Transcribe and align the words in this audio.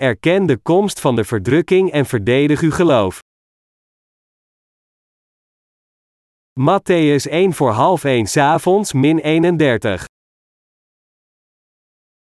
Erken 0.00 0.46
de 0.46 0.56
komst 0.56 1.00
van 1.00 1.16
de 1.16 1.24
verdrukking 1.24 1.92
en 1.92 2.06
verdedig 2.06 2.60
uw 2.60 2.70
geloof. 2.70 3.18
Matthäus 6.60 7.30
1 7.30 7.52
voor 7.52 7.70
half 7.70 8.04
1 8.04 8.26
s'avonds 8.26 8.92
min 8.92 9.18
31. 9.18 10.04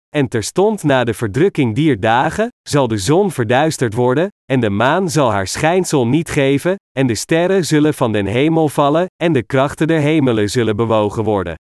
En 0.10 0.28
terstond 0.28 0.84
na 0.84 1.04
de 1.04 1.14
verdrukking 1.14 1.76
dier 1.76 2.00
dagen, 2.00 2.48
zal 2.70 2.88
de 2.88 2.98
zon 2.98 3.32
verduisterd 3.32 3.94
worden, 3.94 4.28
en 4.46 4.60
de 4.60 4.70
maan 4.70 5.10
zal 5.10 5.32
haar 5.32 5.48
schijnsel 5.48 6.08
niet 6.08 6.30
geven, 6.30 6.76
en 6.92 7.08
de 7.08 7.16
sterren 7.16 7.66
zullen 7.66 7.94
van 7.94 8.12
den 8.12 8.26
hemel 8.26 8.70
vallen, 8.70 9.06
en 9.24 9.34
de 9.34 9.44
krachten 9.44 9.88
der 9.88 10.00
hemelen 10.00 10.50
zullen 10.50 10.76
bewogen 10.76 11.24
worden. 11.24 11.56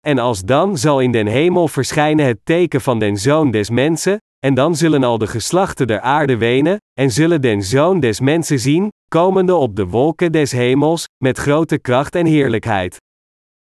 En 0.00 0.18
als 0.18 0.40
dan 0.40 0.78
zal 0.78 1.00
in 1.00 1.12
den 1.12 1.26
hemel 1.26 1.68
verschijnen 1.68 2.26
het 2.26 2.38
teken 2.44 2.80
van 2.80 2.98
den 2.98 3.16
zoon 3.16 3.50
des 3.50 3.70
mensen, 3.70 4.18
en 4.40 4.54
dan 4.54 4.74
zullen 4.74 5.04
al 5.04 5.18
de 5.18 5.26
geslachten 5.26 5.86
der 5.86 6.00
aarde 6.00 6.36
wenen, 6.36 6.76
en 6.98 7.10
zullen 7.10 7.40
den 7.42 7.62
zoon 7.62 8.00
des 8.00 8.20
mensen 8.20 8.58
zien, 8.58 8.88
komende 9.08 9.54
op 9.54 9.76
de 9.76 9.86
wolken 9.86 10.32
des 10.32 10.52
hemels, 10.52 11.04
met 11.24 11.38
grote 11.38 11.78
kracht 11.78 12.14
en 12.14 12.26
heerlijkheid. 12.26 12.96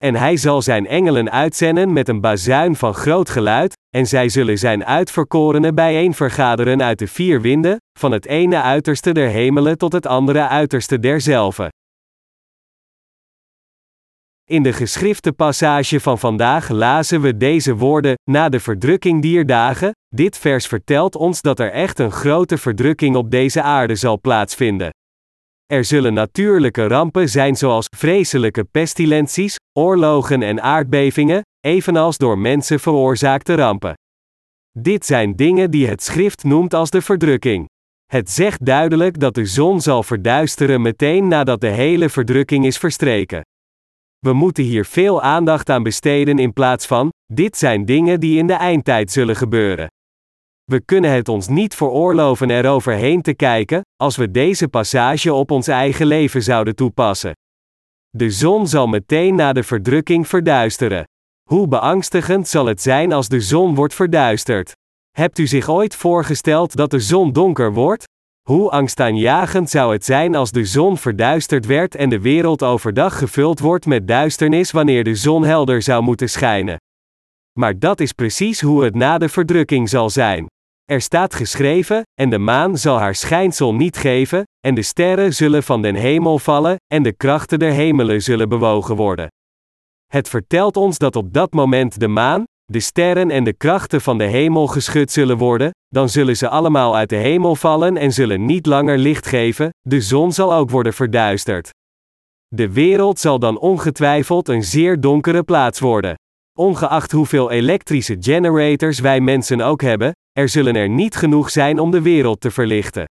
En 0.03 0.15
hij 0.15 0.37
zal 0.37 0.63
zijn 0.63 0.87
engelen 0.87 1.31
uitzenden 1.31 1.93
met 1.93 2.09
een 2.09 2.21
bazuin 2.21 2.77
van 2.77 2.95
groot 2.95 3.31
geluid, 3.31 3.75
en 3.97 4.07
zij 4.07 4.29
zullen 4.29 4.59
zijn 4.59 4.85
uitverkorenen 4.85 5.75
bijeen 5.75 6.15
vergaderen 6.15 6.83
uit 6.83 6.99
de 6.99 7.07
vier 7.07 7.41
winden, 7.41 7.77
van 7.99 8.13
het 8.13 8.27
ene 8.27 8.61
uiterste 8.61 9.13
der 9.13 9.29
hemelen 9.29 9.79
tot 9.79 9.93
het 9.93 10.07
andere 10.07 10.49
uiterste 10.49 10.99
derzelve. 10.99 11.69
In 14.51 14.63
de 14.63 14.73
geschrifte 14.73 15.33
passage 15.33 16.01
van 16.01 16.19
vandaag 16.19 16.69
lazen 16.69 17.21
we 17.21 17.37
deze 17.37 17.77
woorden, 17.77 18.15
na 18.31 18.49
de 18.49 18.61
verdrukking 18.61 19.23
dier 19.23 19.47
dagen, 19.47 19.91
dit 20.15 20.39
vers 20.39 20.67
vertelt 20.67 21.17
ons 21.17 21.41
dat 21.41 21.61
er 21.61 21.71
echt 21.71 21.99
een 21.99 22.11
grote 22.11 22.59
verdrukking 22.59 23.17
op 23.17 23.31
deze 23.31 23.63
aarde 23.63 23.95
zal 23.95 24.21
plaatsvinden. 24.21 24.91
Er 25.67 25.85
zullen 25.85 26.15
natuurlijke 26.15 26.87
rampen 26.87 27.29
zijn 27.29 27.57
zoals 27.57 27.87
vreselijke 27.97 28.65
pestilenties, 28.65 29.57
oorlogen 29.79 30.43
en 30.43 30.63
aardbevingen, 30.63 31.43
evenals 31.61 32.17
door 32.17 32.39
mensen 32.39 32.81
veroorzaakte 32.81 33.55
rampen. 33.55 33.95
Dit 34.79 35.07
zijn 35.07 35.37
dingen 35.37 35.71
die 35.71 35.87
het 35.87 36.03
schrift 36.03 36.45
noemt 36.45 36.75
als 36.75 36.91
de 36.91 37.03
verdrukking. 37.03 37.67
Het 38.07 38.31
zegt 38.31 38.65
duidelijk 38.65 39.21
dat 39.21 39.35
de 39.35 39.47
zon 39.47 39.81
zal 39.81 40.03
verduisteren 40.03 40.83
meteen 40.83 41.29
nadat 41.29 41.61
de 41.61 41.71
hele 41.71 42.09
verdrukking 42.09 42.67
is 42.67 42.79
verstreken. 42.79 43.43
We 44.25 44.33
moeten 44.33 44.65
hier 44.65 44.85
veel 44.85 45.23
aandacht 45.23 45.71
aan 45.71 45.83
besteden 45.83 46.39
in 46.39 46.53
plaats 46.53 46.87
van, 46.87 47.09
dit 47.33 47.57
zijn 47.57 47.85
dingen 47.85 48.21
die 48.21 48.39
in 48.39 48.47
de 48.47 48.53
eindtijd 48.53 49.11
zullen 49.11 49.37
gebeuren. 49.37 49.87
We 50.65 50.81
kunnen 50.81 51.11
het 51.11 51.29
ons 51.29 51.49
niet 51.49 51.75
veroorloven 51.75 52.51
eroverheen 52.51 53.23
te 53.23 53.35
kijken, 53.35 53.81
als 53.97 54.17
we 54.17 54.31
deze 54.31 54.69
passage 54.69 55.33
op 55.33 55.51
ons 55.51 55.69
eigen 55.69 56.07
leven 56.07 56.43
zouden 56.43 56.75
toepassen. 56.75 57.33
De 58.11 58.31
zon 58.31 58.69
zal 58.69 58.87
meteen 58.87 59.35
na 59.35 59.53
de 59.53 59.63
verdrukking 59.63 60.29
verduisteren. 60.29 61.05
Hoe 61.51 61.69
beangstigend 61.69 62.49
zal 62.49 62.67
het 62.67 62.83
zijn 62.83 63.13
als 63.13 63.29
de 63.29 63.41
zon 63.41 63.75
wordt 63.75 63.95
verduisterd? 63.95 64.73
Hebt 65.11 65.39
u 65.39 65.47
zich 65.47 65.69
ooit 65.69 65.97
voorgesteld 65.97 66.77
dat 66.77 66.91
de 66.91 67.01
zon 67.01 67.33
donker 67.33 67.73
wordt? 67.73 68.05
Hoe 68.49 68.71
angstaanjagend 68.71 69.71
zou 69.71 69.93
het 69.93 70.05
zijn 70.05 70.35
als 70.35 70.51
de 70.51 70.65
zon 70.65 70.99
verduisterd 70.99 71.67
werd 71.67 71.95
en 71.95 72.09
de 72.09 72.21
wereld 72.21 72.63
overdag 72.63 73.19
gevuld 73.19 73.61
wordt 73.61 73.87
met 73.87 74.09
duisternis 74.09 74.71
wanneer 74.71 75.05
de 75.05 75.15
zon 75.15 75.45
helder 75.45 75.83
zou 75.83 76.03
moeten 76.03 76.29
schijnen. 76.29 76.77
Maar 77.59 77.79
dat 77.79 78.01
is 78.01 78.13
precies 78.13 78.61
hoe 78.61 78.85
het 78.85 78.95
na 78.95 79.19
de 79.19 79.29
verdrukking 79.29 79.89
zal 79.89 80.11
zijn. 80.11 80.47
Er 80.85 81.01
staat 81.01 81.35
geschreven: 81.35 82.03
En 82.21 82.31
de 82.31 82.39
maan 82.39 82.79
zal 82.79 82.99
haar 82.99 83.15
schijnsel 83.15 83.75
niet 83.75 83.97
geven, 83.97 84.43
en 84.61 84.75
de 84.75 84.83
sterren 84.83 85.35
zullen 85.35 85.63
van 85.63 85.83
den 85.83 85.95
hemel 85.95 86.39
vallen, 86.39 86.77
en 86.87 87.03
de 87.03 87.13
krachten 87.13 87.59
der 87.59 87.73
hemelen 87.73 88.23
zullen 88.23 88.49
bewogen 88.49 88.97
worden. 88.97 89.29
Het 90.07 90.29
vertelt 90.29 90.77
ons 90.77 90.99
dat 90.99 91.17
op 91.17 91.33
dat 91.33 91.53
moment 91.53 92.01
de 92.01 92.09
maan, 92.09 92.45
de 92.75 92.81
sterren 92.81 93.31
en 93.31 93.45
de 93.45 93.53
krachten 93.53 94.01
van 94.01 94.19
de 94.19 94.25
hemel 94.25 94.67
geschud 94.67 95.11
zullen 95.13 95.37
worden, 95.37 95.71
dan 95.89 96.09
zullen 96.09 96.37
ze 96.37 96.49
allemaal 96.49 96.97
uit 96.97 97.09
de 97.09 97.17
hemel 97.17 97.57
vallen 97.57 97.97
en 97.97 98.13
zullen 98.13 98.45
niet 98.45 98.67
langer 98.67 98.99
licht 98.99 99.27
geven, 99.27 99.71
de 99.81 100.01
zon 100.01 100.33
zal 100.33 100.55
ook 100.55 100.71
worden 100.71 100.93
verduisterd. 100.93 101.71
De 102.49 102.73
wereld 102.73 103.19
zal 103.19 103.39
dan 103.39 103.59
ongetwijfeld 103.59 104.49
een 104.49 104.63
zeer 104.63 105.01
donkere 105.01 105.43
plaats 105.43 105.81
worden. 105.81 106.15
Ongeacht 106.59 107.13
hoeveel 107.13 107.51
elektrische 107.51 108.17
generators 108.21 109.01
wij 109.01 109.21
mensen 109.21 109.61
ook 109.61 109.83
hebben, 109.83 110.13
er 110.33 110.49
zullen 110.49 110.77
er 110.77 110.89
niet 110.89 111.17
genoeg 111.17 111.51
zijn 111.51 111.79
om 111.79 111.91
de 111.91 112.03
wereld 112.03 112.41
te 112.41 112.51
verlichten. 112.51 113.05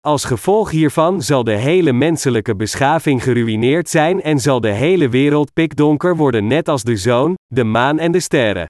Als 0.00 0.24
gevolg 0.24 0.70
hiervan 0.70 1.22
zal 1.22 1.44
de 1.44 1.56
hele 1.56 1.92
menselijke 1.92 2.56
beschaving 2.56 3.22
geruïneerd 3.22 3.88
zijn 3.88 4.22
en 4.22 4.38
zal 4.38 4.60
de 4.60 4.72
hele 4.72 5.08
wereld 5.08 5.52
pikdonker 5.52 6.16
worden 6.16 6.46
net 6.46 6.68
als 6.68 6.82
de 6.82 6.96
zon, 6.96 7.34
de 7.46 7.64
maan 7.64 7.98
en 7.98 8.12
de 8.12 8.20
sterren. 8.20 8.66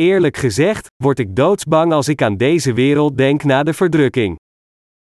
Eerlijk 0.00 0.36
gezegd, 0.36 0.86
word 0.96 1.18
ik 1.18 1.36
doodsbang 1.36 1.92
als 1.92 2.08
ik 2.08 2.22
aan 2.22 2.36
deze 2.36 2.72
wereld 2.72 3.16
denk 3.16 3.44
na 3.44 3.62
de 3.62 3.72
verdrukking. 3.72 4.36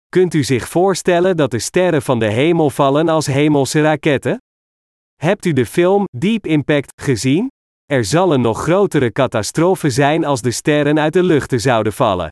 Kunt 0.10 0.34
u 0.34 0.44
zich 0.44 0.68
voorstellen 0.68 1.38
dat 1.38 1.52
de 1.52 1.60
sterren 1.60 2.02
van 2.02 2.20
de 2.20 2.26
hemel 2.28 2.70
vallen 2.70 3.10
als 3.10 3.26
hemelse 3.26 3.82
raketten? 3.82 4.38
Hebt 5.16 5.46
u 5.46 5.54
de 5.54 5.66
film 5.66 6.04
Deep 6.18 6.46
Impact 6.46 7.02
gezien? 7.02 7.48
Er 7.86 8.06
zal 8.06 8.34
een 8.34 8.42
nog 8.42 8.62
grotere 8.62 9.12
catastrofe 9.12 9.90
zijn 9.90 10.26
als 10.26 10.42
de 10.42 10.52
sterren 10.52 11.00
uit 11.00 11.14
de 11.14 11.24
luchten 11.24 11.60
zouden 11.60 11.94
vallen. 11.94 12.30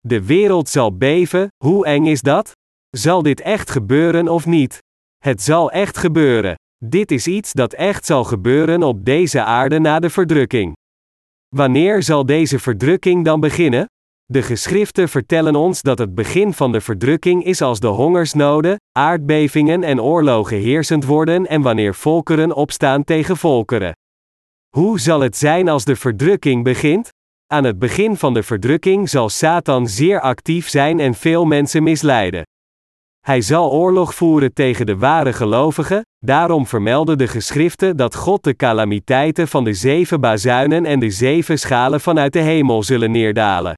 De 0.00 0.24
wereld 0.24 0.68
zal 0.68 0.96
beven, 0.96 1.48
hoe 1.64 1.86
eng 1.86 2.06
is 2.06 2.20
dat? 2.20 2.52
Zal 2.90 3.22
dit 3.22 3.40
echt 3.40 3.70
gebeuren 3.70 4.28
of 4.28 4.46
niet? 4.46 4.78
Het 5.16 5.42
zal 5.42 5.70
echt 5.70 5.96
gebeuren. 5.96 6.54
Dit 6.84 7.10
is 7.10 7.26
iets 7.26 7.52
dat 7.52 7.72
echt 7.72 8.06
zal 8.06 8.24
gebeuren 8.24 8.82
op 8.82 9.04
deze 9.04 9.42
aarde 9.42 9.78
na 9.78 9.98
de 9.98 10.10
verdrukking. 10.10 10.74
Wanneer 11.56 12.02
zal 12.02 12.26
deze 12.26 12.58
verdrukking 12.58 13.24
dan 13.24 13.40
beginnen? 13.40 13.86
De 14.24 14.42
geschriften 14.42 15.08
vertellen 15.08 15.54
ons 15.54 15.82
dat 15.82 15.98
het 15.98 16.14
begin 16.14 16.52
van 16.52 16.72
de 16.72 16.80
verdrukking 16.80 17.44
is 17.44 17.60
als 17.60 17.80
de 17.80 17.86
hongersnoden, 17.86 18.76
aardbevingen 18.92 19.82
en 19.82 20.00
oorlogen 20.00 20.56
heersend 20.56 21.04
worden 21.04 21.46
en 21.46 21.62
wanneer 21.62 21.94
volkeren 21.94 22.54
opstaan 22.54 23.04
tegen 23.04 23.36
volkeren. 23.36 23.92
Hoe 24.76 25.00
zal 25.00 25.20
het 25.20 25.36
zijn 25.36 25.68
als 25.68 25.84
de 25.84 25.96
verdrukking 25.96 26.64
begint? 26.64 27.08
Aan 27.46 27.64
het 27.64 27.78
begin 27.78 28.16
van 28.16 28.34
de 28.34 28.42
verdrukking 28.42 29.08
zal 29.08 29.28
Satan 29.28 29.88
zeer 29.88 30.20
actief 30.20 30.68
zijn 30.68 31.00
en 31.00 31.14
veel 31.14 31.44
mensen 31.44 31.82
misleiden. 31.82 32.42
Hij 33.26 33.40
zal 33.40 33.70
oorlog 33.70 34.14
voeren 34.14 34.52
tegen 34.52 34.86
de 34.86 34.96
ware 34.96 35.32
gelovigen, 35.32 36.02
daarom 36.18 36.66
vermelden 36.66 37.18
de 37.18 37.26
geschriften 37.26 37.96
dat 37.96 38.14
God 38.14 38.44
de 38.44 38.56
calamiteiten 38.56 39.48
van 39.48 39.64
de 39.64 39.72
zeven 39.72 40.20
bazuinen 40.20 40.84
en 40.84 41.00
de 41.00 41.10
zeven 41.10 41.58
schalen 41.58 42.00
vanuit 42.00 42.32
de 42.32 42.38
hemel 42.38 42.82
zullen 42.82 43.10
neerdalen. 43.10 43.74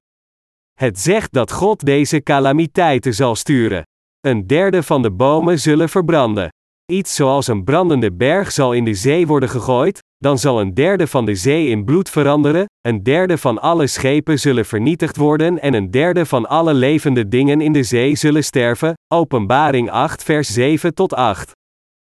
Het 0.75 0.99
zegt 0.99 1.33
dat 1.33 1.53
God 1.53 1.85
deze 1.85 2.23
calamiteiten 2.23 3.15
zal 3.15 3.35
sturen. 3.35 3.83
Een 4.21 4.47
derde 4.47 4.83
van 4.83 5.03
de 5.03 5.11
bomen 5.11 5.59
zullen 5.59 5.89
verbranden. 5.89 6.49
Iets 6.93 7.15
zoals 7.15 7.47
een 7.47 7.65
brandende 7.65 8.13
berg 8.13 8.53
zal 8.53 8.73
in 8.73 8.85
de 8.85 8.95
zee 8.95 9.27
worden 9.27 9.49
gegooid, 9.49 10.03
dan 10.17 10.39
zal 10.39 10.61
een 10.61 10.75
derde 10.75 11.07
van 11.07 11.25
de 11.25 11.35
zee 11.35 11.69
in 11.69 11.85
bloed 11.85 12.11
veranderen, 12.11 12.67
een 12.81 13.03
derde 13.03 13.39
van 13.39 13.61
alle 13.61 13.87
schepen 13.87 14.39
zullen 14.39 14.65
vernietigd 14.65 15.17
worden 15.17 15.61
en 15.61 15.75
een 15.75 15.91
derde 15.91 16.27
van 16.27 16.49
alle 16.49 16.75
levende 16.75 17.29
dingen 17.29 17.61
in 17.61 17.73
de 17.73 17.83
zee 17.83 18.17
zullen 18.17 18.45
sterven. 18.45 18.95
Openbaring 19.15 19.91
8, 19.91 20.23
vers 20.23 20.49
7 20.49 20.95
tot 20.95 21.15
8. 21.15 21.53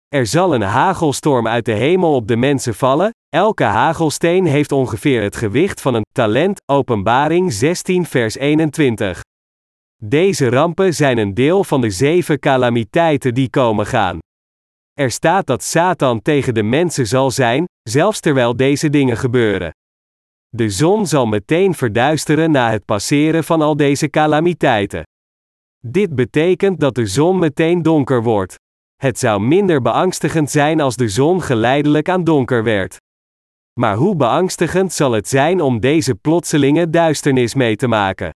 Er 0.09 0.27
zal 0.27 0.55
een 0.55 0.63
hagelstorm 0.63 1.49
uit 1.49 1.65
de 1.65 1.73
hemel 1.73 2.15
op 2.15 2.29
de 2.29 2.37
mensen 2.37 2.75
vallen, 2.75 3.11
elke 3.29 3.65
hagelsteen 3.65 4.47
heeft 4.47 4.73
ongeveer 4.73 5.23
het 5.23 5.37
gewicht 5.37 5.81
van 5.81 5.95
een 5.95 6.07
talent. 6.13 6.61
Openbaring 6.73 7.53
16, 7.53 8.07
vers 8.07 8.37
21. 8.37 9.21
Deze 10.05 10.49
rampen 10.49 10.95
zijn 10.95 11.19
een 11.19 11.35
deel 11.35 11.65
van 11.65 11.81
de 11.81 11.91
zeven 11.91 12.39
calamiteiten 12.39 13.35
die 13.35 13.51
komen 13.51 13.87
gaan. 13.87 14.19
Er 14.99 15.11
staat 15.11 15.47
dat 15.47 15.63
Satan 15.63 16.23
tegen 16.23 16.55
de 16.55 16.63
mensen 16.63 17.07
zal 17.07 17.31
zijn, 17.31 17.65
zelfs 17.83 18.21
terwijl 18.21 18.57
deze 18.57 18.91
dingen 18.91 19.17
gebeuren. 19.17 19.71
De 20.49 20.71
zon 20.71 21.07
zal 21.07 21.27
meteen 21.27 21.75
verduisteren 21.75 22.51
na 22.51 22.71
het 22.71 22.85
passeren 22.85 23.45
van 23.45 23.63
al 23.63 23.77
deze 23.77 24.11
calamiteiten. 24.11 25.03
Dit 25.87 26.15
betekent 26.15 26.81
dat 26.81 26.95
de 26.95 27.07
zon 27.07 27.39
meteen 27.39 27.83
donker 27.83 28.23
wordt. 28.23 28.55
Het 28.97 29.19
zou 29.19 29.41
minder 29.41 29.83
beangstigend 29.83 30.51
zijn 30.51 30.81
als 30.81 30.97
de 30.97 31.09
zon 31.09 31.43
geleidelijk 31.43 32.09
aan 32.09 32.25
donker 32.25 32.65
werd. 32.65 32.97
Maar 33.81 33.97
hoe 33.97 34.17
beangstigend 34.17 34.93
zal 34.93 35.13
het 35.13 35.29
zijn 35.29 35.61
om 35.61 35.81
deze 35.81 36.15
plotselinge 36.15 36.91
duisternis 36.91 37.55
mee 37.55 37.77
te 37.77 37.87
maken? 37.87 38.31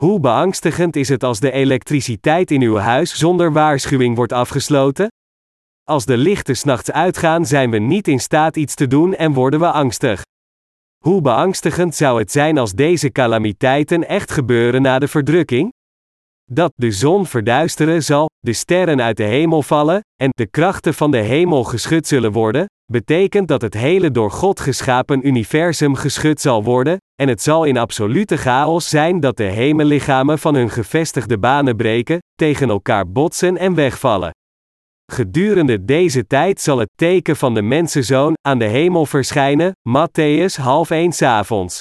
Hoe 0.00 0.20
beangstigend 0.20 0.96
is 0.96 1.08
het 1.08 1.22
als 1.22 1.40
de 1.40 1.50
elektriciteit 1.50 2.50
in 2.50 2.62
uw 2.62 2.76
huis 2.76 3.18
zonder 3.18 3.52
waarschuwing 3.52 4.16
wordt 4.16 4.32
afgesloten? 4.32 5.08
Als 5.88 6.04
de 6.04 6.16
lichten 6.16 6.56
s'nachts 6.56 6.90
uitgaan, 6.90 7.46
zijn 7.46 7.70
we 7.70 7.78
niet 7.78 8.08
in 8.08 8.20
staat 8.20 8.56
iets 8.56 8.74
te 8.74 8.86
doen 8.86 9.14
en 9.14 9.32
worden 9.32 9.60
we 9.60 9.70
angstig. 9.70 10.22
Hoe 11.04 11.20
beangstigend 11.20 11.94
zou 11.94 12.18
het 12.18 12.32
zijn 12.32 12.58
als 12.58 12.72
deze 12.72 13.12
calamiteiten 13.12 14.08
echt 14.08 14.30
gebeuren 14.30 14.82
na 14.82 14.98
de 14.98 15.08
verdrukking? 15.08 15.72
Dat 16.50 16.72
de 16.74 16.90
zon 16.90 17.26
verduisteren 17.26 18.02
zal, 18.02 18.26
de 18.38 18.52
sterren 18.52 19.02
uit 19.02 19.16
de 19.16 19.22
hemel 19.22 19.62
vallen, 19.62 20.00
en 20.22 20.28
de 20.30 20.46
krachten 20.46 20.94
van 20.94 21.10
de 21.10 21.20
hemel 21.20 21.64
geschud 21.64 22.06
zullen 22.06 22.32
worden, 22.32 22.66
betekent 22.92 23.48
dat 23.48 23.62
het 23.62 23.74
hele 23.74 24.10
door 24.10 24.30
God 24.30 24.60
geschapen 24.60 25.26
universum 25.26 25.94
geschud 25.94 26.40
zal 26.40 26.64
worden, 26.64 26.96
en 27.14 27.28
het 27.28 27.42
zal 27.42 27.64
in 27.64 27.76
absolute 27.76 28.36
chaos 28.36 28.88
zijn 28.88 29.20
dat 29.20 29.36
de 29.36 29.44
hemellichamen 29.44 30.38
van 30.38 30.54
hun 30.54 30.70
gevestigde 30.70 31.38
banen 31.38 31.76
breken, 31.76 32.18
tegen 32.34 32.68
elkaar 32.68 33.10
botsen 33.10 33.56
en 33.56 33.74
wegvallen. 33.74 34.30
Gedurende 35.12 35.84
deze 35.84 36.26
tijd 36.26 36.60
zal 36.60 36.78
het 36.78 36.90
teken 36.94 37.36
van 37.36 37.54
de 37.54 37.62
mensenzoon 37.62 38.34
aan 38.48 38.58
de 38.58 38.64
hemel 38.64 39.06
verschijnen, 39.06 39.72
Matthäus 39.88 40.54
half 40.60 40.90
één 40.90 41.12
avonds. 41.20 41.80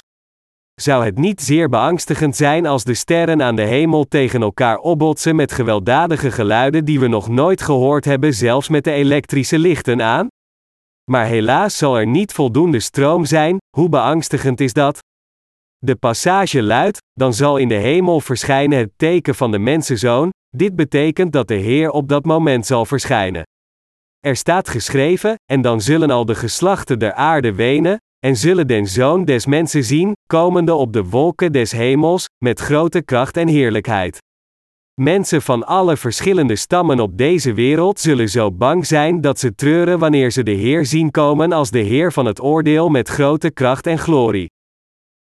Zou 0.81 1.05
het 1.05 1.17
niet 1.17 1.41
zeer 1.41 1.69
beangstigend 1.69 2.35
zijn 2.35 2.65
als 2.65 2.83
de 2.83 2.93
sterren 2.93 3.41
aan 3.41 3.55
de 3.55 3.61
hemel 3.61 4.07
tegen 4.07 4.41
elkaar 4.41 4.77
opbotsen 4.77 5.35
met 5.35 5.51
gewelddadige 5.51 6.31
geluiden 6.31 6.85
die 6.85 6.99
we 6.99 7.07
nog 7.07 7.29
nooit 7.29 7.61
gehoord 7.61 8.05
hebben, 8.05 8.33
zelfs 8.33 8.69
met 8.69 8.83
de 8.83 8.91
elektrische 8.91 9.59
lichten 9.59 10.01
aan? 10.01 10.27
Maar 11.11 11.25
helaas 11.25 11.77
zal 11.77 11.97
er 11.97 12.07
niet 12.07 12.33
voldoende 12.33 12.79
stroom 12.79 13.25
zijn, 13.25 13.57
hoe 13.77 13.89
beangstigend 13.89 14.59
is 14.59 14.73
dat? 14.73 14.99
De 15.77 15.95
passage 15.95 16.63
luidt: 16.63 16.97
Dan 17.13 17.33
zal 17.33 17.57
in 17.57 17.67
de 17.67 17.75
hemel 17.75 18.19
verschijnen 18.19 18.79
het 18.79 18.91
teken 18.95 19.35
van 19.35 19.51
de 19.51 19.59
mensenzoon, 19.59 20.29
dit 20.55 20.75
betekent 20.75 21.31
dat 21.31 21.47
de 21.47 21.55
Heer 21.55 21.89
op 21.89 22.09
dat 22.09 22.25
moment 22.25 22.65
zal 22.65 22.85
verschijnen. 22.85 23.43
Er 24.19 24.35
staat 24.35 24.69
geschreven: 24.69 25.35
En 25.51 25.61
dan 25.61 25.81
zullen 25.81 26.09
al 26.09 26.25
de 26.25 26.35
geslachten 26.35 26.99
der 26.99 27.13
aarde 27.13 27.53
wenen, 27.53 27.97
en 28.25 28.35
zullen 28.35 28.67
den 28.67 28.87
zoon 28.87 29.25
des 29.25 29.45
mensen 29.45 29.83
zien, 29.83 30.13
komende 30.27 30.73
op 30.73 30.93
de 30.93 31.03
wolken 31.03 31.51
des 31.51 31.71
hemels, 31.71 32.25
met 32.43 32.59
grote 32.59 33.01
kracht 33.01 33.37
en 33.37 33.47
heerlijkheid. 33.47 34.17
Mensen 35.01 35.41
van 35.41 35.65
alle 35.65 35.97
verschillende 35.97 36.55
stammen 36.55 36.99
op 36.99 37.17
deze 37.17 37.53
wereld 37.53 37.99
zullen 37.99 38.29
zo 38.29 38.51
bang 38.51 38.85
zijn 38.85 39.21
dat 39.21 39.39
ze 39.39 39.55
treuren 39.55 39.99
wanneer 39.99 40.31
ze 40.31 40.43
de 40.43 40.51
Heer 40.51 40.85
zien 40.85 41.11
komen 41.11 41.51
als 41.51 41.71
de 41.71 41.79
Heer 41.79 42.11
van 42.11 42.25
het 42.25 42.41
oordeel 42.41 42.89
met 42.89 43.09
grote 43.09 43.51
kracht 43.51 43.87
en 43.87 43.99
glorie. 43.99 44.53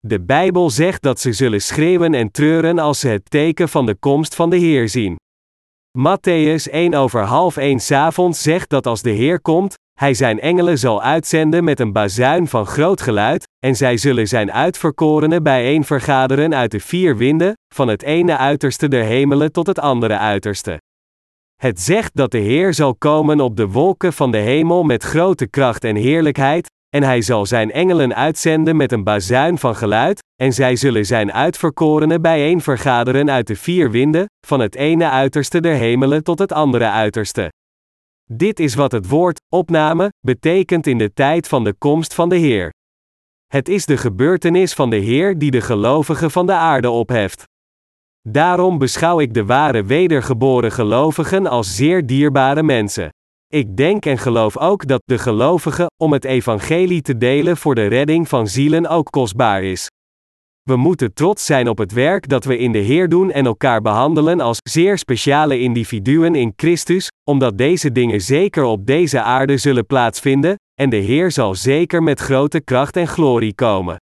De 0.08 0.22
Bijbel 0.22 0.70
zegt 0.70 1.02
dat 1.02 1.20
ze 1.20 1.34
zullen 1.34 1.62
schreeuwen 1.62 2.14
en 2.14 2.32
treuren 2.32 2.80
als 2.80 3.00
ze 3.00 3.08
het 3.08 3.30
teken 3.30 3.70
van 3.70 3.86
de 3.86 3.96
komst 3.96 4.36
van 4.36 4.50
de 4.50 4.58
Heer 4.58 4.90
zien. 4.90 5.16
Matthäus 5.98 6.72
1 6.72 6.94
over 6.94 7.22
half 7.22 7.58
1 7.58 7.80
avonds 7.90 8.42
zegt 8.42 8.70
dat 8.70 8.86
als 8.86 9.02
de 9.02 9.10
Heer 9.10 9.42
komt, 9.42 9.76
hij 10.00 10.14
zijn 10.14 10.40
engelen 10.40 10.78
zal 10.78 11.02
uitzenden 11.02 11.64
met 11.64 11.80
een 11.80 11.92
bazuin 11.92 12.48
van 12.48 12.66
groot 12.66 13.02
geluid, 13.02 13.48
en 13.66 13.76
zij 13.76 13.98
zullen 13.98 14.28
zijn 14.28 14.52
uitverkorenen 14.52 15.44
bijeen 15.44 15.84
vergaderen 15.84 16.56
uit 16.56 16.72
de 16.72 16.80
vier 16.80 17.18
winden, 17.18 17.54
van 17.74 17.88
het 17.88 18.04
ene 18.04 18.38
uiterste 18.38 18.88
der 18.88 19.04
hemelen 19.04 19.52
tot 19.52 19.68
het 19.68 19.80
andere 19.80 20.18
uiterste. 20.18 20.82
Het 21.56 21.80
zegt 21.80 22.16
dat 22.16 22.32
de 22.32 22.38
Heer 22.38 22.74
zal 22.74 22.96
komen 22.96 23.40
op 23.40 23.56
de 23.58 23.68
wolken 23.68 24.14
van 24.14 24.32
de 24.32 24.38
hemel 24.38 24.84
met 24.84 25.04
grote 25.04 25.48
kracht 25.48 25.84
en 25.84 25.96
heerlijkheid, 25.96 26.70
en 26.96 27.04
hij 27.04 27.22
zal 27.22 27.46
zijn 27.46 27.72
engelen 27.72 28.16
uitzenden 28.16 28.76
met 28.76 28.92
een 28.92 29.04
bazuin 29.04 29.58
van 29.58 29.76
geluid, 29.76 30.20
en 30.42 30.54
zij 30.54 30.76
zullen 30.76 31.06
zijn 31.06 31.34
uitverkorenen 31.34 32.22
bijeen 32.22 32.62
vergaderen 32.62 33.32
uit 33.32 33.48
de 33.48 33.56
vier 33.56 33.92
winden, 33.92 34.26
van 34.48 34.60
het 34.60 34.76
ene 34.76 35.10
uiterste 35.10 35.60
der 35.60 35.76
hemelen 35.76 36.24
tot 36.24 36.40
het 36.40 36.52
andere 36.52 36.90
uiterste. 36.90 37.52
Dit 38.34 38.60
is 38.60 38.76
wat 38.76 38.92
het 38.92 39.08
woord 39.08 39.42
opname 39.50 40.10
betekent 40.20 40.88
in 40.88 40.98
de 40.98 41.14
tijd 41.14 41.48
van 41.48 41.64
de 41.64 41.74
komst 41.74 42.14
van 42.14 42.30
de 42.30 42.36
Heer. 42.36 42.70
Het 43.48 43.70
is 43.70 43.86
de 43.86 43.98
gebeurtenis 43.98 44.74
van 44.74 44.90
de 44.90 44.96
Heer 44.96 45.38
die 45.38 45.52
de 45.52 45.62
gelovigen 45.62 46.32
van 46.32 46.46
de 46.46 46.54
aarde 46.54 46.90
opheft. 46.90 47.44
Daarom 48.30 48.78
beschouw 48.78 49.20
ik 49.20 49.34
de 49.34 49.46
ware 49.46 49.84
wedergeboren 49.84 50.72
gelovigen 50.72 51.48
als 51.48 51.76
zeer 51.76 52.06
dierbare 52.06 52.64
mensen. 52.64 53.10
Ik 53.52 53.78
denk 53.78 54.06
en 54.06 54.18
geloof 54.18 54.58
ook 54.58 54.88
dat 54.88 55.02
de 55.06 55.18
gelovigen, 55.18 55.88
om 55.98 56.14
het 56.14 56.26
evangelie 56.26 57.02
te 57.02 57.18
delen 57.18 57.58
voor 57.58 57.76
de 57.76 57.86
redding 57.86 58.28
van 58.28 58.48
zielen 58.48 58.88
ook 58.88 59.12
kostbaar 59.12 59.64
is. 59.64 59.88
We 60.64 60.76
moeten 60.76 61.14
trots 61.14 61.46
zijn 61.46 61.68
op 61.68 61.78
het 61.78 61.92
werk 61.92 62.30
dat 62.30 62.46
we 62.46 62.58
in 62.58 62.72
de 62.72 62.78
Heer 62.78 63.10
doen 63.10 63.32
en 63.32 63.46
elkaar 63.46 63.82
behandelen 63.82 64.40
als 64.40 64.58
zeer 64.70 64.98
speciale 64.98 65.60
individuen 65.60 66.36
in 66.36 66.54
Christus, 66.56 67.08
omdat 67.30 67.58
deze 67.58 67.92
dingen 67.92 68.22
zeker 68.22 68.64
op 68.64 68.86
deze 68.86 69.22
aarde 69.22 69.58
zullen 69.58 69.86
plaatsvinden, 69.86 70.56
en 70.74 70.90
de 70.90 70.96
Heer 70.96 71.32
zal 71.32 71.56
zeker 71.56 72.04
met 72.04 72.20
grote 72.20 72.62
kracht 72.62 72.96
en 72.96 73.08
glorie 73.08 73.56
komen. 73.56 73.98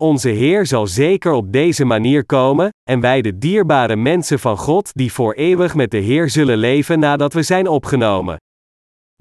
Onze 0.00 0.28
Heer 0.28 0.66
zal 0.66 0.86
zeker 0.86 1.32
op 1.32 1.52
deze 1.52 1.84
manier 1.84 2.26
komen, 2.26 2.68
en 2.90 3.00
wij 3.00 3.22
de 3.22 3.38
dierbare 3.38 3.96
mensen 3.96 4.38
van 4.38 4.56
God 4.56 4.90
die 4.92 5.12
voor 5.12 5.34
eeuwig 5.34 5.74
met 5.74 5.90
de 5.90 5.98
Heer 5.98 6.30
zullen 6.30 6.58
leven 6.58 6.98
nadat 6.98 7.32
we 7.32 7.42
zijn 7.42 7.68
opgenomen. 7.68 8.36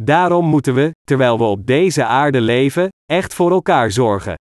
Daarom 0.04 0.46
moeten 0.46 0.74
we, 0.74 0.92
terwijl 1.04 1.38
we 1.38 1.44
op 1.44 1.66
deze 1.66 2.06
aarde 2.06 2.42
leven, 2.42 2.90
echt 3.06 3.34
voor 3.34 3.52
elkaar 3.52 3.92
zorgen. 3.92 4.36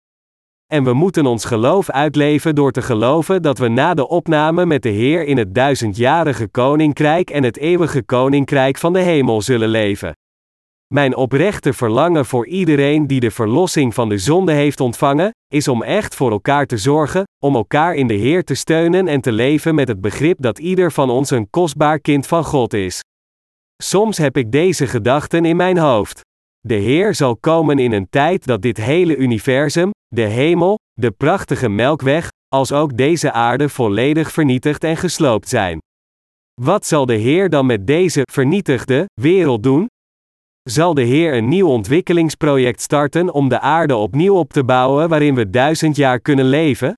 En 0.74 0.84
we 0.84 0.94
moeten 0.94 1.26
ons 1.26 1.46
geloof 1.46 1.90
uitleven 1.90 2.56
door 2.56 2.72
te 2.72 2.82
geloven 2.82 3.42
dat 3.42 3.58
we 3.58 3.68
na 3.68 3.94
de 3.94 4.08
opname 4.08 4.66
met 4.66 4.84
de 4.84 4.90
Heer 4.90 5.26
in 5.26 5.38
het 5.38 5.56
duizendjarige 5.56 6.48
koninkrijk 6.48 7.30
en 7.30 7.44
het 7.44 7.58
eeuwige 7.58 8.04
koninkrijk 8.04 8.78
van 8.78 8.94
de 8.94 9.00
hemel 9.00 9.42
zullen 9.42 9.70
leven. 9.70 10.12
Mijn 10.94 11.16
oprechte 11.16 11.74
verlangen 11.74 12.26
voor 12.26 12.48
iedereen 12.48 13.08
die 13.08 13.20
de 13.20 13.32
verlossing 13.32 13.94
van 13.94 14.10
de 14.10 14.18
zonde 14.18 14.52
heeft 14.52 14.80
ontvangen, 14.80 15.32
is 15.54 15.68
om 15.68 15.84
echt 15.84 16.16
voor 16.16 16.32
elkaar 16.32 16.66
te 16.66 16.78
zorgen, 16.78 17.24
om 17.44 17.56
elkaar 17.56 17.96
in 17.96 18.08
de 18.08 18.14
Heer 18.14 18.44
te 18.44 18.56
steunen 18.56 19.08
en 19.08 19.22
te 19.22 19.32
leven 19.32 19.76
met 19.76 19.88
het 19.88 20.02
begrip 20.02 20.42
dat 20.42 20.60
ieder 20.60 20.92
van 20.92 21.10
ons 21.10 21.30
een 21.30 21.50
kostbaar 21.50 22.00
kind 22.00 22.28
van 22.28 22.44
God 22.44 22.74
is. 22.74 23.02
Soms 23.84 24.18
heb 24.18 24.38
ik 24.38 24.52
deze 24.52 24.88
gedachten 24.88 25.46
in 25.46 25.56
mijn 25.56 25.78
hoofd. 25.78 26.22
De 26.60 26.74
Heer 26.74 27.16
zal 27.16 27.38
komen 27.38 27.80
in 27.80 27.92
een 27.92 28.10
tijd 28.10 28.46
dat 28.46 28.62
dit 28.62 28.78
hele 28.78 29.16
universum, 29.16 29.92
de 30.08 30.22
hemel, 30.22 30.80
de 30.94 31.12
prachtige 31.12 31.70
melkweg, 31.70 32.30
als 32.48 32.72
ook 32.72 32.98
deze 32.98 33.32
aarde 33.32 33.70
volledig 33.70 34.32
vernietigd 34.32 34.84
en 34.84 34.98
gesloopt 34.98 35.50
zijn. 35.50 35.80
Wat 36.62 36.86
zal 36.86 37.06
de 37.06 37.16
Heer 37.16 37.50
dan 37.50 37.66
met 37.66 37.88
deze 37.88 38.22
vernietigde 38.32 39.06
wereld 39.22 39.64
doen? 39.64 39.88
Zal 40.70 40.94
de 40.94 41.02
Heer 41.04 41.34
een 41.34 41.48
nieuw 41.48 41.68
ontwikkelingsproject 41.68 42.82
starten 42.82 43.34
om 43.34 43.50
de 43.50 43.60
aarde 43.60 43.96
opnieuw 43.96 44.36
op 44.36 44.54
te 44.54 44.64
bouwen 44.64 45.10
waarin 45.10 45.36
we 45.36 45.50
duizend 45.50 45.96
jaar 45.96 46.20
kunnen 46.20 46.46
leven? 46.46 46.94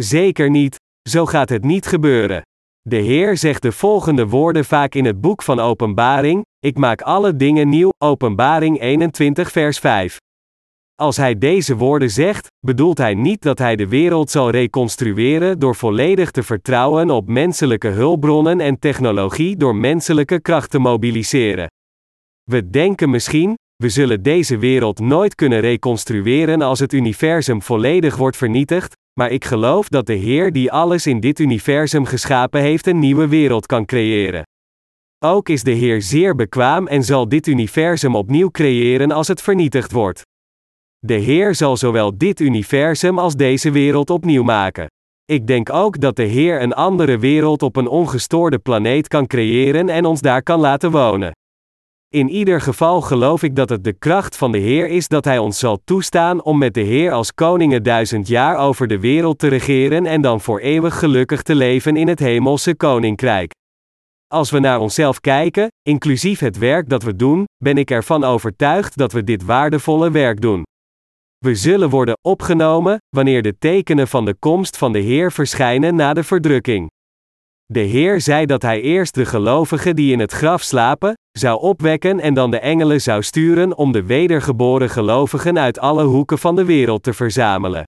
Zeker 0.00 0.50
niet, 0.50 0.76
zo 1.08 1.26
gaat 1.26 1.48
het 1.48 1.64
niet 1.64 1.86
gebeuren. 1.86 2.42
De 2.88 2.96
Heer 2.96 3.36
zegt 3.36 3.62
de 3.62 3.72
volgende 3.72 4.26
woorden 4.26 4.64
vaak 4.64 4.94
in 4.94 5.04
het 5.04 5.20
boek 5.20 5.42
van 5.42 5.60
Openbaring: 5.60 6.44
Ik 6.58 6.78
maak 6.78 7.02
alle 7.02 7.36
dingen 7.36 7.68
nieuw, 7.68 7.90
Openbaring 7.98 8.80
21, 8.80 9.50
vers 9.52 9.78
5. 9.78 10.18
Als 10.94 11.16
hij 11.16 11.38
deze 11.38 11.76
woorden 11.76 12.10
zegt, 12.10 12.46
bedoelt 12.66 12.98
hij 12.98 13.14
niet 13.14 13.42
dat 13.42 13.58
hij 13.58 13.76
de 13.76 13.88
wereld 13.88 14.30
zal 14.30 14.50
reconstrueren 14.50 15.58
door 15.58 15.74
volledig 15.74 16.30
te 16.30 16.42
vertrouwen 16.42 17.10
op 17.10 17.28
menselijke 17.28 17.88
hulpbronnen 17.88 18.60
en 18.60 18.78
technologie 18.78 19.56
door 19.56 19.76
menselijke 19.76 20.40
kracht 20.40 20.70
te 20.70 20.78
mobiliseren. 20.78 21.70
We 22.50 22.70
denken 22.70 23.10
misschien, 23.10 23.54
we 23.76 23.88
zullen 23.88 24.22
deze 24.22 24.58
wereld 24.58 25.00
nooit 25.00 25.34
kunnen 25.34 25.60
reconstrueren 25.60 26.62
als 26.62 26.78
het 26.78 26.92
universum 26.92 27.62
volledig 27.62 28.16
wordt 28.16 28.36
vernietigd, 28.36 28.96
maar 29.12 29.30
ik 29.30 29.44
geloof 29.44 29.88
dat 29.88 30.06
de 30.06 30.14
Heer 30.14 30.52
die 30.52 30.72
alles 30.72 31.06
in 31.06 31.20
dit 31.20 31.38
universum 31.38 32.04
geschapen 32.04 32.60
heeft 32.60 32.86
een 32.86 32.98
nieuwe 32.98 33.28
wereld 33.28 33.66
kan 33.66 33.84
creëren. 33.84 34.42
Ook 35.24 35.48
is 35.48 35.62
de 35.62 35.70
Heer 35.70 36.02
zeer 36.02 36.34
bekwaam 36.34 36.86
en 36.86 37.04
zal 37.04 37.28
dit 37.28 37.46
universum 37.46 38.14
opnieuw 38.16 38.50
creëren 38.50 39.10
als 39.10 39.28
het 39.28 39.42
vernietigd 39.42 39.92
wordt. 39.92 40.22
De 40.98 41.14
Heer 41.14 41.54
zal 41.54 41.76
zowel 41.76 42.18
dit 42.18 42.40
universum 42.40 43.18
als 43.18 43.34
deze 43.34 43.70
wereld 43.70 44.10
opnieuw 44.10 44.42
maken. 44.42 44.86
Ik 45.24 45.46
denk 45.46 45.72
ook 45.72 46.00
dat 46.00 46.16
de 46.16 46.22
Heer 46.22 46.62
een 46.62 46.74
andere 46.74 47.18
wereld 47.18 47.62
op 47.62 47.76
een 47.76 47.88
ongestoorde 47.88 48.58
planeet 48.58 49.08
kan 49.08 49.26
creëren 49.26 49.88
en 49.88 50.04
ons 50.04 50.20
daar 50.20 50.42
kan 50.42 50.60
laten 50.60 50.90
wonen. 50.90 51.32
In 52.12 52.28
ieder 52.28 52.60
geval 52.60 53.00
geloof 53.00 53.42
ik 53.42 53.56
dat 53.56 53.68
het 53.68 53.84
de 53.84 53.92
kracht 53.92 54.36
van 54.36 54.52
de 54.52 54.58
Heer 54.58 54.88
is 54.88 55.08
dat 55.08 55.24
Hij 55.24 55.38
ons 55.38 55.58
zal 55.58 55.80
toestaan 55.84 56.42
om 56.42 56.58
met 56.58 56.74
de 56.74 56.80
Heer 56.80 57.12
als 57.12 57.34
koningen 57.34 57.82
duizend 57.82 58.28
jaar 58.28 58.56
over 58.56 58.86
de 58.86 59.00
wereld 59.00 59.38
te 59.38 59.48
regeren 59.48 60.06
en 60.06 60.20
dan 60.20 60.40
voor 60.40 60.60
eeuwig 60.60 60.98
gelukkig 60.98 61.42
te 61.42 61.54
leven 61.54 61.96
in 61.96 62.08
het 62.08 62.18
hemelse 62.18 62.74
koninkrijk. 62.76 63.52
Als 64.26 64.50
we 64.50 64.58
naar 64.58 64.80
onszelf 64.80 65.20
kijken, 65.20 65.68
inclusief 65.82 66.40
het 66.40 66.58
werk 66.58 66.88
dat 66.88 67.02
we 67.02 67.16
doen, 67.16 67.44
ben 67.64 67.78
ik 67.78 67.90
ervan 67.90 68.24
overtuigd 68.24 68.96
dat 68.96 69.12
we 69.12 69.24
dit 69.24 69.44
waardevolle 69.44 70.10
werk 70.10 70.40
doen. 70.40 70.62
We 71.38 71.54
zullen 71.54 71.90
worden 71.90 72.18
opgenomen 72.28 72.98
wanneer 73.16 73.42
de 73.42 73.58
tekenen 73.58 74.08
van 74.08 74.24
de 74.24 74.34
komst 74.34 74.76
van 74.76 74.92
de 74.92 75.00
Heer 75.00 75.32
verschijnen 75.32 75.94
na 75.94 76.12
de 76.12 76.24
verdrukking. 76.24 76.90
De 77.72 77.80
Heer 77.80 78.20
zei 78.20 78.46
dat 78.46 78.62
Hij 78.62 78.80
eerst 78.80 79.14
de 79.14 79.24
gelovigen 79.24 79.96
die 79.96 80.12
in 80.12 80.20
het 80.20 80.32
graf 80.32 80.62
slapen, 80.62 81.14
zou 81.38 81.60
opwekken 81.60 82.20
en 82.20 82.34
dan 82.34 82.50
de 82.50 82.58
engelen 82.58 83.00
zou 83.00 83.22
sturen 83.22 83.76
om 83.76 83.92
de 83.92 84.02
wedergeboren 84.02 84.90
gelovigen 84.90 85.58
uit 85.58 85.78
alle 85.78 86.04
hoeken 86.04 86.38
van 86.38 86.56
de 86.56 86.64
wereld 86.64 87.02
te 87.02 87.12
verzamelen. 87.12 87.84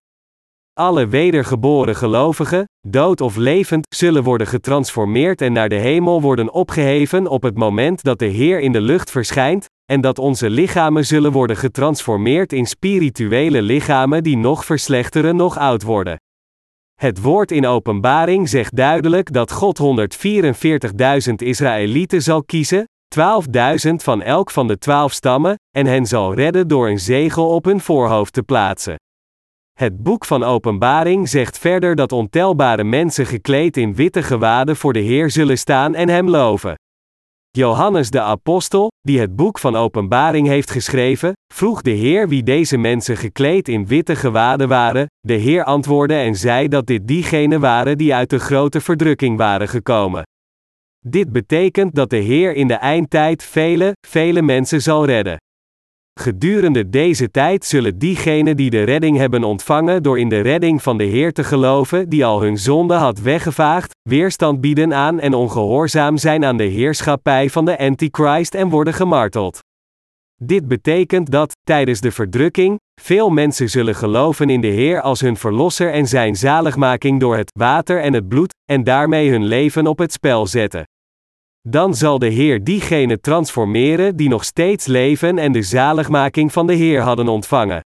Alle 0.73 1.07
wedergeboren 1.07 1.97
gelovigen, 1.97 2.65
dood 2.89 3.21
of 3.21 3.37
levend, 3.37 3.87
zullen 3.95 4.23
worden 4.23 4.47
getransformeerd 4.47 5.41
en 5.41 5.53
naar 5.53 5.69
de 5.69 5.79
hemel 5.79 6.21
worden 6.21 6.53
opgeheven 6.53 7.27
op 7.27 7.43
het 7.43 7.57
moment 7.57 8.03
dat 8.03 8.19
de 8.19 8.27
Heer 8.27 8.61
in 8.61 8.73
de 8.73 8.81
lucht 8.81 9.11
verschijnt, 9.11 9.67
en 9.93 10.01
dat 10.01 10.19
onze 10.19 10.51
lichamen 10.51 11.07
zullen 11.07 11.33
worden 11.33 11.57
getransformeerd 11.57 12.53
in 12.53 12.67
spirituele 12.67 13.63
lichamen 13.63 14.23
die 14.23 14.37
nog 14.37 14.65
verslechteren, 14.65 15.37
nog 15.37 15.59
oud 15.59 15.83
worden. 15.83 16.19
Het 16.95 17.21
woord 17.21 17.51
in 17.51 17.67
openbaring 17.67 18.49
zegt 18.49 18.77
duidelijk 18.77 19.33
dat 19.33 19.53
God 19.53 19.81
144.000 21.29 21.35
Israëlieten 21.37 22.23
zal 22.23 22.45
kiezen, 22.45 22.89
12.000 23.19 23.95
van 23.95 24.23
elk 24.23 24.51
van 24.51 24.67
de 24.69 24.79
twaalf 24.79 25.13
stammen, 25.13 25.59
en 25.71 25.87
hen 25.87 26.07
zal 26.07 26.35
redden 26.35 26.69
door 26.69 26.89
een 26.89 26.99
zegel 26.99 27.49
op 27.49 27.65
hun 27.65 27.81
voorhoofd 27.81 28.33
te 28.33 28.43
plaatsen. 28.43 28.97
Het 29.79 30.03
boek 30.03 30.25
van 30.25 30.43
Openbaring 30.43 31.29
zegt 31.29 31.59
verder 31.59 31.95
dat 31.95 32.13
ontelbare 32.13 32.85
mensen 32.85 33.27
gekleed 33.27 33.77
in 33.77 33.95
witte 33.95 34.23
gewaden 34.23 34.77
voor 34.77 34.93
de 34.93 35.01
Heer 35.01 35.31
zullen 35.31 35.59
staan 35.59 35.95
en 35.95 36.09
Hem 36.09 36.29
loven. 36.29 36.75
Johannes 37.57 38.11
de 38.11 38.21
Apostel, 38.21 38.91
die 39.01 39.21
het 39.21 39.37
boek 39.37 39.59
van 39.59 39.77
Openbaring 39.77 40.47
heeft 40.47 40.71
geschreven, 40.71 41.33
vroeg 41.55 41.83
de 41.83 41.91
Heer 41.91 42.29
wie 42.29 42.43
deze 42.43 42.77
mensen 42.77 43.17
gekleed 43.17 43.69
in 43.69 43.87
witte 43.87 44.17
gewaden 44.17 44.69
waren. 44.69 45.07
De 45.21 45.35
Heer 45.35 45.65
antwoordde 45.65 46.15
en 46.15 46.35
zei 46.35 46.69
dat 46.69 46.87
dit 46.87 47.07
diegenen 47.07 47.61
waren 47.61 47.99
die 47.99 48.15
uit 48.15 48.31
de 48.31 48.39
grote 48.39 48.81
verdrukking 48.81 49.37
waren 49.37 49.69
gekomen. 49.69 50.23
Dit 51.07 51.33
betekent 51.33 51.95
dat 51.95 52.11
de 52.11 52.17
Heer 52.17 52.55
in 52.55 52.69
de 52.69 52.75
eindtijd 52.75 53.43
vele, 53.43 53.93
vele 54.07 54.43
mensen 54.43 54.83
zal 54.83 55.05
redden. 55.05 55.37
Gedurende 56.21 56.89
deze 56.89 57.31
tijd 57.31 57.65
zullen 57.65 57.99
diegenen 57.99 58.57
die 58.57 58.71
de 58.71 58.83
redding 58.83 59.17
hebben 59.17 59.45
ontvangen 59.45 60.03
door 60.03 60.19
in 60.19 60.29
de 60.29 60.41
redding 60.41 60.83
van 60.83 60.99
de 60.99 61.05
Heer 61.05 61.33
te 61.33 61.45
geloven, 61.45 62.09
die 62.09 62.25
al 62.25 62.43
hun 62.43 62.59
zonde 62.59 62.95
had 62.95 63.21
weggevaagd, 63.21 63.95
weerstand 64.09 64.61
bieden 64.61 64.95
aan 64.95 65.21
en 65.21 65.35
ongehoorzaam 65.35 66.17
zijn 66.17 66.45
aan 66.45 66.57
de 66.57 66.65
heerschappij 66.65 67.51
van 67.51 67.65
de 67.65 67.79
Antichrist 67.79 68.55
en 68.55 68.69
worden 68.69 68.95
gemarteld. 68.95 69.59
Dit 70.43 70.69
betekent 70.69 71.31
dat, 71.31 71.57
tijdens 71.65 72.01
de 72.01 72.11
verdrukking, 72.11 72.79
veel 73.01 73.31
mensen 73.31 73.71
zullen 73.71 73.95
geloven 73.95 74.51
in 74.51 74.61
de 74.61 74.67
Heer 74.67 75.01
als 75.01 75.21
hun 75.21 75.37
verlosser 75.37 75.93
en 75.93 76.07
zijn 76.07 76.37
zaligmaking 76.37 77.21
door 77.21 77.37
het 77.37 77.51
water 77.59 78.01
en 78.01 78.13
het 78.13 78.29
bloed, 78.29 78.55
en 78.71 78.85
daarmee 78.85 79.31
hun 79.31 79.45
leven 79.45 79.87
op 79.87 79.99
het 79.99 80.13
spel 80.13 80.47
zetten. 80.47 80.85
Dan 81.69 81.95
zal 81.95 82.19
de 82.19 82.27
Heer 82.27 82.65
diegenen 82.65 83.21
transformeren 83.21 84.17
die 84.17 84.29
nog 84.29 84.45
steeds 84.45 84.87
leven 84.87 85.39
en 85.39 85.53
de 85.53 85.63
zaligmaking 85.63 86.53
van 86.53 86.67
de 86.67 86.75
Heer 86.75 87.01
hadden 87.01 87.29
ontvangen. 87.29 87.81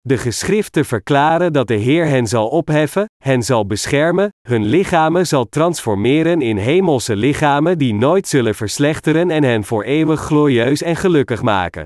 De 0.00 0.18
geschriften 0.18 0.84
verklaren 0.84 1.52
dat 1.52 1.66
de 1.66 1.74
Heer 1.74 2.06
hen 2.06 2.26
zal 2.26 2.48
opheffen, 2.48 3.06
hen 3.24 3.42
zal 3.42 3.66
beschermen, 3.66 4.28
hun 4.48 4.64
lichamen 4.64 5.26
zal 5.26 5.48
transformeren 5.48 6.42
in 6.42 6.56
hemelse 6.56 7.16
lichamen 7.16 7.78
die 7.78 7.94
nooit 7.94 8.28
zullen 8.28 8.54
verslechteren 8.54 9.30
en 9.30 9.42
hen 9.42 9.64
voor 9.64 9.84
eeuwig 9.84 10.20
glorieus 10.20 10.82
en 10.82 10.96
gelukkig 10.96 11.42
maken. 11.42 11.84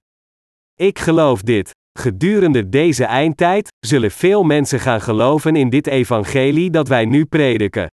Ik 0.75 0.99
geloof 0.99 1.43
dit. 1.43 1.71
Gedurende 1.99 2.69
deze 2.69 3.05
eindtijd 3.05 3.69
zullen 3.87 4.11
veel 4.11 4.43
mensen 4.43 4.81
gaan 4.81 5.01
geloven 5.01 5.57
in 5.57 5.71
dit 5.71 5.87
evangelie 5.87 6.71
dat 6.71 6.89
wij 6.89 7.05
nu 7.05 7.25
prediken. 7.25 7.87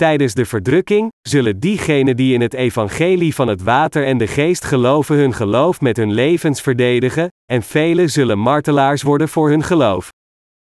Tijdens 0.00 0.34
de 0.34 0.44
verdrukking 0.44 1.08
zullen 1.28 1.58
diegenen 1.58 2.16
die 2.16 2.34
in 2.34 2.40
het 2.40 2.54
evangelie 2.54 3.34
van 3.34 3.48
het 3.48 3.62
water 3.62 4.06
en 4.06 4.18
de 4.18 4.26
geest 4.26 4.64
geloven 4.64 5.16
hun 5.16 5.32
geloof 5.34 5.80
met 5.80 5.96
hun 5.96 6.12
levens 6.12 6.60
verdedigen, 6.60 7.28
en 7.52 7.62
velen 7.62 8.10
zullen 8.10 8.38
martelaars 8.38 9.02
worden 9.02 9.28
voor 9.28 9.48
hun 9.48 9.62
geloof. 9.62 10.08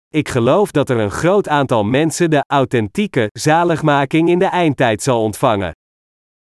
Ik 0.09 0.29
geloof 0.29 0.71
dat 0.71 0.91
er 0.91 0.99
een 0.99 1.11
groot 1.11 1.49
aantal 1.49 1.85
mensen 1.85 2.31
de 2.31 2.45
authentieke 2.47 3.29
zaligmaking 3.33 4.29
in 4.29 4.39
de 4.39 4.45
eindtijd 4.45 5.03
zal 5.03 5.23
ontvangen. 5.23 5.73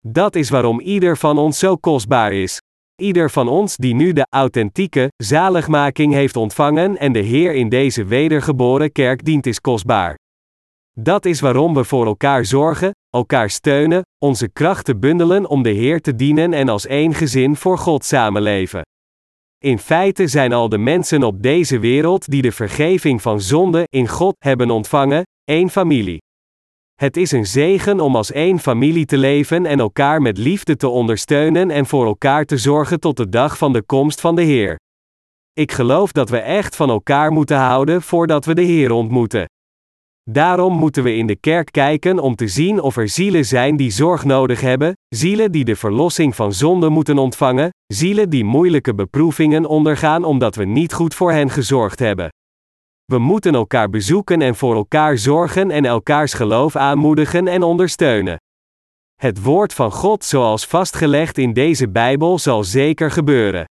Dat 0.07 0.35
is 0.35 0.51
waarom 0.51 0.81
ieder 0.81 1.17
van 1.17 1.39
ons 1.39 1.59
zo 1.59 1.77
kostbaar 1.77 2.33
is. 2.33 2.61
Ieder 3.01 3.31
van 3.31 3.49
ons 3.49 3.77
die 3.77 3.95
nu 3.95 4.13
de 4.13 4.27
authentieke 4.31 5.09
zaligmaking 5.17 6.13
heeft 6.13 6.37
ontvangen 6.37 6.99
en 6.99 7.13
de 7.13 7.19
Heer 7.19 7.55
in 7.55 7.69
deze 7.69 8.05
wedergeboren 8.05 8.93
kerk 8.93 9.25
dient 9.25 9.47
is 9.47 9.61
kostbaar. 9.61 10.21
Dat 11.01 11.25
is 11.25 11.41
waarom 11.41 11.75
we 11.75 11.85
voor 11.85 12.07
elkaar 12.07 12.45
zorgen, 12.45 12.91
elkaar 13.11 13.51
steunen, 13.51 14.03
onze 14.19 14.49
krachten 14.49 15.01
bundelen 15.01 15.49
om 15.49 15.63
de 15.63 15.71
Heer 15.71 16.01
te 16.01 16.15
dienen 16.15 16.53
en 16.53 16.69
als 16.69 16.87
één 16.87 17.15
gezin 17.15 17.57
voor 17.57 17.79
God 17.79 18.05
samenleven. 18.05 18.83
In 19.59 19.79
feite 19.79 20.27
zijn 20.27 20.53
al 20.53 20.69
de 20.69 20.79
mensen 20.79 21.23
op 21.23 21.43
deze 21.43 21.79
wereld 21.79 22.31
die 22.31 22.43
de 22.43 22.53
vergeving 22.53 23.23
van 23.23 23.41
zonde 23.41 23.85
in 23.89 24.09
God 24.09 24.35
hebben 24.39 24.71
ontvangen, 24.71 25.23
één 25.45 25.71
familie. 25.71 26.19
Het 26.95 27.17
is 27.17 27.33
een 27.33 27.47
zegen 27.47 28.01
om 28.01 28.17
als 28.17 28.33
één 28.33 28.59
familie 28.59 29.05
te 29.05 29.19
leven 29.19 29.67
en 29.67 29.81
elkaar 29.81 30.23
met 30.23 30.39
liefde 30.39 30.77
te 30.77 30.89
ondersteunen 30.89 31.71
en 31.71 31.87
voor 31.87 32.07
elkaar 32.07 32.45
te 32.45 32.57
zorgen 32.57 33.01
tot 33.01 33.17
de 33.17 33.29
dag 33.29 33.59
van 33.59 33.73
de 33.73 33.83
komst 33.83 34.21
van 34.21 34.35
de 34.35 34.43
Heer. 34.43 34.77
Ik 35.53 35.73
geloof 35.73 36.13
dat 36.13 36.29
we 36.29 36.39
echt 36.39 36.77
van 36.77 36.91
elkaar 36.91 37.33
moeten 37.33 37.59
houden 37.59 38.03
voordat 38.03 38.45
we 38.45 38.55
de 38.55 38.63
Heer 38.63 38.91
ontmoeten. 38.91 39.47
Daarom 40.31 40.73
moeten 40.73 41.03
we 41.03 41.15
in 41.15 41.27
de 41.27 41.37
kerk 41.37 41.73
kijken 41.73 42.19
om 42.19 42.35
te 42.35 42.49
zien 42.49 42.81
of 42.81 42.97
er 42.97 43.09
zielen 43.09 43.45
zijn 43.45 43.77
die 43.77 43.91
zorg 43.91 44.25
nodig 44.25 44.61
hebben, 44.61 44.93
zielen 45.09 45.53
die 45.53 45.65
de 45.65 45.77
verlossing 45.77 46.37
van 46.37 46.53
zonde 46.53 46.89
moeten 46.89 47.19
ontvangen, 47.19 47.71
zielen 47.87 48.31
die 48.31 48.45
moeilijke 48.45 48.95
beproevingen 48.95 49.67
ondergaan 49.67 50.25
omdat 50.25 50.55
we 50.55 50.65
niet 50.65 50.93
goed 50.93 51.15
voor 51.15 51.33
hen 51.33 51.51
gezorgd 51.51 51.99
hebben. 51.99 52.29
We 53.05 53.19
moeten 53.19 53.55
elkaar 53.55 53.91
bezoeken 53.91 54.43
en 54.43 54.55
voor 54.55 54.75
elkaar 54.75 55.19
zorgen 55.19 55.71
en 55.71 55.85
elkaars 55.85 56.33
geloof 56.33 56.77
aanmoedigen 56.77 57.49
en 57.49 57.63
ondersteunen. 57.63 58.37
Het 59.21 59.43
woord 59.43 59.75
van 59.75 59.93
God 59.93 60.25
zoals 60.25 60.67
vastgelegd 60.67 61.39
in 61.39 61.53
deze 61.53 61.89
Bijbel 61.89 62.39
zal 62.39 62.65
zeker 62.65 63.11
gebeuren. 63.11 63.65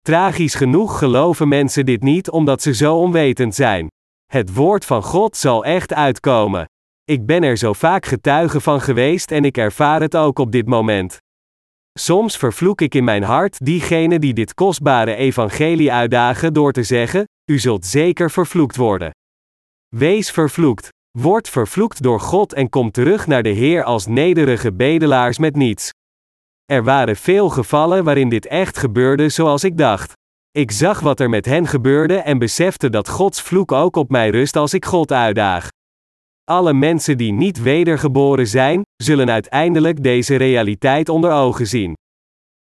Tragisch 0.00 0.54
genoeg 0.54 0.98
geloven 0.98 1.48
mensen 1.48 1.86
dit 1.86 2.02
niet 2.02 2.30
omdat 2.30 2.62
ze 2.62 2.74
zo 2.74 2.96
onwetend 2.96 3.54
zijn. 3.54 3.88
Het 4.30 4.54
woord 4.54 4.84
van 4.84 5.02
God 5.02 5.36
zal 5.36 5.64
echt 5.64 5.94
uitkomen. 5.94 6.64
Ik 7.04 7.26
ben 7.26 7.42
er 7.42 7.56
zo 7.56 7.72
vaak 7.72 8.06
getuige 8.06 8.60
van 8.60 8.80
geweest 8.80 9.30
en 9.30 9.44
ik 9.44 9.56
ervaar 9.56 10.00
het 10.00 10.16
ook 10.16 10.38
op 10.38 10.52
dit 10.52 10.66
moment. 10.66 11.18
Soms 11.98 12.36
vervloek 12.36 12.80
ik 12.80 12.94
in 12.94 13.04
mijn 13.04 13.22
hart 13.22 13.64
diegenen 13.64 14.20
die 14.20 14.34
dit 14.34 14.54
kostbare 14.54 15.14
evangelie 15.14 15.92
uitdagen 15.92 16.52
door 16.52 16.72
te 16.72 16.82
zeggen: 16.82 17.24
U 17.50 17.58
zult 17.58 17.86
zeker 17.86 18.30
vervloekt 18.30 18.76
worden. 18.76 19.10
Wees 19.96 20.30
vervloekt. 20.30 20.88
Word 21.18 21.48
vervloekt 21.48 22.02
door 22.02 22.20
God 22.20 22.52
en 22.52 22.68
kom 22.68 22.90
terug 22.90 23.26
naar 23.26 23.42
de 23.42 23.48
Heer 23.48 23.84
als 23.84 24.06
nederige 24.06 24.72
bedelaars 24.72 25.38
met 25.38 25.56
niets. 25.56 25.90
Er 26.64 26.84
waren 26.84 27.16
veel 27.16 27.48
gevallen 27.48 28.04
waarin 28.04 28.28
dit 28.28 28.46
echt 28.46 28.78
gebeurde 28.78 29.28
zoals 29.28 29.64
ik 29.64 29.78
dacht. 29.78 30.12
Ik 30.58 30.70
zag 30.70 31.00
wat 31.00 31.20
er 31.20 31.28
met 31.28 31.44
hen 31.44 31.66
gebeurde 31.66 32.16
en 32.16 32.38
besefte 32.38 32.90
dat 32.90 33.08
Gods 33.08 33.42
vloek 33.42 33.72
ook 33.72 33.96
op 33.96 34.10
mij 34.10 34.30
rust 34.30 34.56
als 34.56 34.74
ik 34.74 34.84
God 34.84 35.12
uitdaag. 35.12 35.68
Alle 36.44 36.72
mensen 36.72 37.18
die 37.18 37.32
niet 37.32 37.62
wedergeboren 37.62 38.46
zijn, 38.46 38.82
zullen 38.96 39.30
uiteindelijk 39.30 40.02
deze 40.02 40.36
realiteit 40.36 41.08
onder 41.08 41.32
ogen 41.32 41.66
zien. 41.66 41.94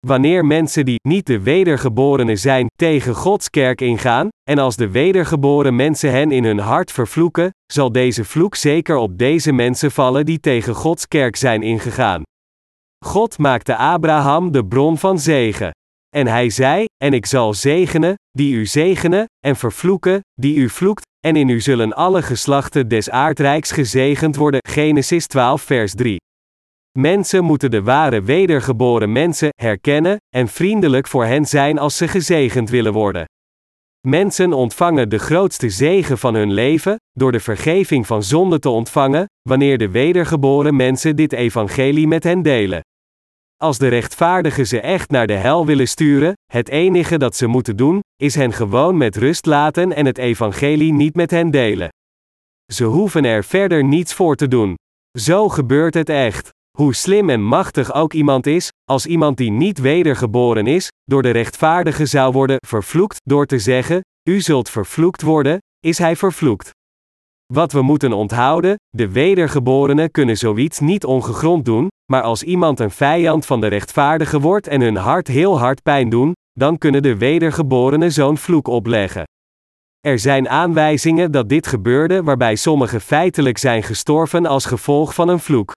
Wanneer 0.08 0.46
mensen 0.46 0.86
die 0.86 1.00
niet 1.08 1.26
de 1.26 1.40
wedergeborenen 1.40 2.38
zijn 2.38 2.68
tegen 2.76 3.16
Gods 3.16 3.50
kerk 3.50 3.82
ingaan, 3.82 4.28
en 4.50 4.58
als 4.58 4.76
de 4.76 4.90
wedergeboren 4.90 5.76
mensen 5.76 6.12
hen 6.12 6.32
in 6.32 6.44
hun 6.44 6.60
hart 6.60 6.92
vervloeken, 6.92 7.50
zal 7.74 7.92
deze 7.92 8.26
vloek 8.26 8.56
zeker 8.56 8.96
op 8.96 9.18
deze 9.18 9.52
mensen 9.52 9.92
vallen 9.92 10.26
die 10.26 10.40
tegen 10.40 10.76
Gods 10.76 11.08
kerk 11.08 11.36
zijn 11.36 11.62
ingegaan. 11.62 12.22
God 13.06 13.38
maakte 13.38 13.76
Abraham 13.76 14.52
de 14.52 14.66
bron 14.66 14.98
van 14.98 15.20
zegen. 15.20 15.72
En 16.16 16.28
hij 16.28 16.50
zei: 16.50 16.86
En 17.04 17.14
ik 17.14 17.26
zal 17.26 17.54
zegenen, 17.54 18.16
die 18.32 18.56
u 18.56 18.66
zegenen, 18.66 19.26
en 19.46 19.56
vervloeken, 19.56 20.20
die 20.34 20.56
u 20.56 20.70
vloekt, 20.70 21.06
en 21.20 21.36
in 21.36 21.50
u 21.50 21.62
zullen 21.62 21.94
alle 21.94 22.22
geslachten 22.22 22.88
des 22.88 23.10
aardrijks 23.10 23.72
gezegend 23.72 24.36
worden. 24.36 24.60
Genesis 24.68 25.28
12, 25.28 25.62
vers 25.62 25.94
3. 25.94 26.18
Mensen 26.98 27.44
moeten 27.44 27.72
de 27.72 27.84
ware 27.84 28.22
wedergeboren 28.22 29.12
mensen 29.12 29.50
herkennen 29.62 30.18
en 30.36 30.48
vriendelijk 30.48 31.08
voor 31.08 31.26
hen 31.26 31.46
zijn 31.46 31.80
als 31.80 31.98
ze 31.98 32.08
gezegend 32.08 32.70
willen 32.70 32.94
worden. 32.94 33.26
Mensen 34.08 34.54
ontvangen 34.54 35.10
de 35.10 35.20
grootste 35.20 35.70
zegen 35.70 36.18
van 36.18 36.34
hun 36.36 36.54
leven, 36.54 36.96
door 37.12 37.32
de 37.32 37.40
vergeving 37.40 38.08
van 38.08 38.24
zonde 38.24 38.60
te 38.60 38.70
ontvangen, 38.70 39.26
wanneer 39.50 39.78
de 39.78 39.90
wedergeboren 39.90 40.76
mensen 40.76 41.16
dit 41.16 41.34
evangelie 41.34 42.08
met 42.08 42.24
hen 42.24 42.42
delen. 42.42 42.82
Als 43.64 43.78
de 43.78 43.88
rechtvaardigen 43.88 44.68
ze 44.68 44.82
echt 44.82 45.10
naar 45.10 45.28
de 45.28 45.34
hel 45.34 45.66
willen 45.66 45.88
sturen, 45.88 46.34
het 46.52 46.70
enige 46.70 47.18
dat 47.18 47.36
ze 47.36 47.48
moeten 47.48 47.76
doen, 47.76 48.00
is 48.16 48.36
hen 48.36 48.54
gewoon 48.54 48.98
met 48.98 49.16
rust 49.16 49.46
laten 49.46 49.94
en 49.94 50.06
het 50.06 50.18
evangelie 50.18 50.94
niet 50.94 51.16
met 51.16 51.32
hen 51.32 51.52
delen. 51.52 51.90
Ze 52.74 52.84
hoeven 52.84 53.26
er 53.26 53.44
verder 53.44 53.84
niets 53.84 54.14
voor 54.14 54.36
te 54.36 54.48
doen. 54.48 54.76
Zo 55.20 55.50
gebeurt 55.50 55.94
het 55.94 56.10
echt. 56.10 56.50
Hoe 56.78 56.94
slim 56.94 57.30
en 57.30 57.42
machtig 57.42 57.94
ook 57.94 58.14
iemand 58.14 58.48
is, 58.48 58.70
als 58.84 59.06
iemand 59.06 59.38
die 59.38 59.52
niet 59.52 59.80
wedergeboren 59.80 60.68
is, 60.68 60.88
door 61.04 61.22
de 61.22 61.32
rechtvaardige 61.32 62.06
zou 62.06 62.34
worden 62.34 62.58
vervloekt 62.68 63.18
door 63.24 63.46
te 63.46 63.60
zeggen: 63.60 64.02
U 64.30 64.42
zult 64.42 64.70
vervloekt 64.70 65.22
worden, 65.22 65.58
is 65.80 65.98
hij 65.98 66.16
vervloekt. 66.16 66.70
Wat 67.54 67.72
we 67.72 67.82
moeten 67.82 68.14
onthouden: 68.14 68.76
de 68.90 69.10
wedergeborenen 69.10 70.12
kunnen 70.12 70.38
zoiets 70.38 70.80
niet 70.80 71.06
ongegrond 71.06 71.66
doen, 71.66 71.88
maar 72.12 72.22
als 72.22 72.44
iemand 72.44 72.80
een 72.80 72.92
vijand 72.92 73.46
van 73.46 73.62
de 73.62 73.68
rechtvaardige 73.68 74.40
wordt 74.40 74.68
en 74.68 74.82
hun 74.82 74.96
hart 74.96 75.28
heel 75.28 75.60
hard 75.60 75.84
pijn 75.84 76.10
doen, 76.10 76.34
dan 76.52 76.78
kunnen 76.78 77.02
de 77.02 77.18
wedergeborenen 77.18 78.12
zo'n 78.12 78.38
vloek 78.38 78.68
opleggen. 78.68 79.24
Er 80.00 80.20
zijn 80.20 80.50
aanwijzingen 80.50 81.32
dat 81.32 81.50
dit 81.50 81.68
gebeurde 81.68 82.24
waarbij 82.24 82.56
sommigen 82.56 83.02
feitelijk 83.02 83.58
zijn 83.58 83.84
gestorven 83.84 84.46
als 84.46 84.66
gevolg 84.66 85.14
van 85.14 85.30
een 85.30 85.40
vloek. 85.40 85.72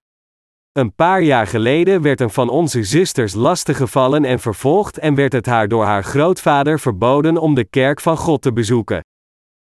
Een 0.73 0.95
paar 0.95 1.23
jaar 1.23 1.47
geleden 1.47 2.03
werd 2.03 2.21
een 2.21 2.31
van 2.31 2.49
onze 2.49 2.83
zusters 2.85 3.35
lastiggevallen 3.35 4.25
en 4.25 4.39
vervolgd 4.39 4.99
en 4.99 5.15
werd 5.15 5.33
het 5.33 5.47
haar 5.47 5.69
door 5.69 5.85
haar 5.85 6.05
grootvader 6.05 6.81
verboden 6.81 7.37
om 7.39 7.55
de 7.55 7.65
kerk 7.65 8.01
van 8.01 8.17
God 8.17 8.43
te 8.43 8.53
bezoeken. 8.53 9.01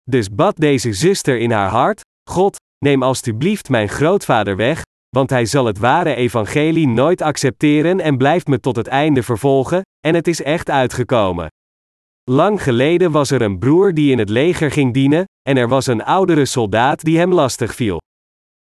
Dus 0.03 0.31
bad 0.31 0.55
deze 0.55 0.93
zuster 0.93 1.37
in 1.37 1.51
haar 1.51 1.69
hart: 1.69 2.01
God, 2.29 2.55
neem 2.85 3.03
alstublieft 3.03 3.69
mijn 3.69 3.89
grootvader 3.89 4.55
weg, 4.55 4.81
want 5.17 5.29
hij 5.29 5.45
zal 5.45 5.65
het 5.65 5.77
ware 5.77 6.15
evangelie 6.15 6.87
nooit 6.87 7.21
accepteren 7.21 7.99
en 7.99 8.17
blijft 8.17 8.47
me 8.47 8.59
tot 8.59 8.75
het 8.75 8.87
einde 8.87 9.23
vervolgen, 9.23 9.81
en 10.07 10.15
het 10.15 10.27
is 10.27 10.41
echt 10.41 10.69
uitgekomen. 10.69 11.47
Lang 12.23 12.63
geleden 12.63 13.11
was 13.11 13.31
er 13.31 13.41
een 13.41 13.59
broer 13.59 13.93
die 13.93 14.11
in 14.11 14.17
het 14.17 14.29
leger 14.29 14.71
ging 14.71 14.93
dienen, 14.93 15.25
en 15.49 15.57
er 15.57 15.67
was 15.67 15.87
een 15.87 16.03
oudere 16.03 16.45
soldaat 16.45 17.03
die 17.03 17.17
hem 17.17 17.33
lastig 17.33 17.75
viel. 17.75 17.97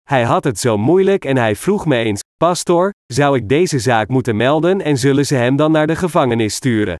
Hij 0.04 0.24
had 0.24 0.44
het 0.44 0.60
zo 0.60 0.78
moeilijk 0.78 1.26
en 1.26 1.38
hij 1.38 1.56
vroeg 1.56 1.86
me 1.86 1.98
eens: 1.98 2.22
Pastor, 2.38 2.92
zou 3.14 3.38
ik 3.38 3.50
deze 3.50 3.80
zaak 3.80 4.08
moeten 4.08 4.36
melden 4.36 4.82
en 4.82 4.98
zullen 4.98 5.26
ze 5.26 5.36
hem 5.36 5.56
dan 5.56 5.72
naar 5.72 5.88
de 5.88 5.96
gevangenis 5.96 6.56
sturen? 6.56 6.96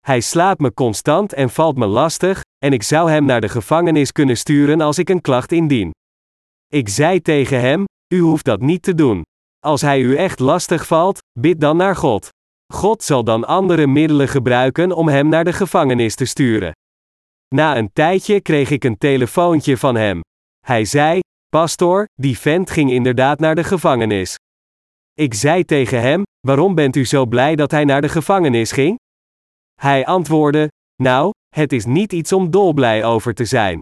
Hij 0.00 0.20
slaat 0.20 0.58
me 0.58 0.74
constant 0.74 1.32
en 1.32 1.50
valt 1.50 1.76
me 1.76 1.86
lastig, 1.86 2.40
en 2.58 2.72
ik 2.72 2.82
zou 2.82 3.10
hem 3.10 3.24
naar 3.24 3.40
de 3.40 3.48
gevangenis 3.48 4.12
kunnen 4.12 4.36
sturen 4.36 4.80
als 4.80 4.98
ik 4.98 5.08
een 5.08 5.20
klacht 5.20 5.52
indien. 5.52 5.90
Ik 6.68 6.88
zei 6.88 7.20
tegen 7.20 7.60
hem: 7.60 7.84
U 8.12 8.20
hoeft 8.20 8.44
dat 8.44 8.60
niet 8.60 8.82
te 8.82 8.94
doen. 8.94 9.22
Als 9.58 9.80
hij 9.80 10.00
u 10.00 10.16
echt 10.16 10.38
lastig 10.38 10.86
valt, 10.86 11.18
bid 11.38 11.60
dan 11.60 11.76
naar 11.76 11.96
God. 11.96 12.28
God 12.72 13.02
zal 13.02 13.24
dan 13.24 13.44
andere 13.44 13.86
middelen 13.86 14.28
gebruiken 14.28 14.92
om 14.92 15.08
hem 15.08 15.28
naar 15.28 15.44
de 15.44 15.52
gevangenis 15.52 16.14
te 16.14 16.24
sturen. 16.24 16.72
Na 17.54 17.76
een 17.76 17.92
tijdje 17.92 18.40
kreeg 18.40 18.70
ik 18.70 18.84
een 18.84 18.98
telefoontje 18.98 19.76
van 19.76 19.94
hem. 19.94 20.20
Hij 20.66 20.84
zei: 20.84 21.20
Pastor, 21.48 22.04
die 22.14 22.38
vent 22.38 22.70
ging 22.70 22.90
inderdaad 22.90 23.38
naar 23.38 23.54
de 23.54 23.64
gevangenis. 23.64 24.36
Ik 25.12 25.34
zei 25.34 25.64
tegen 25.64 26.00
hem: 26.00 26.22
Waarom 26.46 26.74
bent 26.74 26.96
u 26.96 27.04
zo 27.04 27.26
blij 27.26 27.56
dat 27.56 27.70
hij 27.70 27.84
naar 27.84 28.00
de 28.00 28.08
gevangenis 28.08 28.72
ging? 28.72 28.98
Hij 29.80 30.06
antwoordde: 30.06 30.68
Nou, 31.02 31.30
het 31.54 31.72
is 31.72 31.84
niet 31.84 32.12
iets 32.12 32.32
om 32.32 32.50
dolblij 32.50 33.04
over 33.04 33.34
te 33.34 33.44
zijn. 33.44 33.80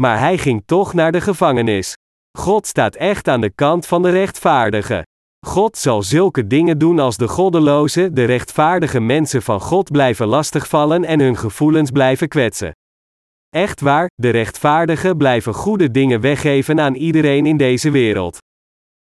Maar 0.00 0.18
hij 0.18 0.38
ging 0.38 0.62
toch 0.66 0.94
naar 0.94 1.12
de 1.12 1.20
gevangenis. 1.20 1.94
God 2.38 2.66
staat 2.66 2.94
echt 2.94 3.28
aan 3.28 3.40
de 3.40 3.50
kant 3.50 3.86
van 3.86 4.02
de 4.02 4.10
rechtvaardigen. 4.10 5.02
God 5.46 5.76
zal 5.76 6.02
zulke 6.02 6.46
dingen 6.46 6.78
doen 6.78 6.98
als 6.98 7.16
de 7.16 7.28
goddeloze, 7.28 8.12
de 8.12 8.24
rechtvaardige 8.24 9.00
mensen 9.00 9.42
van 9.42 9.60
God 9.60 9.90
blijven 9.90 10.26
lastigvallen 10.26 11.04
en 11.04 11.20
hun 11.20 11.36
gevoelens 11.36 11.90
blijven 11.90 12.28
kwetsen. 12.28 12.72
Echt 13.48 13.80
waar, 13.80 14.10
de 14.14 14.30
rechtvaardigen 14.30 15.16
blijven 15.16 15.54
goede 15.54 15.90
dingen 15.90 16.20
weggeven 16.20 16.80
aan 16.80 16.94
iedereen 16.94 17.46
in 17.46 17.56
deze 17.56 17.90
wereld. 17.90 18.38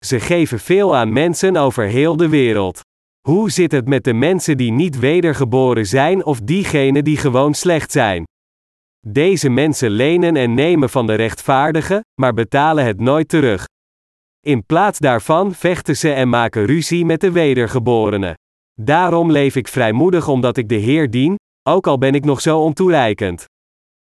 Ze 0.04 0.20
geven 0.20 0.58
veel 0.58 0.96
aan 0.96 1.12
mensen 1.12 1.56
over 1.56 1.84
heel 1.84 2.16
de 2.16 2.28
wereld. 2.28 2.80
Hoe 3.28 3.50
zit 3.50 3.72
het 3.72 3.88
met 3.88 4.04
de 4.04 4.12
mensen 4.12 4.56
die 4.56 4.72
niet 4.72 4.98
wedergeboren 4.98 5.86
zijn 5.86 6.24
of 6.24 6.40
diegenen 6.40 7.04
die 7.04 7.16
gewoon 7.16 7.54
slecht 7.54 7.92
zijn? 7.92 8.24
Deze 9.06 9.48
mensen 9.48 9.90
lenen 9.90 10.36
en 10.36 10.54
nemen 10.54 10.90
van 10.90 11.06
de 11.06 11.14
rechtvaardigen, 11.14 12.00
maar 12.20 12.34
betalen 12.34 12.84
het 12.84 13.00
nooit 13.00 13.28
terug. 13.28 13.66
In 14.40 14.66
plaats 14.66 14.98
daarvan 14.98 15.54
vechten 15.54 15.96
ze 15.96 16.12
en 16.12 16.28
maken 16.28 16.64
ruzie 16.64 17.04
met 17.04 17.20
de 17.20 17.30
wedergeborenen. 17.30 18.34
Daarom 18.80 19.30
leef 19.30 19.56
ik 19.56 19.68
vrijmoedig 19.68 20.28
omdat 20.28 20.56
ik 20.56 20.68
de 20.68 20.74
Heer 20.74 21.10
dien, 21.10 21.36
ook 21.68 21.86
al 21.86 21.98
ben 21.98 22.14
ik 22.14 22.24
nog 22.24 22.40
zo 22.40 22.60
ontoereikend. 22.60 23.44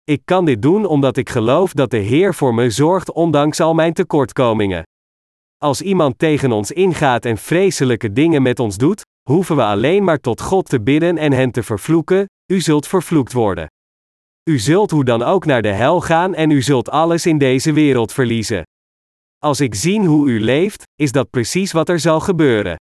Ik 0.03 0.21
kan 0.25 0.45
dit 0.45 0.61
doen 0.61 0.85
omdat 0.85 1.17
ik 1.17 1.29
geloof 1.29 1.73
dat 1.73 1.91
de 1.91 1.97
Heer 1.97 2.33
voor 2.33 2.53
me 2.53 2.69
zorgt 2.69 3.11
ondanks 3.11 3.59
al 3.59 3.73
mijn 3.73 3.93
tekortkomingen. 3.93 4.83
Als 5.57 5.81
iemand 5.81 6.19
tegen 6.19 6.51
ons 6.51 6.71
ingaat 6.71 7.25
en 7.25 7.37
vreselijke 7.37 8.11
dingen 8.11 8.41
met 8.41 8.59
ons 8.59 8.77
doet, 8.77 9.01
hoeven 9.29 9.55
we 9.55 9.63
alleen 9.63 10.03
maar 10.03 10.19
tot 10.19 10.41
God 10.41 10.69
te 10.69 10.81
bidden 10.81 11.17
en 11.17 11.31
hen 11.31 11.51
te 11.51 11.63
vervloeken, 11.63 12.25
u 12.51 12.61
zult 12.61 12.87
vervloekt 12.87 13.33
worden. 13.33 13.67
U 14.49 14.59
zult 14.59 14.91
hoe 14.91 15.03
dan 15.03 15.23
ook 15.23 15.45
naar 15.45 15.61
de 15.61 15.71
hel 15.71 16.01
gaan 16.01 16.35
en 16.35 16.51
u 16.51 16.61
zult 16.61 16.89
alles 16.89 17.25
in 17.25 17.37
deze 17.37 17.73
wereld 17.73 18.13
verliezen. 18.13 18.63
Als 19.37 19.59
ik 19.59 19.75
zie 19.75 19.99
hoe 19.99 20.29
u 20.29 20.39
leeft, 20.39 20.83
is 20.95 21.11
dat 21.11 21.29
precies 21.29 21.71
wat 21.71 21.89
er 21.89 21.99
zal 21.99 22.19
gebeuren. 22.19 22.75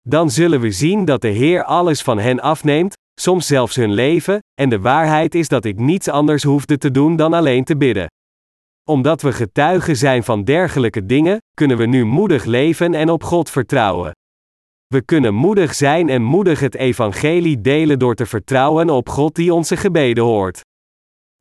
Dan 0.00 0.30
zullen 0.30 0.60
we 0.60 0.70
zien 0.70 1.04
dat 1.04 1.20
de 1.20 1.28
Heer 1.28 1.64
alles 1.64 2.02
van 2.02 2.18
hen 2.18 2.40
afneemt, 2.40 2.94
soms 3.20 3.46
zelfs 3.46 3.76
hun 3.76 3.92
leven, 3.92 4.38
en 4.60 4.68
de 4.68 4.80
waarheid 4.80 5.34
is 5.34 5.48
dat 5.48 5.64
ik 5.64 5.78
niets 5.78 6.08
anders 6.08 6.42
hoefde 6.42 6.78
te 6.78 6.90
doen 6.90 7.16
dan 7.16 7.32
alleen 7.32 7.64
te 7.64 7.76
bidden. 7.76 8.06
Omdat 8.88 9.22
we 9.22 9.32
getuigen 9.32 9.96
zijn 9.96 10.24
van 10.24 10.44
dergelijke 10.44 11.06
dingen, 11.06 11.38
kunnen 11.54 11.76
we 11.76 11.86
nu 11.86 12.04
moedig 12.04 12.44
leven 12.44 12.94
en 12.94 13.10
op 13.10 13.22
God 13.22 13.50
vertrouwen. 13.50 14.12
We 14.86 15.02
kunnen 15.02 15.34
moedig 15.34 15.74
zijn 15.74 16.08
en 16.08 16.22
moedig 16.22 16.60
het 16.60 16.74
evangelie 16.74 17.60
delen 17.60 17.98
door 17.98 18.14
te 18.14 18.26
vertrouwen 18.26 18.90
op 18.90 19.08
God 19.08 19.34
die 19.34 19.54
onze 19.54 19.76
gebeden 19.76 20.24
hoort. 20.24 20.60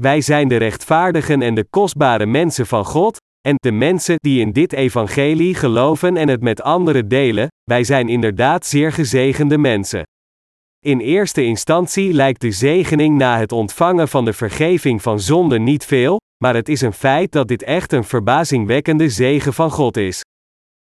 Wij 0.02 0.22
zijn 0.22 0.48
de 0.48 0.58
rechtvaardigen 0.58 1.42
en 1.42 1.56
de 1.56 1.66
kostbare 1.70 2.26
mensen 2.26 2.68
van 2.68 2.86
God, 2.86 3.18
en 3.48 3.56
de 3.56 3.72
mensen 3.72 4.16
die 4.18 4.40
in 4.40 4.52
dit 4.52 4.74
evangelie 4.74 5.56
geloven 5.56 6.18
en 6.18 6.28
het 6.28 6.42
met 6.42 6.62
anderen 6.62 7.08
delen, 7.08 7.48
wij 7.64 7.84
zijn 7.84 8.10
inderdaad 8.10 8.66
zeer 8.66 8.92
gezegende 8.92 9.58
mensen. 9.58 10.04
In 10.86 11.00
eerste 11.00 11.44
instantie 11.44 12.14
lijkt 12.14 12.42
de 12.42 12.52
zegening 12.52 13.18
na 13.18 13.38
het 13.38 13.52
ontvangen 13.52 14.08
van 14.08 14.26
de 14.26 14.34
vergeving 14.34 15.02
van 15.02 15.20
zonde 15.20 15.60
niet 15.60 15.86
veel, 15.86 16.20
maar 16.44 16.56
het 16.56 16.70
is 16.70 16.82
een 16.82 16.94
feit 16.94 17.32
dat 17.32 17.48
dit 17.48 17.64
echt 17.64 17.92
een 17.92 18.04
verbazingwekkende 18.04 19.10
zegen 19.10 19.54
van 19.54 19.72
God 19.72 19.98
is. 19.98 20.22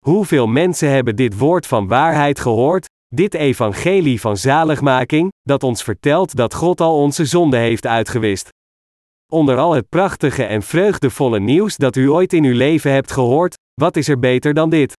Hoeveel 0.06 0.48
mensen 0.48 0.90
hebben 0.90 1.16
dit 1.16 1.38
woord 1.38 1.68
van 1.68 1.88
waarheid 1.88 2.40
gehoord, 2.40 2.86
dit 3.16 3.34
evangelie 3.34 4.22
van 4.22 4.38
zaligmaking, 4.38 5.30
dat 5.42 5.64
ons 5.64 5.84
vertelt 5.84 6.36
dat 6.36 6.54
God 6.54 6.82
al 6.82 7.02
onze 7.02 7.26
zonde 7.26 7.58
heeft 7.58 7.88
uitgewist? 7.88 8.50
Onder 9.36 9.58
al 9.58 9.74
het 9.74 9.90
prachtige 9.90 10.44
en 10.44 10.62
vreugdevolle 10.62 11.40
nieuws 11.40 11.76
dat 11.76 11.96
u 11.96 12.10
ooit 12.10 12.34
in 12.34 12.44
uw 12.44 12.56
leven 12.56 12.92
hebt 12.92 13.12
gehoord, 13.12 13.58
wat 13.74 13.96
is 13.96 14.08
er 14.08 14.20
beter 14.20 14.54
dan 14.54 14.70
dit? 14.70 14.94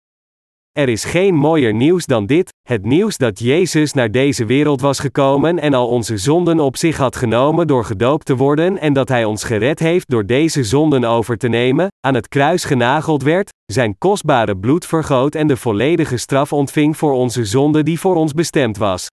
Er 0.73 0.89
is 0.89 1.05
geen 1.05 1.35
mooier 1.35 1.75
nieuws 1.75 2.07
dan 2.07 2.27
dit: 2.27 2.53
het 2.69 2.85
nieuws 2.85 3.17
dat 3.17 3.39
Jezus 3.39 3.93
naar 3.93 4.11
deze 4.11 4.45
wereld 4.45 4.81
was 4.81 4.99
gekomen 4.99 5.59
en 5.59 5.75
al 5.75 5.89
onze 5.89 6.17
zonden 6.17 6.61
op 6.61 6.77
zich 6.77 6.97
had 6.97 7.17
genomen 7.17 7.67
door 7.67 7.85
gedoopt 7.85 8.27
te 8.27 8.37
worden 8.37 8.79
en 8.79 8.93
dat 8.93 9.09
Hij 9.09 9.25
ons 9.25 9.45
gered 9.45 9.79
heeft 9.79 10.11
door 10.11 10.27
deze 10.27 10.65
zonden 10.65 11.05
over 11.05 11.37
te 11.37 11.49
nemen, 11.49 11.89
aan 12.01 12.15
het 12.15 12.29
kruis 12.29 12.65
genageld 12.65 13.23
werd, 13.23 13.53
zijn 13.73 13.99
kostbare 13.99 14.57
bloed 14.57 14.87
vergoot 14.87 15.35
en 15.35 15.47
de 15.47 15.57
volledige 15.57 16.17
straf 16.17 16.53
ontving 16.53 16.97
voor 16.97 17.13
onze 17.13 17.45
zonde 17.45 17.83
die 17.83 18.01
voor 18.01 18.15
ons 18.15 18.33
bestemd 18.33 18.77
was. 18.77 19.07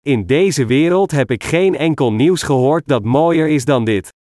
In 0.00 0.26
deze 0.26 0.66
wereld 0.66 1.10
heb 1.10 1.30
ik 1.30 1.44
geen 1.44 1.76
enkel 1.76 2.12
nieuws 2.12 2.42
gehoord 2.42 2.82
dat 2.86 3.04
mooier 3.04 3.48
is 3.48 3.64
dan 3.64 3.84
dit. 3.84 4.12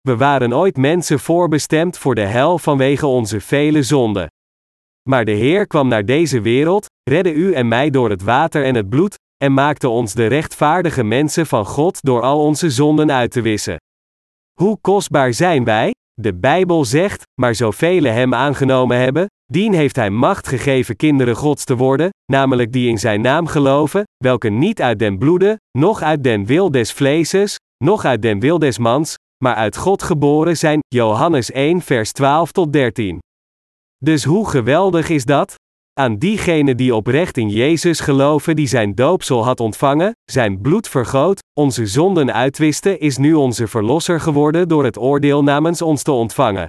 We 0.00 0.16
waren 0.16 0.52
ooit 0.52 0.76
mensen 0.76 1.18
voorbestemd 1.18 1.98
voor 1.98 2.14
de 2.14 2.24
hel 2.24 2.58
vanwege 2.58 3.06
onze 3.06 3.40
vele 3.40 3.82
zonden. 3.82 4.26
Maar 5.08 5.24
de 5.24 5.32
Heer 5.32 5.66
kwam 5.66 5.88
naar 5.88 6.04
deze 6.04 6.40
wereld, 6.40 6.86
redde 7.10 7.32
u 7.32 7.52
en 7.52 7.68
mij 7.68 7.90
door 7.90 8.10
het 8.10 8.22
water 8.22 8.64
en 8.64 8.74
het 8.74 8.88
bloed, 8.88 9.14
en 9.36 9.54
maakte 9.54 9.88
ons 9.88 10.14
de 10.14 10.26
rechtvaardige 10.26 11.02
mensen 11.02 11.46
van 11.46 11.66
God 11.66 12.02
door 12.02 12.22
al 12.22 12.44
onze 12.44 12.70
zonden 12.70 13.12
uit 13.12 13.30
te 13.30 13.40
wissen. 13.40 13.76
Hoe 14.60 14.78
kostbaar 14.80 15.34
zijn 15.34 15.64
wij? 15.64 15.90
De 16.20 16.34
Bijbel 16.34 16.84
zegt, 16.84 17.22
maar 17.40 17.54
zoveel 17.54 18.02
hem 18.02 18.34
aangenomen 18.34 18.96
hebben, 18.96 19.26
dien 19.52 19.74
heeft 19.74 19.96
hij 19.96 20.10
macht 20.10 20.48
gegeven 20.48 20.96
kinderen 20.96 21.36
Gods 21.36 21.64
te 21.64 21.76
worden, 21.76 22.08
namelijk 22.32 22.72
die 22.72 22.88
in 22.88 22.98
zijn 22.98 23.20
naam 23.20 23.46
geloven, 23.46 24.04
welke 24.16 24.48
niet 24.48 24.82
uit 24.82 24.98
den 24.98 25.18
bloede, 25.18 25.58
noch 25.78 26.02
uit 26.02 26.24
den 26.24 26.46
wil 26.46 26.70
des 26.70 26.92
vleeses, 26.92 27.56
noch 27.84 28.04
uit 28.04 28.22
den 28.22 28.40
wil 28.40 28.58
des 28.58 28.78
mans, 28.78 29.16
maar 29.44 29.54
uit 29.54 29.76
God 29.76 30.02
geboren 30.02 30.56
zijn. 30.56 30.80
Johannes 30.88 31.50
1 31.50 31.80
vers 31.80 32.12
12 32.12 32.52
tot 32.52 32.72
13. 32.72 33.18
Dus 33.98 34.24
hoe 34.24 34.48
geweldig 34.48 35.08
is 35.08 35.24
dat? 35.24 35.54
Aan 36.00 36.16
diegenen 36.16 36.76
die 36.76 36.94
oprecht 36.94 37.36
in 37.36 37.48
Jezus 37.48 38.00
geloven 38.00 38.56
die 38.56 38.66
zijn 38.66 38.94
doopsel 38.94 39.44
had 39.44 39.60
ontvangen, 39.60 40.12
zijn 40.30 40.60
bloed 40.60 40.88
vergoot, 40.88 41.38
onze 41.60 41.86
zonden 41.86 42.32
uitwisten 42.32 43.00
is 43.00 43.16
nu 43.16 43.34
onze 43.34 43.66
verlosser 43.66 44.20
geworden 44.20 44.68
door 44.68 44.84
het 44.84 44.98
oordeel 44.98 45.42
namens 45.42 45.82
ons 45.82 46.02
te 46.02 46.12
ontvangen. 46.12 46.66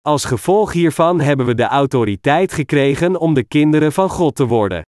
Als 0.00 0.24
gevolg 0.24 0.72
hiervan 0.72 1.20
hebben 1.20 1.46
we 1.46 1.54
de 1.54 1.66
autoriteit 1.66 2.52
gekregen 2.52 3.20
om 3.20 3.34
de 3.34 3.44
kinderen 3.44 3.92
van 3.92 4.10
God 4.10 4.34
te 4.34 4.46
worden. 4.46 4.82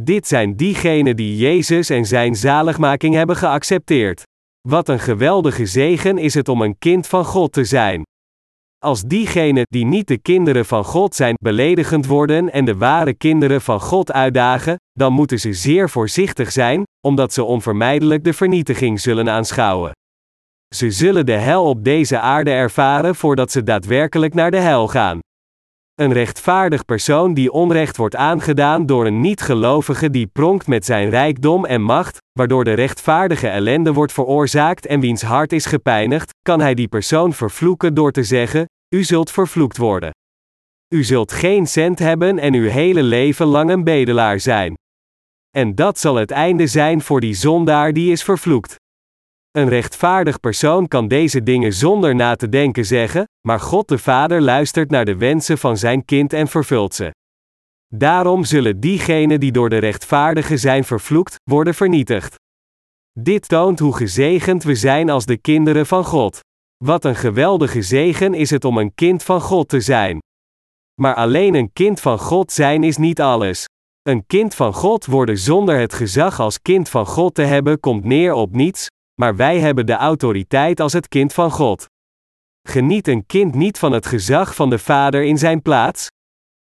Dit 0.00 0.26
zijn 0.26 0.56
diegenen 0.56 1.16
die 1.16 1.36
Jezus 1.36 1.90
en 1.90 2.04
zijn 2.04 2.34
zaligmaking 2.34 3.14
hebben 3.14 3.36
geaccepteerd. 3.36 4.22
Wat 4.68 4.88
een 4.88 5.00
geweldige 5.00 5.66
zegen 5.66 6.18
is 6.18 6.34
het 6.34 6.48
om 6.48 6.62
een 6.62 6.78
kind 6.78 7.06
van 7.06 7.24
God 7.24 7.52
te 7.52 7.64
zijn. 7.64 8.02
Als 8.78 9.02
diegenen 9.02 9.64
die 9.68 9.84
niet 9.84 10.08
de 10.08 10.18
kinderen 10.18 10.64
van 10.64 10.84
God 10.84 11.14
zijn 11.14 11.34
beledigend 11.42 12.06
worden 12.06 12.52
en 12.52 12.64
de 12.64 12.76
ware 12.76 13.14
kinderen 13.14 13.60
van 13.60 13.80
God 13.80 14.12
uitdagen, 14.12 14.76
dan 14.92 15.12
moeten 15.12 15.40
ze 15.40 15.52
zeer 15.52 15.90
voorzichtig 15.90 16.52
zijn, 16.52 16.82
omdat 17.06 17.32
ze 17.32 17.44
onvermijdelijk 17.44 18.24
de 18.24 18.32
vernietiging 18.32 19.00
zullen 19.00 19.30
aanschouwen. 19.30 19.92
Ze 20.74 20.90
zullen 20.90 21.26
de 21.26 21.32
hel 21.32 21.64
op 21.64 21.84
deze 21.84 22.18
aarde 22.18 22.50
ervaren 22.50 23.14
voordat 23.14 23.50
ze 23.50 23.62
daadwerkelijk 23.62 24.34
naar 24.34 24.50
de 24.50 24.60
hel 24.60 24.88
gaan. 24.88 25.18
Een 25.94 26.12
rechtvaardig 26.12 26.84
persoon 26.84 27.34
die 27.34 27.52
onrecht 27.52 27.96
wordt 27.96 28.16
aangedaan 28.16 28.86
door 28.86 29.06
een 29.06 29.20
niet-gelovige 29.20 30.10
die 30.10 30.26
pronkt 30.26 30.66
met 30.66 30.84
zijn 30.84 31.10
rijkdom 31.10 31.64
en 31.64 31.82
macht, 31.82 32.18
waardoor 32.32 32.64
de 32.64 32.72
rechtvaardige 32.72 33.48
ellende 33.48 33.92
wordt 33.92 34.12
veroorzaakt 34.12 34.86
en 34.86 35.00
wiens 35.00 35.22
hart 35.22 35.52
is 35.52 35.66
gepijnigd, 35.66 36.32
kan 36.42 36.60
hij 36.60 36.74
die 36.74 36.88
persoon 36.88 37.32
vervloeken 37.32 37.94
door 37.94 38.12
te 38.12 38.22
zeggen: 38.22 38.64
U 38.94 39.02
zult 39.02 39.30
vervloekt 39.30 39.76
worden. 39.76 40.10
U 40.94 41.04
zult 41.04 41.32
geen 41.32 41.66
cent 41.66 41.98
hebben 41.98 42.38
en 42.38 42.54
uw 42.54 42.68
hele 42.68 43.02
leven 43.02 43.46
lang 43.46 43.70
een 43.70 43.84
bedelaar 43.84 44.40
zijn. 44.40 44.74
En 45.56 45.74
dat 45.74 45.98
zal 45.98 46.14
het 46.14 46.30
einde 46.30 46.66
zijn 46.66 47.00
voor 47.00 47.20
die 47.20 47.34
zondaar 47.34 47.92
die 47.92 48.12
is 48.12 48.22
vervloekt. 48.22 48.76
Een 49.56 49.68
rechtvaardig 49.68 50.40
persoon 50.40 50.88
kan 50.88 51.08
deze 51.08 51.42
dingen 51.42 51.72
zonder 51.72 52.14
na 52.14 52.34
te 52.34 52.48
denken 52.48 52.84
zeggen, 52.84 53.28
maar 53.48 53.60
God 53.60 53.88
de 53.88 53.98
Vader 53.98 54.42
luistert 54.42 54.90
naar 54.90 55.04
de 55.04 55.16
wensen 55.16 55.58
van 55.58 55.76
zijn 55.76 56.04
kind 56.04 56.32
en 56.32 56.48
vervult 56.48 56.94
ze. 56.94 57.10
Daarom 57.94 58.44
zullen 58.44 58.80
diegenen 58.80 59.40
die 59.40 59.52
door 59.52 59.68
de 59.68 59.78
rechtvaardige 59.78 60.56
zijn 60.56 60.84
vervloekt, 60.84 61.36
worden 61.50 61.74
vernietigd. 61.74 62.34
Dit 63.20 63.48
toont 63.48 63.78
hoe 63.78 63.96
gezegend 63.96 64.62
we 64.62 64.74
zijn 64.74 65.10
als 65.10 65.26
de 65.26 65.36
kinderen 65.36 65.86
van 65.86 66.04
God. 66.04 66.40
Wat 66.84 67.04
een 67.04 67.16
geweldige 67.16 67.82
zegen 67.82 68.34
is 68.34 68.50
het 68.50 68.64
om 68.64 68.78
een 68.78 68.94
kind 68.94 69.22
van 69.22 69.40
God 69.40 69.68
te 69.68 69.80
zijn. 69.80 70.18
Maar 71.00 71.14
alleen 71.14 71.54
een 71.54 71.72
kind 71.72 72.00
van 72.00 72.18
God 72.18 72.52
zijn 72.52 72.84
is 72.84 72.96
niet 72.96 73.20
alles. 73.20 73.64
Een 74.02 74.26
kind 74.26 74.54
van 74.54 74.72
God 74.72 75.06
worden 75.06 75.38
zonder 75.38 75.78
het 75.78 75.94
gezag 75.94 76.40
als 76.40 76.62
kind 76.62 76.88
van 76.88 77.06
God 77.06 77.34
te 77.34 77.42
hebben 77.42 77.80
komt 77.80 78.04
neer 78.04 78.32
op 78.32 78.52
niets, 78.52 78.88
maar 79.20 79.36
wij 79.36 79.60
hebben 79.60 79.86
de 79.86 79.96
autoriteit 79.96 80.80
als 80.80 80.92
het 80.92 81.08
kind 81.08 81.32
van 81.32 81.50
God. 81.50 81.86
Geniet 82.68 83.08
een 83.08 83.26
kind 83.26 83.54
niet 83.54 83.78
van 83.78 83.92
het 83.92 84.06
gezag 84.06 84.54
van 84.54 84.70
de 84.70 84.78
vader 84.78 85.22
in 85.22 85.38
zijn 85.38 85.62
plaats? 85.62 86.08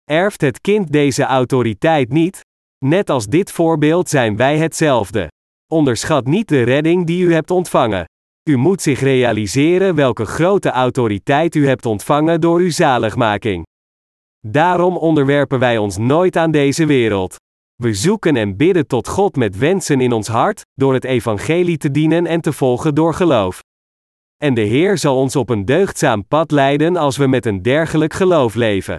Erft 0.03 0.41
het 0.41 0.61
kind 0.61 0.91
deze 0.91 1.23
autoriteit 1.23 2.11
niet? 2.11 2.41
Net 2.85 3.09
als 3.09 3.25
dit 3.25 3.51
voorbeeld 3.51 4.09
zijn 4.09 4.35
wij 4.35 4.57
hetzelfde. 4.57 5.27
Onderschat 5.71 6.25
niet 6.25 6.47
de 6.47 6.63
redding 6.63 7.05
die 7.05 7.23
u 7.23 7.33
hebt 7.33 7.51
ontvangen. 7.51 8.05
U 8.49 8.57
moet 8.57 8.81
zich 8.81 8.99
realiseren 8.99 9.95
welke 9.95 10.25
grote 10.25 10.69
autoriteit 10.69 11.55
u 11.55 11.67
hebt 11.67 11.85
ontvangen 11.85 12.41
door 12.41 12.59
uw 12.59 12.71
zaligmaking. 12.71 13.63
Daarom 14.47 14.97
onderwerpen 14.97 15.59
wij 15.59 15.77
ons 15.77 15.97
nooit 15.97 16.37
aan 16.37 16.51
deze 16.51 16.85
wereld. 16.85 17.35
We 17.75 17.93
zoeken 17.93 18.35
en 18.35 18.57
bidden 18.57 18.87
tot 18.87 19.07
God 19.07 19.35
met 19.35 19.57
wensen 19.57 20.01
in 20.01 20.11
ons 20.11 20.27
hart, 20.27 20.61
door 20.73 20.93
het 20.93 21.03
evangelie 21.03 21.77
te 21.77 21.91
dienen 21.91 22.25
en 22.25 22.41
te 22.41 22.53
volgen 22.53 22.95
door 22.95 23.13
geloof. 23.13 23.59
En 24.37 24.53
de 24.53 24.61
Heer 24.61 24.97
zal 24.97 25.17
ons 25.17 25.35
op 25.35 25.49
een 25.49 25.65
deugdzaam 25.65 26.27
pad 26.27 26.51
leiden 26.51 26.95
als 26.95 27.17
we 27.17 27.27
met 27.27 27.45
een 27.45 27.61
dergelijk 27.61 28.13
geloof 28.13 28.53
leven. 28.55 28.97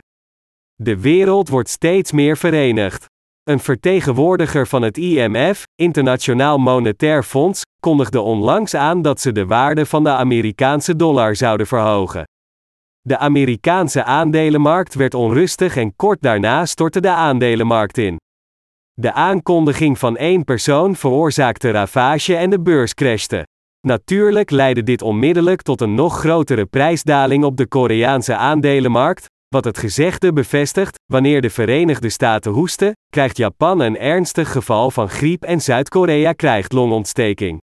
De 0.75 1.01
wereld 1.01 1.49
wordt 1.49 1.69
steeds 1.69 2.13
meer 2.13 2.37
verenigd. 2.37 3.05
Een 3.43 3.61
vertegenwoordiger 3.61 4.67
van 4.67 4.83
het 4.83 4.99
IMF, 4.99 5.63
Internationaal 5.75 6.59
Monetair 6.59 7.23
Fonds, 7.23 7.63
kondigde 7.81 8.21
onlangs 8.21 8.75
aan 8.75 9.03
dat 9.03 9.21
ze 9.21 9.33
de 9.33 9.47
waarde 9.47 9.87
van 9.87 10.05
de 10.05 10.11
Amerikaanse 10.11 10.97
dollar 10.97 11.37
zouden 11.37 11.67
verhogen. 11.67 12.25
De 13.01 13.19
Amerikaanse 13.19 14.05
aandelenmarkt 14.05 14.95
werd 14.95 15.15
onrustig 15.15 15.77
en 15.77 15.97
kort 15.97 16.23
daarna 16.23 16.67
stortte 16.67 17.01
de 17.01 17.11
aandelenmarkt 17.11 17.99
in. 17.99 18.17
De 19.01 19.13
aankondiging 19.13 19.99
van 19.99 20.17
één 20.17 20.45
persoon 20.45 20.97
veroorzaakte 20.97 21.71
ravage 21.71 22.37
en 22.37 22.51
de 22.51 22.61
beurs 22.61 22.95
crashte. 22.95 23.47
Natuurlijk 23.87 24.51
leidde 24.51 24.83
dit 24.83 25.03
onmiddellijk 25.03 25.63
tot 25.63 25.81
een 25.81 25.95
nog 25.95 26.19
grotere 26.19 26.67
prijsdaling 26.67 27.45
op 27.45 27.57
de 27.57 27.67
Koreaanse 27.67 28.37
aandelenmarkt, 28.37 29.27
wat 29.49 29.65
het 29.65 29.79
gezegde 29.79 30.33
bevestigt: 30.33 30.99
wanneer 31.13 31.41
de 31.41 31.51
Verenigde 31.51 32.09
Staten 32.09 32.53
hoesten, 32.53 32.93
krijgt 33.09 33.37
Japan 33.37 33.81
een 33.81 33.99
ernstig 33.99 34.53
geval 34.53 34.91
van 34.91 35.09
griep 35.09 35.45
en 35.45 35.61
Zuid-Korea 35.61 36.33
krijgt 36.33 36.73
longontsteking. 36.73 37.61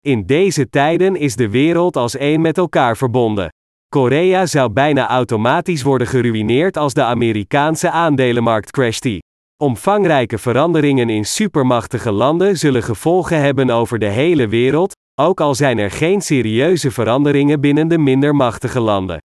In 0.00 0.26
deze 0.26 0.68
tijden 0.68 1.16
is 1.16 1.36
de 1.36 1.50
wereld 1.50 1.96
als 1.96 2.16
één 2.16 2.40
met 2.40 2.58
elkaar 2.58 2.96
verbonden. 2.96 3.48
Korea 3.88 4.46
zou 4.46 4.70
bijna 4.70 5.08
automatisch 5.08 5.82
worden 5.82 6.06
geruïneerd 6.06 6.76
als 6.76 6.94
de 6.94 7.02
Amerikaanse 7.02 7.90
aandelenmarkt 7.90 8.70
crashte. 8.70 9.20
Omvangrijke 9.60 10.38
veranderingen 10.38 11.08
in 11.08 11.24
supermachtige 11.24 12.10
landen 12.12 12.58
zullen 12.58 12.82
gevolgen 12.82 13.40
hebben 13.40 13.70
over 13.70 13.98
de 13.98 14.06
hele 14.06 14.48
wereld, 14.48 14.96
ook 15.20 15.40
al 15.40 15.54
zijn 15.54 15.78
er 15.78 15.90
geen 15.90 16.20
serieuze 16.20 16.90
veranderingen 16.90 17.60
binnen 17.60 17.88
de 17.88 17.98
minder 17.98 18.34
machtige 18.34 18.80
landen. 18.80 19.18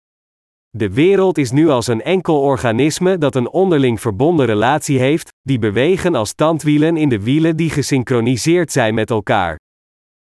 De 0.70 0.94
wereld 0.94 1.38
is 1.38 1.52
nu 1.52 1.70
als 1.70 1.88
een 1.88 2.02
enkel 2.02 2.42
organisme 2.42 3.18
dat 3.18 3.36
een 3.36 3.50
onderling 3.50 4.02
verbonden 4.02 4.46
relatie 4.46 5.00
heeft, 5.00 5.30
die 5.42 5.60
bewegen 5.60 6.16
als 6.16 6.34
tandwielen 6.34 6.98
in 6.98 7.10
de 7.10 7.24
wielen 7.24 7.56
die 7.56 7.70
gesynchroniseerd 7.70 8.72
zijn 8.72 8.94
met 8.94 9.10
elkaar. 9.10 9.60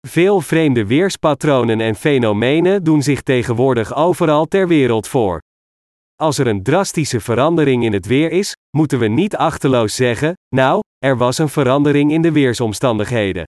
Veel 0.07 0.41
vreemde 0.41 0.85
weerspatronen 0.85 1.81
en 1.81 1.95
fenomenen 1.95 2.83
doen 2.83 3.01
zich 3.01 3.21
tegenwoordig 3.21 3.95
overal 3.95 4.45
ter 4.45 4.67
wereld 4.67 5.07
voor. 5.07 5.41
Als 6.23 6.37
er 6.37 6.47
een 6.47 6.63
drastische 6.63 7.19
verandering 7.19 7.83
in 7.83 7.93
het 7.93 8.05
weer 8.05 8.31
is, 8.31 8.55
moeten 8.77 8.99
we 8.99 9.07
niet 9.07 9.35
achteloos 9.35 9.95
zeggen: 9.95 10.33
Nou, 10.55 10.79
er 10.97 11.17
was 11.17 11.37
een 11.37 11.49
verandering 11.49 12.11
in 12.11 12.21
de 12.21 12.31
weersomstandigheden. 12.31 13.43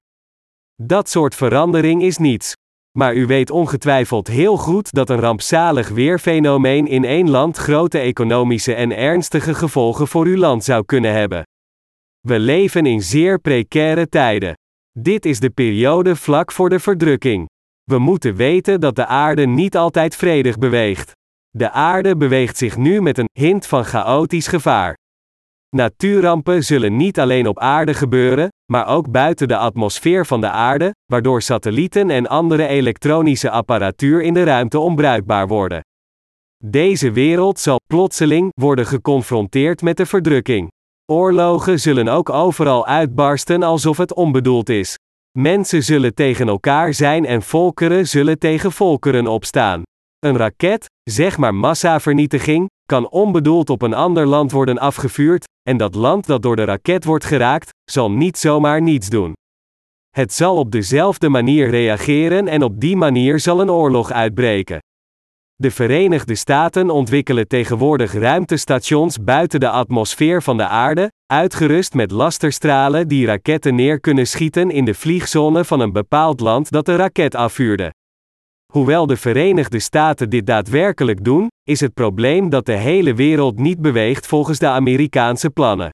Dat 0.81 1.09
soort 1.09 1.35
verandering 1.35 2.03
is 2.03 2.17
niets. 2.17 2.53
Maar 2.97 3.15
u 3.15 3.25
weet 3.25 3.49
ongetwijfeld 3.49 4.27
heel 4.27 4.57
goed 4.57 4.93
dat 4.93 5.09
een 5.09 5.19
rampzalig 5.19 5.89
weerfenomeen 5.89 6.87
in 6.87 7.03
één 7.03 7.29
land 7.29 7.57
grote 7.57 7.99
economische 7.99 8.73
en 8.73 8.97
ernstige 8.97 9.53
gevolgen 9.53 10.07
voor 10.07 10.25
uw 10.25 10.37
land 10.37 10.63
zou 10.63 10.85
kunnen 10.85 11.13
hebben. 11.13 11.43
We 12.27 12.39
leven 12.39 12.85
in 12.85 13.01
zeer 13.01 13.39
precaire 13.39 14.09
tijden. 14.09 14.53
Dit 14.99 15.25
is 15.25 15.39
de 15.39 15.49
periode 15.49 16.15
vlak 16.15 16.51
voor 16.51 16.69
de 16.69 16.79
verdrukking. 16.79 17.45
We 17.83 17.99
moeten 17.99 18.35
weten 18.35 18.79
dat 18.79 18.95
de 18.95 19.05
aarde 19.05 19.45
niet 19.45 19.77
altijd 19.77 20.15
vredig 20.15 20.57
beweegt. 20.57 21.11
De 21.57 21.71
aarde 21.71 22.17
beweegt 22.17 22.57
zich 22.57 22.77
nu 22.77 23.01
met 23.01 23.17
een 23.17 23.29
hint 23.39 23.67
van 23.67 23.85
chaotisch 23.85 24.47
gevaar. 24.47 24.95
Natuurrampen 25.75 26.63
zullen 26.63 26.95
niet 26.95 27.19
alleen 27.19 27.47
op 27.47 27.59
aarde 27.59 27.93
gebeuren, 27.93 28.49
maar 28.71 28.87
ook 28.87 29.11
buiten 29.11 29.47
de 29.47 29.57
atmosfeer 29.57 30.25
van 30.25 30.41
de 30.41 30.49
aarde, 30.49 30.91
waardoor 31.05 31.41
satellieten 31.41 32.09
en 32.09 32.27
andere 32.27 32.67
elektronische 32.67 33.49
apparatuur 33.49 34.21
in 34.21 34.33
de 34.33 34.43
ruimte 34.43 34.79
onbruikbaar 34.79 35.47
worden. 35.47 35.81
Deze 36.63 37.11
wereld 37.11 37.59
zal 37.59 37.79
plotseling 37.87 38.51
worden 38.61 38.85
geconfronteerd 38.85 39.81
met 39.81 39.97
de 39.97 40.05
verdrukking. 40.05 40.71
Oorlogen 41.11 41.79
zullen 41.79 42.07
ook 42.07 42.29
overal 42.29 42.85
uitbarsten 42.85 43.63
alsof 43.63 43.97
het 43.97 44.13
onbedoeld 44.13 44.69
is. 44.69 44.97
Mensen 45.37 45.83
zullen 45.83 46.13
tegen 46.13 46.47
elkaar 46.47 46.93
zijn 46.93 47.25
en 47.25 47.41
volkeren 47.41 48.07
zullen 48.07 48.39
tegen 48.39 48.71
volkeren 48.71 49.27
opstaan. 49.27 49.83
Een 50.25 50.37
raket, 50.37 50.85
zeg 51.03 51.37
maar 51.37 51.55
massavernietiging, 51.55 52.69
kan 52.85 53.09
onbedoeld 53.09 53.69
op 53.69 53.81
een 53.81 53.93
ander 53.93 54.25
land 54.25 54.51
worden 54.51 54.77
afgevuurd, 54.77 55.45
en 55.69 55.77
dat 55.77 55.95
land 55.95 56.25
dat 56.25 56.41
door 56.41 56.55
de 56.55 56.63
raket 56.63 57.05
wordt 57.05 57.25
geraakt, 57.25 57.69
zal 57.91 58.11
niet 58.11 58.37
zomaar 58.37 58.81
niets 58.81 59.09
doen. 59.09 59.33
Het 60.09 60.33
zal 60.33 60.57
op 60.57 60.71
dezelfde 60.71 61.29
manier 61.29 61.69
reageren 61.69 62.47
en 62.47 62.63
op 62.63 62.79
die 62.79 62.95
manier 62.95 63.39
zal 63.39 63.61
een 63.61 63.71
oorlog 63.71 64.11
uitbreken. 64.11 64.79
De 65.55 65.71
Verenigde 65.71 66.35
Staten 66.35 66.89
ontwikkelen 66.89 67.47
tegenwoordig 67.47 68.13
ruimtestations 68.13 69.23
buiten 69.23 69.59
de 69.59 69.69
atmosfeer 69.69 70.41
van 70.41 70.57
de 70.57 70.67
aarde, 70.67 71.11
uitgerust 71.25 71.93
met 71.93 72.11
lasterstralen 72.11 73.07
die 73.07 73.25
raketten 73.25 73.75
neer 73.75 73.99
kunnen 73.99 74.27
schieten 74.27 74.71
in 74.71 74.85
de 74.85 74.93
vliegzone 74.93 75.65
van 75.65 75.79
een 75.79 75.93
bepaald 75.93 76.39
land 76.39 76.71
dat 76.71 76.85
de 76.85 76.95
raket 76.95 77.35
afvuurde. 77.35 77.91
Hoewel 78.75 79.07
de 79.07 79.17
Verenigde 79.17 79.79
Staten 79.79 80.29
dit 80.29 80.45
daadwerkelijk 80.45 81.23
doen, 81.23 81.47
is 81.63 81.79
het 81.79 81.93
probleem 81.93 82.49
dat 82.49 82.65
de 82.65 82.75
hele 82.75 83.13
wereld 83.13 83.59
niet 83.59 83.81
beweegt 83.81 84.27
volgens 84.27 84.59
de 84.59 84.67
Amerikaanse 84.67 85.49
plannen. 85.49 85.89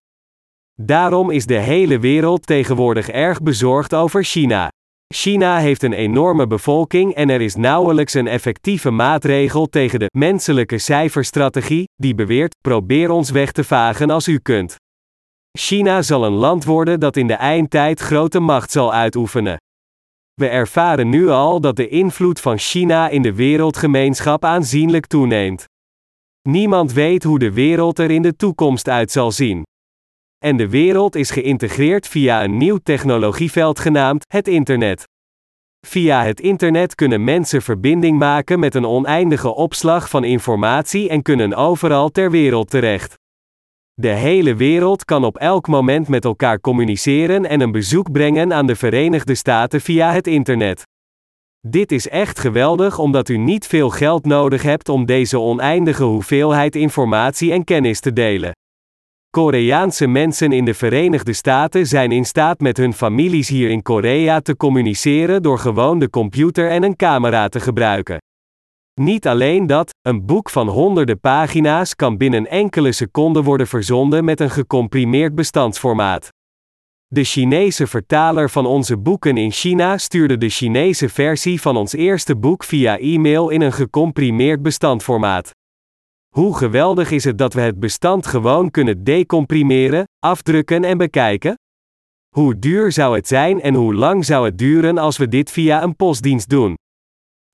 Daarom 0.82 1.30
is 1.32 1.46
de 1.46 1.58
hele 1.58 2.00
wereld 2.00 2.46
tegenwoordig 2.46 3.10
erg 3.10 3.42
bezorgd 3.42 3.94
over 3.94 4.24
China. 4.24 4.70
China 5.14 5.58
heeft 5.58 5.84
een 5.84 5.94
enorme 5.94 6.48
bevolking 6.48 7.14
en 7.14 7.30
er 7.30 7.42
is 7.42 7.56
nauwelijks 7.56 8.14
een 8.14 8.28
effectieve 8.28 8.90
maatregel 8.90 9.66
tegen 9.68 10.00
de 10.00 10.10
menselijke 10.18 10.78
cijferstrategie, 10.78 11.84
die 11.96 12.16
beweert: 12.16 12.56
probeer 12.62 13.10
ons 13.10 13.30
weg 13.30 13.52
te 13.52 13.64
vagen 13.64 14.10
als 14.10 14.28
u 14.28 14.40
kunt. 14.40 14.76
China 15.60 16.02
zal 16.02 16.26
een 16.26 16.34
land 16.34 16.66
worden 16.66 17.00
dat 17.00 17.16
in 17.16 17.28
de 17.28 17.34
eindtijd 17.34 18.00
grote 18.00 18.40
macht 18.40 18.72
zal 18.72 18.94
uitoefenen. 18.94 19.58
We 20.42 20.48
ervaren 20.48 21.10
nu 21.10 21.30
al 21.30 21.62
dat 21.62 21.76
de 21.76 21.88
invloed 21.88 22.40
van 22.40 22.58
China 22.58 23.10
in 23.10 23.22
de 23.22 23.34
wereldgemeenschap 23.34 24.46
aanzienlijk 24.46 25.06
toeneemt. 25.06 25.66
Niemand 26.50 26.94
weet 26.94 27.24
hoe 27.24 27.40
de 27.40 27.52
wereld 27.52 28.00
er 28.00 28.12
in 28.12 28.22
de 28.22 28.36
toekomst 28.36 28.90
uit 28.90 29.12
zal 29.12 29.32
zien. 29.32 29.64
En 30.38 30.58
de 30.58 30.70
wereld 30.70 31.16
is 31.16 31.32
geïntegreerd 31.32 32.08
via 32.08 32.44
een 32.44 32.58
nieuw 32.58 32.78
technologieveld 32.84 33.80
genaamd 33.80 34.24
het 34.28 34.48
internet. 34.48 35.04
Via 35.88 36.24
het 36.24 36.40
internet 36.40 36.96
kunnen 36.96 37.24
mensen 37.24 37.62
verbinding 37.62 38.20
maken 38.20 38.60
met 38.60 38.76
een 38.76 38.86
oneindige 38.86 39.56
opslag 39.56 40.10
van 40.10 40.24
informatie 40.24 41.10
en 41.10 41.22
kunnen 41.22 41.54
overal 41.54 42.10
ter 42.10 42.32
wereld 42.32 42.70
terecht. 42.70 43.21
De 43.94 44.08
hele 44.08 44.56
wereld 44.56 45.06
kan 45.06 45.24
op 45.24 45.38
elk 45.38 45.68
moment 45.68 46.08
met 46.08 46.26
elkaar 46.26 46.60
communiceren 46.60 47.46
en 47.46 47.62
een 47.62 47.72
bezoek 47.72 48.12
brengen 48.12 48.54
aan 48.54 48.66
de 48.66 48.76
Verenigde 48.76 49.36
Staten 49.36 49.82
via 49.82 50.14
het 50.14 50.28
internet. 50.28 50.84
Dit 51.68 51.92
is 51.92 52.10
echt 52.10 52.40
geweldig 52.40 53.00
omdat 53.00 53.30
u 53.30 53.38
niet 53.38 53.68
veel 53.68 53.90
geld 53.90 54.26
nodig 54.26 54.62
hebt 54.62 54.90
om 54.90 55.06
deze 55.06 55.40
oneindige 55.40 56.04
hoeveelheid 56.04 56.76
informatie 56.76 57.52
en 57.52 57.64
kennis 57.64 58.00
te 58.00 58.14
delen. 58.14 58.52
Koreaanse 59.30 60.08
mensen 60.08 60.52
in 60.52 60.66
de 60.66 60.74
Verenigde 60.74 61.34
Staten 61.34 61.88
zijn 61.88 62.12
in 62.12 62.26
staat 62.26 62.60
met 62.60 62.78
hun 62.78 62.94
families 62.94 63.50
hier 63.50 63.70
in 63.70 63.82
Korea 63.82 64.40
te 64.40 64.58
communiceren 64.58 65.44
door 65.44 65.60
gewoon 65.60 66.00
de 66.00 66.10
computer 66.10 66.70
en 66.70 66.84
een 66.84 66.96
camera 66.96 67.48
te 67.48 67.60
gebruiken. 67.60 68.18
Niet 68.94 69.28
alleen 69.28 69.68
dat, 69.68 69.90
een 70.02 70.26
boek 70.26 70.50
van 70.50 70.68
honderden 70.68 71.20
pagina's 71.20 71.96
kan 71.96 72.18
binnen 72.18 72.48
enkele 72.48 72.92
seconden 72.92 73.44
worden 73.44 73.68
verzonden 73.68 74.26
met 74.26 74.40
een 74.40 74.50
gecomprimeerd 74.50 75.36
bestandsformaat. 75.36 76.30
De 77.08 77.24
Chinese 77.24 77.88
vertaler 77.88 78.50
van 78.50 78.66
onze 78.66 78.98
boeken 78.98 79.38
in 79.38 79.52
China 79.52 79.98
stuurde 79.98 80.38
de 80.38 80.50
Chinese 80.50 81.10
versie 81.10 81.62
van 81.62 81.78
ons 81.78 81.94
eerste 81.94 82.36
boek 82.36 82.64
via 82.64 83.00
e-mail 83.00 83.50
in 83.50 83.62
een 83.62 83.74
gecomprimeerd 83.74 84.62
bestandformaat. 84.62 85.52
Hoe 86.36 86.58
geweldig 86.58 87.12
is 87.12 87.24
het 87.24 87.38
dat 87.38 87.54
we 87.54 87.62
het 87.62 87.80
bestand 87.80 88.28
gewoon 88.28 88.72
kunnen 88.72 89.04
decomprimeren, 89.04 90.04
afdrukken 90.20 90.84
en 90.84 90.98
bekijken? 90.98 91.56
Hoe 92.36 92.60
duur 92.60 92.92
zou 92.92 93.16
het 93.16 93.28
zijn 93.28 93.62
en 93.62 93.74
hoe 93.74 93.96
lang 93.96 94.26
zou 94.26 94.46
het 94.46 94.58
duren 94.58 94.98
als 94.98 95.18
we 95.18 95.28
dit 95.28 95.52
via 95.52 95.84
een 95.84 95.96
postdienst 95.96 96.50
doen? 96.50 96.76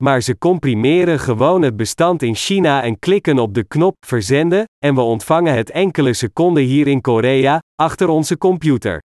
Maar 0.02 0.20
ze 0.20 0.38
comprimeren 0.38 1.18
gewoon 1.18 1.62
het 1.62 1.76
bestand 1.76 2.22
in 2.22 2.34
China 2.34 2.82
en 2.82 2.98
klikken 2.98 3.38
op 3.38 3.54
de 3.54 3.64
knop 3.64 3.96
verzenden, 4.06 4.64
en 4.78 4.94
we 4.94 5.00
ontvangen 5.00 5.54
het 5.54 5.70
enkele 5.70 6.12
seconden 6.12 6.62
hier 6.62 6.86
in 6.86 7.00
Korea, 7.00 7.58
achter 7.74 8.08
onze 8.08 8.38
computer. 8.38 9.02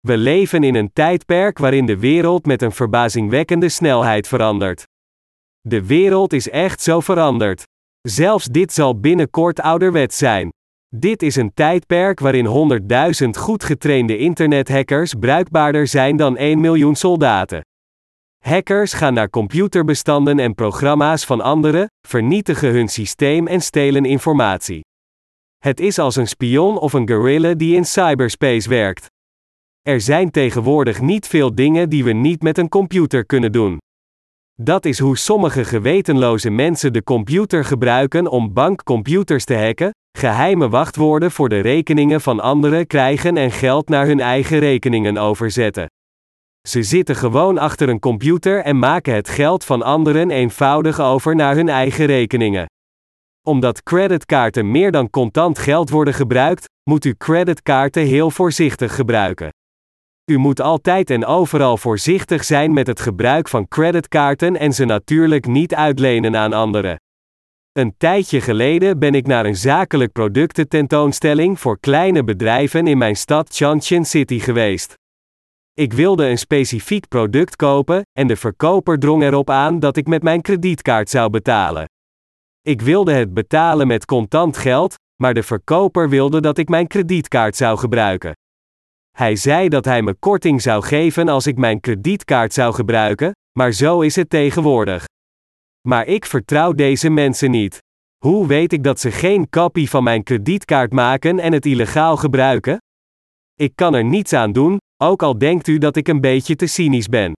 We 0.00 0.16
leven 0.16 0.62
in 0.64 0.74
een 0.74 0.92
tijdperk 0.92 1.58
waarin 1.58 1.86
de 1.86 1.98
wereld 1.98 2.46
met 2.46 2.62
een 2.62 2.72
verbazingwekkende 2.72 3.68
snelheid 3.68 4.28
verandert. 4.28 4.82
De 5.60 5.86
wereld 5.86 6.32
is 6.32 6.48
echt 6.50 6.82
zo 6.82 7.00
veranderd. 7.00 7.62
Zelfs 8.00 8.46
dit 8.46 8.72
zal 8.72 9.00
binnenkort 9.00 9.60
ouderwet 9.60 10.14
zijn. 10.14 10.48
Dit 10.96 11.22
is 11.22 11.36
een 11.36 11.54
tijdperk 11.54 12.20
waarin 12.20 12.80
100.000 13.24 13.28
goed 13.30 13.64
getrainde 13.64 14.18
internethackers 14.18 15.14
bruikbaarder 15.14 15.86
zijn 15.86 16.16
dan 16.16 16.36
1 16.36 16.60
miljoen 16.60 16.94
soldaten. 16.94 17.62
Hackers 18.44 18.92
gaan 18.92 19.14
naar 19.14 19.30
computerbestanden 19.30 20.38
en 20.38 20.54
programma's 20.54 21.24
van 21.24 21.40
anderen, 21.40 21.86
vernietigen 22.08 22.72
hun 22.72 22.88
systeem 22.88 23.46
en 23.46 23.60
stelen 23.60 24.04
informatie. 24.04 24.80
Het 25.58 25.80
is 25.80 25.98
als 25.98 26.16
een 26.16 26.28
spion 26.28 26.78
of 26.78 26.92
een 26.92 27.08
guerrilla 27.08 27.54
die 27.54 27.76
in 27.76 27.84
cyberspace 27.84 28.68
werkt. 28.68 29.06
Er 29.82 30.00
zijn 30.00 30.30
tegenwoordig 30.30 31.00
niet 31.00 31.26
veel 31.26 31.54
dingen 31.54 31.88
die 31.88 32.04
we 32.04 32.12
niet 32.12 32.42
met 32.42 32.58
een 32.58 32.68
computer 32.68 33.26
kunnen 33.26 33.52
doen. 33.52 33.78
Dat 34.54 34.84
is 34.84 34.98
hoe 34.98 35.18
sommige 35.18 35.64
gewetenloze 35.64 36.50
mensen 36.50 36.92
de 36.92 37.02
computer 37.02 37.64
gebruiken 37.64 38.26
om 38.26 38.52
bankcomputers 38.52 39.44
te 39.44 39.56
hacken, 39.56 39.90
geheime 40.18 40.68
wachtwoorden 40.68 41.30
voor 41.30 41.48
de 41.48 41.60
rekeningen 41.60 42.20
van 42.20 42.40
anderen 42.40 42.86
krijgen 42.86 43.36
en 43.36 43.50
geld 43.50 43.88
naar 43.88 44.06
hun 44.06 44.20
eigen 44.20 44.58
rekeningen 44.58 45.16
overzetten. 45.16 45.86
Ze 46.68 46.82
zitten 46.82 47.16
gewoon 47.16 47.58
achter 47.58 47.88
een 47.88 47.98
computer 47.98 48.62
en 48.62 48.78
maken 48.78 49.14
het 49.14 49.28
geld 49.28 49.64
van 49.64 49.82
anderen 49.82 50.30
eenvoudig 50.30 51.00
over 51.00 51.34
naar 51.34 51.54
hun 51.54 51.68
eigen 51.68 52.06
rekeningen. 52.06 52.66
Omdat 53.46 53.82
creditkaarten 53.82 54.70
meer 54.70 54.90
dan 54.90 55.10
contant 55.10 55.58
geld 55.58 55.90
worden 55.90 56.14
gebruikt, 56.14 56.68
moet 56.90 57.04
u 57.04 57.14
creditkaarten 57.18 58.02
heel 58.02 58.30
voorzichtig 58.30 58.94
gebruiken. 58.94 59.48
U 60.30 60.38
moet 60.38 60.60
altijd 60.60 61.10
en 61.10 61.24
overal 61.24 61.76
voorzichtig 61.76 62.44
zijn 62.44 62.72
met 62.72 62.86
het 62.86 63.00
gebruik 63.00 63.48
van 63.48 63.68
creditkaarten 63.68 64.56
en 64.56 64.72
ze 64.72 64.84
natuurlijk 64.84 65.46
niet 65.46 65.74
uitlenen 65.74 66.36
aan 66.36 66.52
anderen. 66.52 66.96
Een 67.72 67.94
tijdje 67.96 68.40
geleden 68.40 68.98
ben 68.98 69.14
ik 69.14 69.26
naar 69.26 69.46
een 69.46 69.56
zakelijk 69.56 70.12
productententoonstelling 70.12 71.60
voor 71.60 71.80
kleine 71.80 72.24
bedrijven 72.24 72.86
in 72.86 72.98
mijn 72.98 73.16
stad 73.16 73.54
Changchun 73.54 74.04
City 74.04 74.38
geweest. 74.38 74.94
Ik 75.74 75.92
wilde 75.92 76.26
een 76.26 76.38
specifiek 76.38 77.08
product 77.08 77.56
kopen, 77.56 78.02
en 78.12 78.26
de 78.26 78.36
verkoper 78.36 78.98
drong 78.98 79.22
erop 79.22 79.50
aan 79.50 79.78
dat 79.78 79.96
ik 79.96 80.06
met 80.06 80.22
mijn 80.22 80.40
kredietkaart 80.40 81.10
zou 81.10 81.30
betalen. 81.30 81.84
Ik 82.60 82.80
wilde 82.80 83.12
het 83.12 83.34
betalen 83.34 83.86
met 83.86 84.04
contant 84.04 84.56
geld, 84.56 84.94
maar 85.22 85.34
de 85.34 85.42
verkoper 85.42 86.08
wilde 86.08 86.40
dat 86.40 86.58
ik 86.58 86.68
mijn 86.68 86.86
kredietkaart 86.86 87.56
zou 87.56 87.78
gebruiken. 87.78 88.32
Hij 89.16 89.36
zei 89.36 89.68
dat 89.68 89.84
hij 89.84 90.02
me 90.02 90.14
korting 90.14 90.62
zou 90.62 90.82
geven 90.82 91.28
als 91.28 91.46
ik 91.46 91.56
mijn 91.56 91.80
kredietkaart 91.80 92.52
zou 92.52 92.74
gebruiken, 92.74 93.32
maar 93.58 93.72
zo 93.72 94.00
is 94.00 94.16
het 94.16 94.30
tegenwoordig. 94.30 95.04
Maar 95.88 96.06
ik 96.06 96.24
vertrouw 96.24 96.72
deze 96.72 97.10
mensen 97.10 97.50
niet. 97.50 97.78
Hoe 98.24 98.46
weet 98.46 98.72
ik 98.72 98.82
dat 98.84 99.00
ze 99.00 99.10
geen 99.10 99.48
kopie 99.48 99.90
van 99.90 100.04
mijn 100.04 100.22
kredietkaart 100.22 100.92
maken 100.92 101.38
en 101.38 101.52
het 101.52 101.66
illegaal 101.66 102.16
gebruiken? 102.16 102.78
Ik 103.54 103.76
kan 103.76 103.94
er 103.94 104.04
niets 104.04 104.32
aan 104.32 104.52
doen, 104.52 104.78
ook 105.02 105.22
al 105.22 105.38
denkt 105.38 105.68
u 105.68 105.78
dat 105.78 105.96
ik 105.96 106.08
een 106.08 106.20
beetje 106.20 106.56
te 106.56 106.66
cynisch 106.66 107.08
ben. 107.08 107.32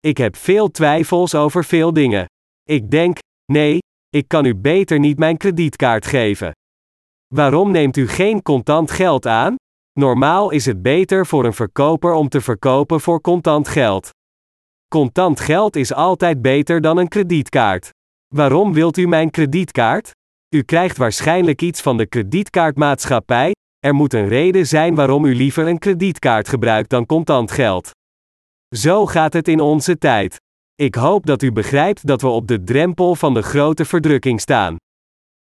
Ik 0.00 0.18
heb 0.18 0.36
veel 0.36 0.70
twijfels 0.70 1.34
over 1.34 1.64
veel 1.64 1.92
dingen. 1.92 2.26
Ik 2.62 2.90
denk, 2.90 3.18
nee, 3.52 3.78
ik 4.08 4.28
kan 4.28 4.44
u 4.44 4.54
beter 4.54 4.98
niet 4.98 5.18
mijn 5.18 5.36
kredietkaart 5.36 6.06
geven. 6.06 6.52
Waarom 7.34 7.70
neemt 7.70 7.96
u 7.96 8.08
geen 8.08 8.42
contant 8.42 8.90
geld 8.90 9.26
aan? 9.26 9.54
Normaal 9.92 10.50
is 10.50 10.66
het 10.66 10.82
beter 10.82 11.26
voor 11.26 11.44
een 11.44 11.52
verkoper 11.52 12.12
om 12.12 12.28
te 12.28 12.40
verkopen 12.40 13.00
voor 13.00 13.20
contant 13.20 13.68
geld. 13.68 14.10
Contant 14.88 15.40
geld 15.40 15.76
is 15.76 15.92
altijd 15.92 16.42
beter 16.42 16.80
dan 16.80 16.96
een 16.96 17.08
kredietkaart. 17.08 17.90
Waarom 18.34 18.72
wilt 18.72 18.96
u 18.96 19.06
mijn 19.06 19.30
kredietkaart? 19.30 20.10
U 20.54 20.62
krijgt 20.62 20.96
waarschijnlijk 20.96 21.62
iets 21.62 21.80
van 21.80 21.96
de 21.96 22.06
kredietkaartmaatschappij, 22.06 23.52
er 23.86 23.94
moet 23.94 24.14
een 24.14 24.28
reden 24.28 24.66
zijn 24.66 24.94
waarom 24.94 25.24
u 25.24 25.34
liever 25.34 25.68
een 25.68 25.78
kredietkaart 25.78 26.48
gebruikt 26.48 26.90
dan 26.90 27.06
contant 27.06 27.50
geld. 27.50 27.90
Zo 28.76 29.06
gaat 29.06 29.32
het 29.32 29.48
in 29.48 29.60
onze 29.60 29.98
tijd. 29.98 30.40
Ik 30.74 30.94
hoop 30.94 31.26
dat 31.26 31.42
u 31.42 31.52
begrijpt 31.52 32.06
dat 32.06 32.22
we 32.22 32.28
op 32.28 32.48
de 32.48 32.64
drempel 32.64 33.14
van 33.14 33.34
de 33.34 33.42
grote 33.42 33.84
verdrukking 33.84 34.40
staan. 34.40 34.76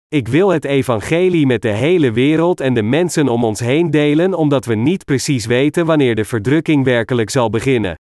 Ik 0.07 0.27
wil 0.27 0.49
het 0.49 0.65
evangelie 0.65 1.45
met 1.45 1.61
de 1.61 1.69
hele 1.69 2.11
wereld 2.11 2.59
en 2.59 2.73
de 2.73 2.81
mensen 2.81 3.27
om 3.27 3.43
ons 3.43 3.59
heen 3.59 3.91
delen 3.91 4.33
omdat 4.33 4.65
we 4.65 4.75
niet 4.75 5.05
precies 5.05 5.45
weten 5.45 5.85
wanneer 5.85 6.15
de 6.15 6.25
verdrukking 6.25 6.83
werkelijk 6.83 7.29
zal 7.29 7.49
beginnen. 7.49 7.95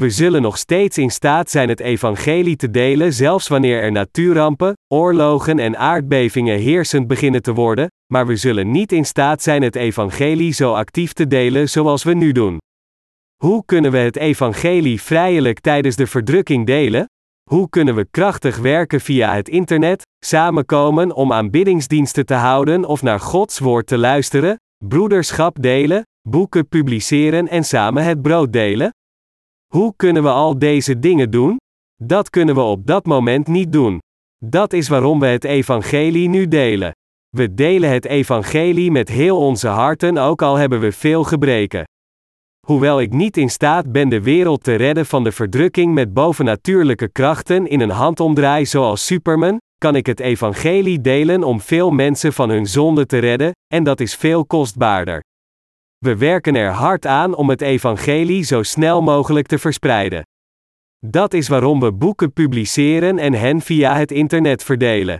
We 0.00 0.10
zullen 0.10 0.42
nog 0.42 0.58
steeds 0.58 0.98
in 0.98 1.10
staat 1.10 1.50
zijn 1.50 1.68
het 1.68 1.80
evangelie 1.80 2.56
te 2.56 2.70
delen 2.70 3.12
zelfs 3.12 3.48
wanneer 3.48 3.82
er 3.82 3.92
natuurrampen, 3.92 4.72
oorlogen 4.88 5.58
en 5.58 5.76
aardbevingen 5.76 6.58
heersend 6.58 7.06
beginnen 7.06 7.42
te 7.42 7.52
worden, 7.52 7.88
maar 8.12 8.26
we 8.26 8.36
zullen 8.36 8.70
niet 8.70 8.92
in 8.92 9.04
staat 9.04 9.42
zijn 9.42 9.62
het 9.62 9.76
evangelie 9.76 10.52
zo 10.52 10.72
actief 10.72 11.12
te 11.12 11.26
delen 11.26 11.68
zoals 11.68 12.02
we 12.02 12.14
nu 12.14 12.32
doen. 12.32 12.58
Hoe 13.36 13.64
kunnen 13.64 13.90
we 13.90 13.98
het 13.98 14.16
evangelie 14.16 15.02
vrijelijk 15.02 15.60
tijdens 15.60 15.96
de 15.96 16.06
verdrukking 16.06 16.66
delen? 16.66 17.04
Hoe 17.50 17.68
kunnen 17.68 17.94
we 17.94 18.06
krachtig 18.10 18.58
werken 18.58 19.00
via 19.00 19.34
het 19.34 19.48
internet, 19.48 20.02
samenkomen 20.24 21.14
om 21.14 21.32
aanbiddingsdiensten 21.32 22.26
te 22.26 22.34
houden 22.34 22.84
of 22.84 23.02
naar 23.02 23.20
Gods 23.20 23.58
woord 23.58 23.86
te 23.86 23.98
luisteren, 23.98 24.56
broederschap 24.84 25.62
delen, 25.62 26.02
boeken 26.28 26.68
publiceren 26.68 27.48
en 27.48 27.64
samen 27.64 28.04
het 28.04 28.22
brood 28.22 28.52
delen? 28.52 28.90
Hoe 29.74 29.92
kunnen 29.96 30.22
we 30.22 30.28
al 30.28 30.58
deze 30.58 30.98
dingen 30.98 31.30
doen? 31.30 31.56
Dat 32.02 32.30
kunnen 32.30 32.54
we 32.54 32.60
op 32.60 32.86
dat 32.86 33.06
moment 33.06 33.46
niet 33.46 33.72
doen. 33.72 33.98
Dat 34.44 34.72
is 34.72 34.88
waarom 34.88 35.20
we 35.20 35.26
het 35.26 35.44
evangelie 35.44 36.28
nu 36.28 36.48
delen. 36.48 36.92
We 37.36 37.54
delen 37.54 37.90
het 37.90 38.04
evangelie 38.04 38.90
met 38.90 39.08
heel 39.08 39.38
onze 39.38 39.68
harten 39.68 40.18
ook 40.18 40.42
al 40.42 40.56
hebben 40.56 40.80
we 40.80 40.92
veel 40.92 41.24
gebreken. 41.24 41.84
Hoewel 42.66 43.00
ik 43.00 43.12
niet 43.12 43.36
in 43.36 43.50
staat 43.50 43.92
ben 43.92 44.08
de 44.08 44.22
wereld 44.22 44.64
te 44.64 44.74
redden 44.74 45.06
van 45.06 45.24
de 45.24 45.32
verdrukking 45.32 45.94
met 45.94 46.14
bovennatuurlijke 46.14 47.08
krachten 47.08 47.66
in 47.66 47.80
een 47.80 47.90
handomdraai 47.90 48.66
zoals 48.66 49.06
Superman, 49.06 49.58
kan 49.78 49.96
ik 49.96 50.06
het 50.06 50.20
evangelie 50.20 51.00
delen 51.00 51.42
om 51.42 51.60
veel 51.60 51.90
mensen 51.90 52.32
van 52.32 52.50
hun 52.50 52.66
zonde 52.66 53.06
te 53.06 53.18
redden, 53.18 53.52
en 53.74 53.84
dat 53.84 54.00
is 54.00 54.14
veel 54.14 54.46
kostbaarder. 54.46 55.22
We 56.04 56.16
werken 56.16 56.54
er 56.54 56.70
hard 56.70 57.06
aan 57.06 57.34
om 57.34 57.48
het 57.48 57.60
evangelie 57.60 58.42
zo 58.42 58.62
snel 58.62 59.02
mogelijk 59.02 59.46
te 59.46 59.58
verspreiden. 59.58 60.22
Dat 61.06 61.34
is 61.34 61.48
waarom 61.48 61.80
we 61.80 61.92
boeken 61.92 62.32
publiceren 62.32 63.18
en 63.18 63.32
hen 63.32 63.60
via 63.60 63.96
het 63.96 64.10
internet 64.10 64.64
verdelen. 64.64 65.18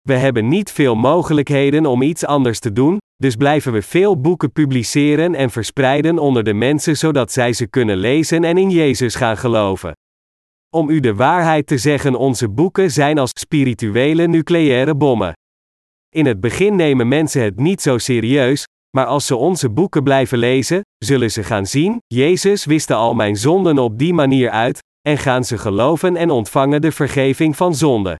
We 0.00 0.14
hebben 0.14 0.48
niet 0.48 0.72
veel 0.72 0.94
mogelijkheden 0.96 1.86
om 1.86 2.02
iets 2.02 2.24
anders 2.24 2.58
te 2.58 2.72
doen, 2.72 2.98
dus 3.16 3.36
blijven 3.36 3.72
we 3.72 3.82
veel 3.82 4.20
boeken 4.20 4.52
publiceren 4.52 5.34
en 5.34 5.50
verspreiden 5.50 6.18
onder 6.18 6.44
de 6.44 6.54
mensen 6.54 6.96
zodat 6.96 7.32
zij 7.32 7.52
ze 7.52 7.66
kunnen 7.66 7.96
lezen 7.96 8.44
en 8.44 8.58
in 8.58 8.70
Jezus 8.70 9.14
gaan 9.14 9.36
geloven. 9.36 9.92
Om 10.74 10.88
u 10.88 11.00
de 11.00 11.14
waarheid 11.14 11.66
te 11.66 11.78
zeggen, 11.78 12.14
onze 12.14 12.48
boeken 12.48 12.90
zijn 12.90 13.18
als 13.18 13.30
spirituele 13.40 14.26
nucleaire 14.26 14.94
bommen. 14.94 15.32
In 16.14 16.26
het 16.26 16.40
begin 16.40 16.76
nemen 16.76 17.08
mensen 17.08 17.42
het 17.42 17.58
niet 17.58 17.82
zo 17.82 17.98
serieus, 17.98 18.64
maar 18.96 19.06
als 19.06 19.26
ze 19.26 19.36
onze 19.36 19.70
boeken 19.70 20.02
blijven 20.02 20.38
lezen, 20.38 20.80
zullen 20.98 21.30
ze 21.30 21.42
gaan 21.42 21.66
zien: 21.66 21.96
Jezus 22.06 22.64
wist 22.64 22.90
al 22.90 23.14
mijn 23.14 23.36
zonden 23.36 23.78
op 23.78 23.98
die 23.98 24.14
manier 24.14 24.50
uit, 24.50 24.78
en 25.08 25.18
gaan 25.18 25.44
ze 25.44 25.58
geloven 25.58 26.16
en 26.16 26.30
ontvangen 26.30 26.80
de 26.80 26.92
vergeving 26.92 27.56
van 27.56 27.74
zonde. 27.74 28.16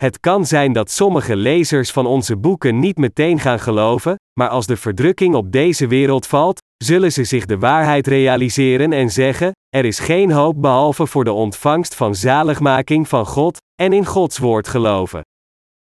Het 0.00 0.20
kan 0.20 0.46
zijn 0.46 0.72
dat 0.72 0.90
sommige 0.90 1.36
lezers 1.36 1.90
van 1.90 2.06
onze 2.06 2.36
boeken 2.36 2.78
niet 2.78 2.96
meteen 2.96 3.38
gaan 3.38 3.60
geloven, 3.60 4.14
maar 4.40 4.48
als 4.48 4.66
de 4.66 4.76
verdrukking 4.76 5.34
op 5.34 5.52
deze 5.52 5.86
wereld 5.86 6.26
valt, 6.26 6.60
zullen 6.84 7.12
ze 7.12 7.24
zich 7.24 7.46
de 7.46 7.58
waarheid 7.58 8.06
realiseren 8.06 8.92
en 8.92 9.10
zeggen: 9.10 9.52
Er 9.76 9.84
is 9.84 9.98
geen 9.98 10.30
hoop 10.30 10.62
behalve 10.62 11.06
voor 11.06 11.24
de 11.24 11.32
ontvangst 11.32 11.94
van 11.94 12.14
zaligmaking 12.14 13.08
van 13.08 13.26
God, 13.26 13.58
en 13.82 13.92
in 13.92 14.06
Gods 14.06 14.38
woord 14.38 14.68
geloven. 14.68 15.20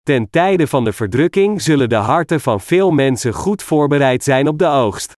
Ten 0.03 0.29
tijde 0.29 0.67
van 0.67 0.83
de 0.83 0.93
verdrukking 0.93 1.61
zullen 1.61 1.89
de 1.89 1.95
harten 1.95 2.41
van 2.41 2.61
veel 2.61 2.91
mensen 2.91 3.33
goed 3.33 3.63
voorbereid 3.63 4.23
zijn 4.23 4.47
op 4.47 4.59
de 4.59 4.67
oogst. 4.67 5.13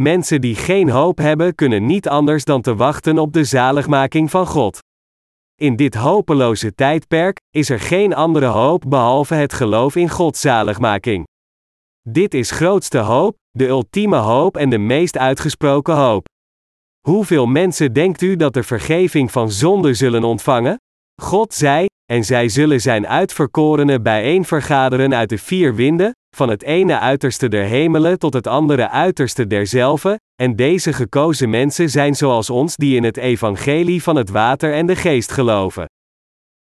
Mensen 0.00 0.40
die 0.40 0.54
geen 0.54 0.90
hoop 0.90 1.18
hebben, 1.18 1.54
kunnen 1.54 1.86
niet 1.86 2.08
anders 2.08 2.44
dan 2.44 2.60
te 2.60 2.74
wachten 2.74 3.18
op 3.18 3.32
de 3.32 3.44
zaligmaking 3.44 4.30
van 4.30 4.46
God. 4.46 4.78
In 5.54 5.76
dit 5.76 5.94
hopeloze 5.94 6.74
tijdperk 6.74 7.40
is 7.50 7.70
er 7.70 7.80
geen 7.80 8.14
andere 8.14 8.46
hoop 8.46 8.84
behalve 8.88 9.34
het 9.34 9.52
geloof 9.52 9.96
in 9.96 10.08
Gods 10.08 10.40
zaligmaking. 10.40 11.26
Dit 12.08 12.34
is 12.34 12.50
grootste 12.50 12.98
hoop, 12.98 13.36
de 13.50 13.66
ultieme 13.66 14.16
hoop 14.16 14.56
en 14.56 14.70
de 14.70 14.78
meest 14.78 15.18
uitgesproken 15.18 15.94
hoop. 15.94 16.26
Hoeveel 17.06 17.46
mensen 17.46 17.92
denkt 17.92 18.22
u 18.22 18.36
dat 18.36 18.54
de 18.54 18.62
vergeving 18.62 19.30
van 19.30 19.50
zonde 19.50 19.94
zullen 19.94 20.24
ontvangen? 20.24 20.76
God 21.22 21.54
zei: 21.54 21.86
En 22.12 22.24
zij 22.24 22.48
zullen 22.48 22.80
zijn 22.80 23.06
uitverkorenen 23.06 24.02
bijeen 24.02 24.44
vergaderen 24.44 25.14
uit 25.14 25.28
de 25.28 25.38
vier 25.38 25.74
winden, 25.74 26.12
van 26.36 26.48
het 26.48 26.62
ene 26.62 26.98
uiterste 26.98 27.48
der 27.48 27.64
hemelen 27.64 28.18
tot 28.18 28.34
het 28.34 28.46
andere 28.46 28.90
uiterste 28.90 29.46
derzelve, 29.46 30.20
en 30.42 30.56
deze 30.56 30.92
gekozen 30.92 31.50
mensen 31.50 31.90
zijn 31.90 32.14
zoals 32.14 32.50
ons 32.50 32.76
die 32.76 32.96
in 32.96 33.04
het 33.04 33.16
evangelie 33.16 34.02
van 34.02 34.16
het 34.16 34.30
water 34.30 34.72
en 34.74 34.86
de 34.86 34.96
geest 34.96 35.32
geloven. 35.32 35.86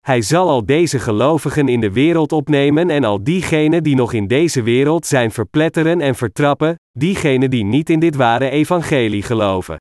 Hij 0.00 0.22
zal 0.22 0.48
al 0.48 0.66
deze 0.66 0.98
gelovigen 0.98 1.68
in 1.68 1.80
de 1.80 1.92
wereld 1.92 2.32
opnemen 2.32 2.90
en 2.90 3.04
al 3.04 3.24
diegenen 3.24 3.82
die 3.82 3.94
nog 3.94 4.12
in 4.12 4.26
deze 4.26 4.62
wereld 4.62 5.06
zijn 5.06 5.30
verpletteren 5.30 6.00
en 6.00 6.14
vertrappen, 6.14 6.74
diegenen 6.98 7.50
die 7.50 7.64
niet 7.64 7.90
in 7.90 8.00
dit 8.00 8.16
ware 8.16 8.50
evangelie 8.50 9.22
geloven. 9.22 9.76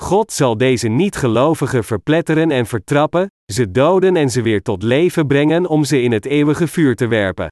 God 0.00 0.32
zal 0.32 0.56
deze 0.56 0.88
niet-gelovigen 0.88 1.84
verpletteren 1.84 2.50
en 2.50 2.66
vertrappen, 2.66 3.26
ze 3.52 3.70
doden 3.70 4.16
en 4.16 4.30
ze 4.30 4.42
weer 4.42 4.62
tot 4.62 4.82
leven 4.82 5.26
brengen 5.26 5.66
om 5.66 5.84
ze 5.84 6.02
in 6.02 6.12
het 6.12 6.26
eeuwige 6.26 6.66
vuur 6.66 6.96
te 6.96 7.06
werpen. 7.06 7.48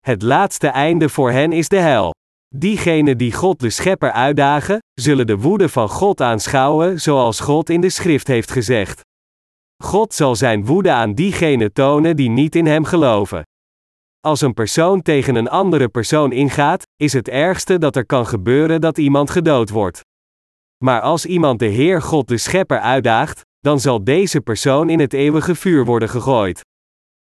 Het 0.00 0.22
laatste 0.22 0.68
einde 0.68 1.08
voor 1.08 1.30
hen 1.30 1.52
is 1.52 1.68
de 1.68 1.78
hel. 1.78 2.10
Diegenen 2.54 3.18
die 3.18 3.32
God 3.32 3.60
de 3.60 3.70
Schepper 3.70 4.12
uitdagen, 4.12 4.78
zullen 5.00 5.26
de 5.26 5.36
woede 5.36 5.68
van 5.68 5.88
God 5.88 6.20
aanschouwen, 6.20 7.00
zoals 7.00 7.40
God 7.40 7.70
in 7.70 7.80
de 7.80 7.90
schrift 7.90 8.26
heeft 8.26 8.50
gezegd. 8.50 9.00
God 9.84 10.14
zal 10.14 10.36
zijn 10.36 10.64
woede 10.64 10.90
aan 10.90 11.14
diegenen 11.14 11.72
tonen 11.72 12.16
die 12.16 12.30
niet 12.30 12.54
in 12.54 12.66
hem 12.66 12.84
geloven. 12.84 13.42
Als 14.20 14.40
een 14.40 14.54
persoon 14.54 15.02
tegen 15.02 15.34
een 15.34 15.48
andere 15.48 15.88
persoon 15.88 16.32
ingaat, 16.32 16.82
is 16.96 17.12
het 17.12 17.28
ergste 17.28 17.78
dat 17.78 17.96
er 17.96 18.06
kan 18.06 18.26
gebeuren 18.26 18.80
dat 18.80 18.98
iemand 18.98 19.30
gedood 19.30 19.70
wordt. 19.70 20.00
Maar 20.82 21.00
als 21.00 21.26
iemand 21.26 21.58
de 21.58 21.66
Heer 21.66 22.02
God 22.02 22.28
de 22.28 22.36
Schepper 22.36 22.80
uitdaagt, 22.80 23.40
dan 23.60 23.80
zal 23.80 24.04
deze 24.04 24.40
persoon 24.40 24.90
in 24.90 25.00
het 25.00 25.12
eeuwige 25.12 25.54
vuur 25.54 25.84
worden 25.84 26.08
gegooid. 26.08 26.60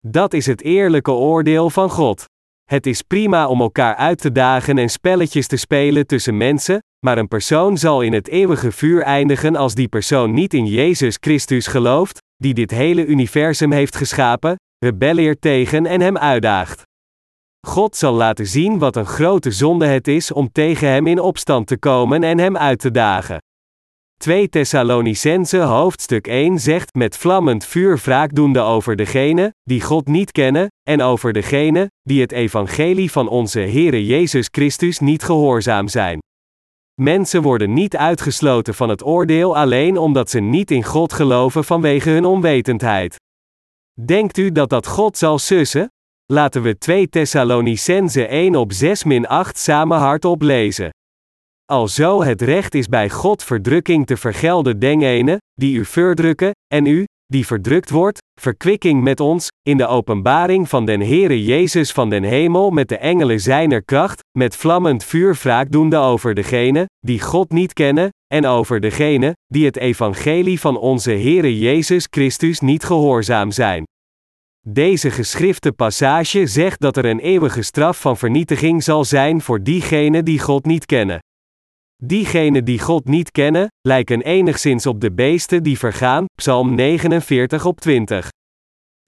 Dat 0.06 0.32
is 0.32 0.46
het 0.46 0.62
eerlijke 0.62 1.10
oordeel 1.10 1.70
van 1.70 1.90
God. 1.90 2.24
Het 2.70 2.86
is 2.86 3.02
prima 3.02 3.48
om 3.48 3.60
elkaar 3.60 3.94
uit 3.94 4.20
te 4.20 4.32
dagen 4.32 4.78
en 4.78 4.88
spelletjes 4.88 5.46
te 5.46 5.56
spelen 5.56 6.06
tussen 6.06 6.36
mensen, 6.36 6.78
maar 7.06 7.18
een 7.18 7.28
persoon 7.28 7.78
zal 7.78 8.00
in 8.00 8.12
het 8.12 8.28
eeuwige 8.28 8.72
vuur 8.72 9.02
eindigen 9.02 9.56
als 9.56 9.74
die 9.74 9.88
persoon 9.88 10.34
niet 10.34 10.54
in 10.54 10.66
Jezus 10.66 11.16
Christus 11.20 11.66
gelooft, 11.66 12.18
die 12.36 12.54
dit 12.54 12.70
hele 12.70 13.06
universum 13.06 13.72
heeft 13.72 13.96
geschapen, 13.96 14.56
rebelleert 14.78 15.40
tegen 15.40 15.86
en 15.86 16.00
hem 16.00 16.18
uitdaagt. 16.18 16.82
God 17.64 17.96
zal 17.96 18.12
laten 18.12 18.46
zien 18.46 18.78
wat 18.78 18.96
een 18.96 19.06
grote 19.06 19.50
zonde 19.50 19.86
het 19.86 20.08
is 20.08 20.32
om 20.32 20.52
tegen 20.52 20.88
hem 20.88 21.06
in 21.06 21.20
opstand 21.20 21.66
te 21.66 21.78
komen 21.78 22.22
en 22.22 22.38
hem 22.38 22.56
uit 22.56 22.78
te 22.78 22.90
dagen. 22.90 23.38
2 24.16 24.48
Thessalonicense 24.48 25.58
hoofdstuk 25.58 26.26
1 26.26 26.58
zegt 26.58 26.94
met 26.94 27.16
vlammend 27.16 27.64
vuur 27.66 28.00
wraakdoende 28.04 28.60
over 28.60 28.96
degene, 28.96 29.54
die 29.62 29.80
God 29.80 30.06
niet 30.06 30.32
kennen, 30.32 30.68
en 30.82 31.02
over 31.02 31.32
degene, 31.32 31.90
die 32.02 32.20
het 32.20 32.32
evangelie 32.32 33.10
van 33.10 33.28
onze 33.28 33.60
Heere 33.60 34.06
Jezus 34.06 34.48
Christus 34.50 34.98
niet 34.98 35.22
gehoorzaam 35.22 35.88
zijn. 35.88 36.18
Mensen 37.00 37.42
worden 37.42 37.72
niet 37.72 37.96
uitgesloten 37.96 38.74
van 38.74 38.88
het 38.88 39.04
oordeel 39.04 39.56
alleen 39.56 39.98
omdat 39.98 40.30
ze 40.30 40.40
niet 40.40 40.70
in 40.70 40.84
God 40.84 41.12
geloven 41.12 41.64
vanwege 41.64 42.10
hun 42.10 42.24
onwetendheid. 42.24 43.16
Denkt 44.04 44.38
u 44.38 44.52
dat 44.52 44.70
dat 44.70 44.86
God 44.86 45.18
zal 45.18 45.38
sussen? 45.38 45.88
Laten 46.32 46.62
we 46.62 46.78
2 46.78 47.08
Thessalonicense 47.08 48.26
1 48.26 48.54
op 48.54 48.72
6 48.72 49.04
min 49.04 49.26
8 49.26 49.58
samen 49.58 49.98
hardop 49.98 50.42
lezen. 50.42 50.90
Alzo 51.64 52.22
het 52.22 52.42
recht 52.42 52.74
is 52.74 52.88
bij 52.88 53.10
God 53.10 53.42
verdrukking 53.42 54.06
te 54.06 54.16
vergelden 54.16 54.78
dengene, 54.78 55.38
die 55.54 55.78
u 55.78 55.84
verdrukken, 55.84 56.50
en 56.74 56.86
u, 56.86 57.04
die 57.26 57.46
verdrukt 57.46 57.90
wordt, 57.90 58.18
verkwikking 58.40 59.02
met 59.02 59.20
ons, 59.20 59.48
in 59.62 59.76
de 59.76 59.86
openbaring 59.86 60.68
van 60.68 60.84
den 60.84 61.00
Heere 61.00 61.44
Jezus 61.44 61.92
van 61.92 62.10
den 62.10 62.22
hemel 62.22 62.70
met 62.70 62.88
de 62.88 62.98
engelen 62.98 63.40
zijner 63.40 63.82
kracht, 63.84 64.22
met 64.38 64.56
vlammend 64.56 65.04
vuur 65.04 65.38
wraak 65.42 65.70
doende 65.70 65.96
over 65.96 66.34
degene, 66.34 66.86
die 66.98 67.20
God 67.20 67.50
niet 67.50 67.72
kennen, 67.72 68.08
en 68.34 68.46
over 68.46 68.80
degene, 68.80 69.32
die 69.46 69.64
het 69.66 69.76
evangelie 69.76 70.60
van 70.60 70.76
onze 70.76 71.10
Heere 71.10 71.58
Jezus 71.58 72.06
Christus 72.10 72.60
niet 72.60 72.84
gehoorzaam 72.84 73.50
zijn. 73.50 73.84
Deze 74.68 75.10
geschrifte 75.10 75.72
passage 75.72 76.46
zegt 76.46 76.80
dat 76.80 76.96
er 76.96 77.04
een 77.04 77.18
eeuwige 77.18 77.62
straf 77.62 78.00
van 78.00 78.16
vernietiging 78.16 78.82
zal 78.82 79.04
zijn 79.04 79.40
voor 79.40 79.62
diegenen 79.62 80.24
die 80.24 80.40
God 80.40 80.64
niet 80.64 80.86
kennen. 80.86 81.18
Diegenen 82.02 82.64
die 82.64 82.78
God 82.78 83.04
niet 83.04 83.30
kennen, 83.30 83.68
lijken 83.80 84.22
enigszins 84.22 84.86
op 84.86 85.00
de 85.00 85.12
beesten 85.12 85.62
die 85.62 85.78
vergaan, 85.78 86.24
Psalm 86.34 86.74
49 86.74 87.64
op 87.64 87.80
20. 87.80 88.28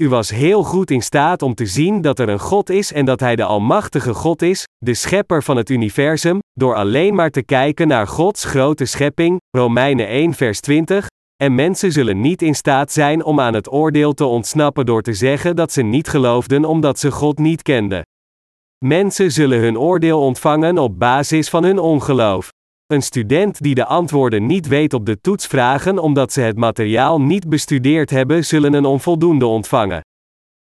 U 0.03 0.09
was 0.09 0.31
heel 0.31 0.63
goed 0.63 0.91
in 0.91 1.03
staat 1.03 1.43
om 1.43 1.55
te 1.55 1.67
zien 1.67 2.01
dat 2.01 2.19
er 2.19 2.29
een 2.29 2.41
God 2.41 2.71
is 2.71 2.93
en 2.93 3.05
dat 3.05 3.21
Hij 3.21 3.37
de 3.37 3.45
Almachtige 3.45 4.15
God 4.15 4.43
is, 4.43 4.65
de 4.79 4.95
Schepper 4.95 5.43
van 5.43 5.57
het 5.57 5.71
universum, 5.71 6.39
door 6.53 6.75
alleen 6.75 7.15
maar 7.15 7.31
te 7.31 7.43
kijken 7.43 7.89
naar 7.89 8.07
Gods 8.07 8.45
grote 8.45 8.85
schepping, 8.85 9.41
Romeinen 9.51 10.09
1 10.09 10.35
vers 10.35 10.61
20, 10.61 11.07
en 11.37 11.55
mensen 11.55 11.93
zullen 11.93 12.21
niet 12.21 12.43
in 12.43 12.55
staat 12.55 12.93
zijn 12.93 13.25
om 13.25 13.41
aan 13.41 13.55
het 13.55 13.73
oordeel 13.73 14.13
te 14.13 14.25
ontsnappen 14.25 14.87
door 14.87 15.03
te 15.03 15.15
zeggen 15.15 15.57
dat 15.57 15.73
ze 15.73 15.83
niet 15.83 16.09
geloofden 16.09 16.65
omdat 16.65 16.99
ze 16.99 17.11
God 17.11 17.39
niet 17.39 17.63
kenden. 17.63 18.03
Mensen 18.85 19.33
zullen 19.33 19.61
hun 19.61 19.79
oordeel 19.79 20.21
ontvangen 20.21 20.79
op 20.79 20.99
basis 20.99 21.49
van 21.49 21.65
hun 21.65 21.79
ongeloof. 21.79 22.53
Een 22.87 23.03
student 23.03 23.63
die 23.63 23.75
de 23.75 23.85
antwoorden 23.85 24.47
niet 24.47 24.69
weet 24.69 24.95
op 24.95 25.07
de 25.07 25.21
toets 25.21 25.47
vragen 25.47 25.99
omdat 25.99 26.33
ze 26.33 26.41
het 26.41 26.57
materiaal 26.57 27.21
niet 27.21 27.49
bestudeerd 27.49 28.11
hebben, 28.11 28.45
zullen 28.45 28.73
een 28.73 28.85
onvoldoende 28.85 29.47
ontvangen. 29.47 30.01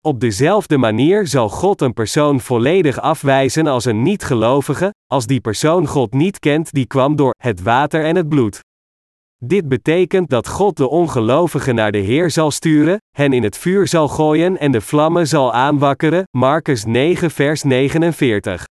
Op 0.01 0.19
dezelfde 0.19 0.77
manier 0.77 1.27
zal 1.27 1.49
God 1.49 1.81
een 1.81 1.93
persoon 1.93 2.39
volledig 2.39 2.99
afwijzen 2.99 3.67
als 3.67 3.85
een 3.85 4.01
niet-gelovige, 4.01 4.93
als 5.05 5.25
die 5.25 5.41
persoon 5.41 5.87
God 5.87 6.13
niet 6.13 6.39
kent 6.39 6.71
die 6.71 6.87
kwam 6.87 7.15
door 7.15 7.33
het 7.37 7.61
water 7.61 8.05
en 8.05 8.15
het 8.15 8.29
bloed. 8.29 8.65
Dit 9.45 9.67
betekent 9.67 10.29
dat 10.29 10.47
God 10.47 10.77
de 10.77 10.89
ongelovigen 10.89 11.75
naar 11.75 11.91
de 11.91 11.97
Heer 11.97 12.31
zal 12.31 12.51
sturen, 12.51 12.97
hen 13.11 13.33
in 13.33 13.43
het 13.43 13.57
vuur 13.57 13.87
zal 13.87 14.07
gooien 14.07 14.57
en 14.57 14.71
de 14.71 14.81
vlammen 14.81 15.27
zal 15.27 15.53
aanwakkeren. 15.53 16.23
Marcus 16.37 16.85
9 16.85 17.31
vers 17.31 17.63
49. 17.63 18.65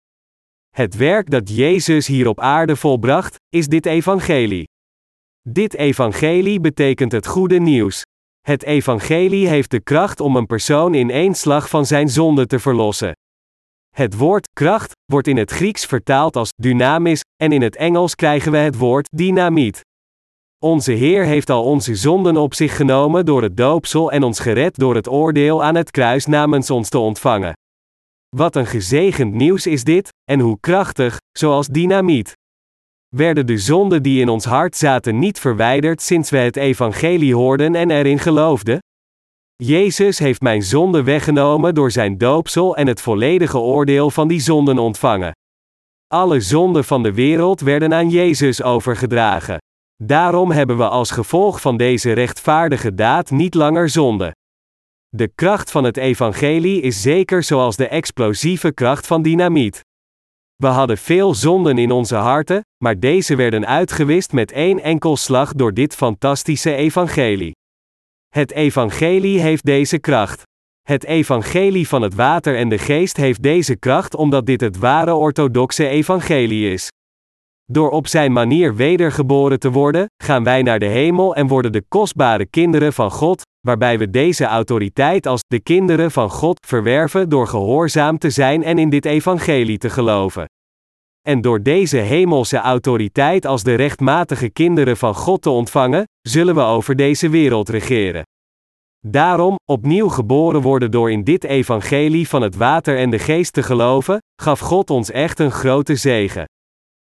Het 0.70 0.96
werk 0.96 1.30
dat 1.30 1.56
Jezus 1.56 2.06
hier 2.06 2.28
op 2.28 2.40
aarde 2.40 2.76
volbracht, 2.76 3.36
is 3.48 3.66
dit 3.66 3.86
evangelie. 3.86 4.68
Dit 5.48 5.74
evangelie 5.74 6.60
betekent 6.60 7.12
het 7.12 7.26
goede 7.26 7.58
nieuws. 7.58 8.02
Het 8.40 8.62
evangelie 8.62 9.48
heeft 9.48 9.70
de 9.70 9.80
kracht 9.80 10.20
om 10.20 10.36
een 10.36 10.46
persoon 10.46 10.94
in 10.94 11.10
één 11.10 11.34
slag 11.34 11.68
van 11.68 11.86
zijn 11.86 12.08
zonde 12.08 12.46
te 12.46 12.58
verlossen. 12.58 13.12
Het 13.94 14.16
woord 14.16 14.48
kracht 14.52 14.92
wordt 15.04 15.28
in 15.28 15.36
het 15.36 15.50
Grieks 15.50 15.84
vertaald 15.84 16.36
als 16.36 16.52
dynamis 16.62 17.20
en 17.36 17.52
in 17.52 17.62
het 17.62 17.76
Engels 17.76 18.14
krijgen 18.14 18.52
we 18.52 18.58
het 18.58 18.78
woord 18.78 19.08
dynamiet. 19.16 19.85
Onze 20.64 20.92
Heer 20.92 21.24
heeft 21.24 21.50
al 21.50 21.64
onze 21.64 21.94
zonden 21.94 22.36
op 22.36 22.54
zich 22.54 22.76
genomen 22.76 23.26
door 23.26 23.42
het 23.42 23.56
doopsel 23.56 24.12
en 24.12 24.22
ons 24.22 24.38
gered 24.38 24.76
door 24.76 24.94
het 24.94 25.08
oordeel 25.08 25.64
aan 25.64 25.74
het 25.74 25.90
kruis 25.90 26.26
namens 26.26 26.70
ons 26.70 26.88
te 26.88 26.98
ontvangen. 26.98 27.52
Wat 28.36 28.56
een 28.56 28.66
gezegend 28.66 29.34
nieuws 29.34 29.66
is 29.66 29.84
dit, 29.84 30.08
en 30.24 30.40
hoe 30.40 30.60
krachtig, 30.60 31.18
zoals 31.32 31.66
dynamiet. 31.66 32.32
Werden 33.16 33.46
de 33.46 33.58
zonden 33.58 34.02
die 34.02 34.20
in 34.20 34.28
ons 34.28 34.44
hart 34.44 34.76
zaten 34.76 35.18
niet 35.18 35.38
verwijderd 35.38 36.02
sinds 36.02 36.30
we 36.30 36.36
het 36.36 36.56
evangelie 36.56 37.34
hoorden 37.34 37.74
en 37.74 37.90
erin 37.90 38.18
geloofden? 38.18 38.78
Jezus 39.56 40.18
heeft 40.18 40.40
mijn 40.40 40.62
zonde 40.62 41.02
weggenomen 41.02 41.74
door 41.74 41.90
zijn 41.90 42.18
doopsel 42.18 42.76
en 42.76 42.86
het 42.86 43.00
volledige 43.00 43.58
oordeel 43.58 44.10
van 44.10 44.28
die 44.28 44.40
zonden 44.40 44.78
ontvangen. 44.78 45.32
Alle 46.06 46.40
zonden 46.40 46.84
van 46.84 47.02
de 47.02 47.12
wereld 47.12 47.60
werden 47.60 47.94
aan 47.94 48.10
Jezus 48.10 48.62
overgedragen. 48.62 49.58
Daarom 50.04 50.50
hebben 50.50 50.76
we 50.76 50.88
als 50.88 51.10
gevolg 51.10 51.60
van 51.60 51.76
deze 51.76 52.12
rechtvaardige 52.12 52.94
daad 52.94 53.30
niet 53.30 53.54
langer 53.54 53.88
zonde. 53.88 54.34
De 55.08 55.28
kracht 55.34 55.70
van 55.70 55.84
het 55.84 55.96
evangelie 55.96 56.80
is 56.80 57.02
zeker 57.02 57.42
zoals 57.42 57.76
de 57.76 57.88
explosieve 57.88 58.72
kracht 58.72 59.06
van 59.06 59.22
dynamiet. 59.22 59.80
We 60.56 60.66
hadden 60.66 60.98
veel 60.98 61.34
zonden 61.34 61.78
in 61.78 61.90
onze 61.90 62.14
harten, 62.14 62.60
maar 62.84 62.98
deze 62.98 63.36
werden 63.36 63.66
uitgewist 63.66 64.32
met 64.32 64.52
één 64.52 64.82
enkel 64.82 65.16
slag 65.16 65.52
door 65.52 65.74
dit 65.74 65.94
fantastische 65.94 66.74
evangelie. 66.74 67.54
Het 68.28 68.52
evangelie 68.52 69.40
heeft 69.40 69.64
deze 69.64 69.98
kracht. 69.98 70.42
Het 70.82 71.04
evangelie 71.04 71.88
van 71.88 72.02
het 72.02 72.14
water 72.14 72.56
en 72.56 72.68
de 72.68 72.78
geest 72.78 73.16
heeft 73.16 73.42
deze 73.42 73.76
kracht 73.76 74.14
omdat 74.14 74.46
dit 74.46 74.60
het 74.60 74.78
ware 74.78 75.14
orthodoxe 75.14 75.88
evangelie 75.88 76.72
is. 76.72 76.88
Door 77.72 77.90
op 77.90 78.06
zijn 78.06 78.32
manier 78.32 78.74
wedergeboren 78.74 79.58
te 79.58 79.70
worden, 79.70 80.06
gaan 80.22 80.44
wij 80.44 80.62
naar 80.62 80.78
de 80.78 80.86
hemel 80.86 81.34
en 81.34 81.46
worden 81.46 81.72
de 81.72 81.84
kostbare 81.88 82.46
kinderen 82.46 82.92
van 82.92 83.10
God, 83.10 83.42
waarbij 83.60 83.98
we 83.98 84.10
deze 84.10 84.44
autoriteit 84.44 85.26
als 85.26 85.40
de 85.46 85.60
kinderen 85.60 86.10
van 86.10 86.30
God 86.30 86.66
verwerven 86.66 87.28
door 87.28 87.46
gehoorzaam 87.46 88.18
te 88.18 88.30
zijn 88.30 88.62
en 88.62 88.78
in 88.78 88.90
dit 88.90 89.04
evangelie 89.04 89.78
te 89.78 89.90
geloven. 89.90 90.44
En 91.28 91.40
door 91.40 91.62
deze 91.62 91.96
hemelse 91.96 92.56
autoriteit 92.56 93.46
als 93.46 93.62
de 93.62 93.74
rechtmatige 93.74 94.50
kinderen 94.50 94.96
van 94.96 95.14
God 95.14 95.42
te 95.42 95.50
ontvangen, 95.50 96.04
zullen 96.20 96.54
we 96.54 96.60
over 96.60 96.96
deze 96.96 97.28
wereld 97.28 97.68
regeren. 97.68 98.22
Daarom, 99.06 99.56
opnieuw 99.70 100.08
geboren 100.08 100.60
worden 100.60 100.90
door 100.90 101.10
in 101.10 101.24
dit 101.24 101.44
evangelie 101.44 102.28
van 102.28 102.42
het 102.42 102.56
water 102.56 102.98
en 102.98 103.10
de 103.10 103.18
geest 103.18 103.52
te 103.52 103.62
geloven, 103.62 104.18
gaf 104.42 104.60
God 104.60 104.90
ons 104.90 105.10
echt 105.10 105.38
een 105.38 105.50
grote 105.50 105.96
zegen. 105.96 106.44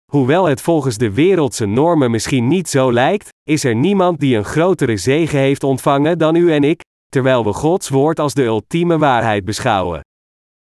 Hoewel 0.10 0.46
het 0.46 0.62
volgens 0.62 0.98
de 0.98 1.14
wereldse 1.14 1.66
normen 1.66 2.12
misschien 2.12 2.48
niet 2.48 2.70
zo 2.70 2.94
lijkt, 2.94 3.30
is 3.44 3.64
er 3.64 3.76
niemand 3.76 4.20
die 4.20 4.38
een 4.38 4.44
grotere 4.44 4.98
zegen 4.98 5.40
heeft 5.40 5.64
ontvangen 5.64 6.18
dan 6.18 6.36
u 6.36 6.52
en 6.54 6.64
ik, 6.64 6.82
terwijl 7.10 7.44
we 7.44 7.54
Gods 7.54 7.90
woord 7.90 8.20
als 8.20 8.34
de 8.34 8.44
ultieme 8.44 8.98
waarheid 8.98 9.46
beschouwen. 9.46 10.02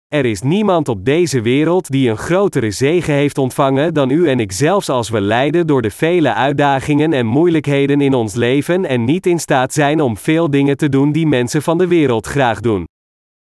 Er 0.09 0.25
is 0.25 0.43
niemand 0.43 0.89
op 0.89 1.05
deze 1.05 1.41
wereld 1.41 1.91
die 1.91 2.11
een 2.11 2.17
grotere 2.17 2.71
zegen 2.71 3.15
heeft 3.15 3.39
ontvangen 3.39 3.95
dan 3.95 4.11
u 4.11 4.29
en 4.29 4.41
ik, 4.41 4.53
zelfs 4.53 4.89
als 4.89 5.09
we 5.09 5.21
lijden 5.21 5.67
door 5.67 5.83
de 5.83 5.91
vele 5.91 6.35
uitdagingen 6.35 7.13
en 7.13 7.27
moeilijkheden 7.27 8.01
in 8.01 8.15
ons 8.15 8.35
leven 8.35 8.85
en 8.85 9.05
niet 9.05 9.27
in 9.27 9.39
staat 9.39 9.73
zijn 9.73 10.01
om 10.01 10.17
veel 10.17 10.51
dingen 10.51 10.77
te 10.77 10.89
doen 10.89 11.13
die 11.13 11.27
mensen 11.27 11.63
van 11.63 11.79
de 11.79 11.87
wereld 11.87 12.27
graag 12.27 12.61
doen. 12.61 12.85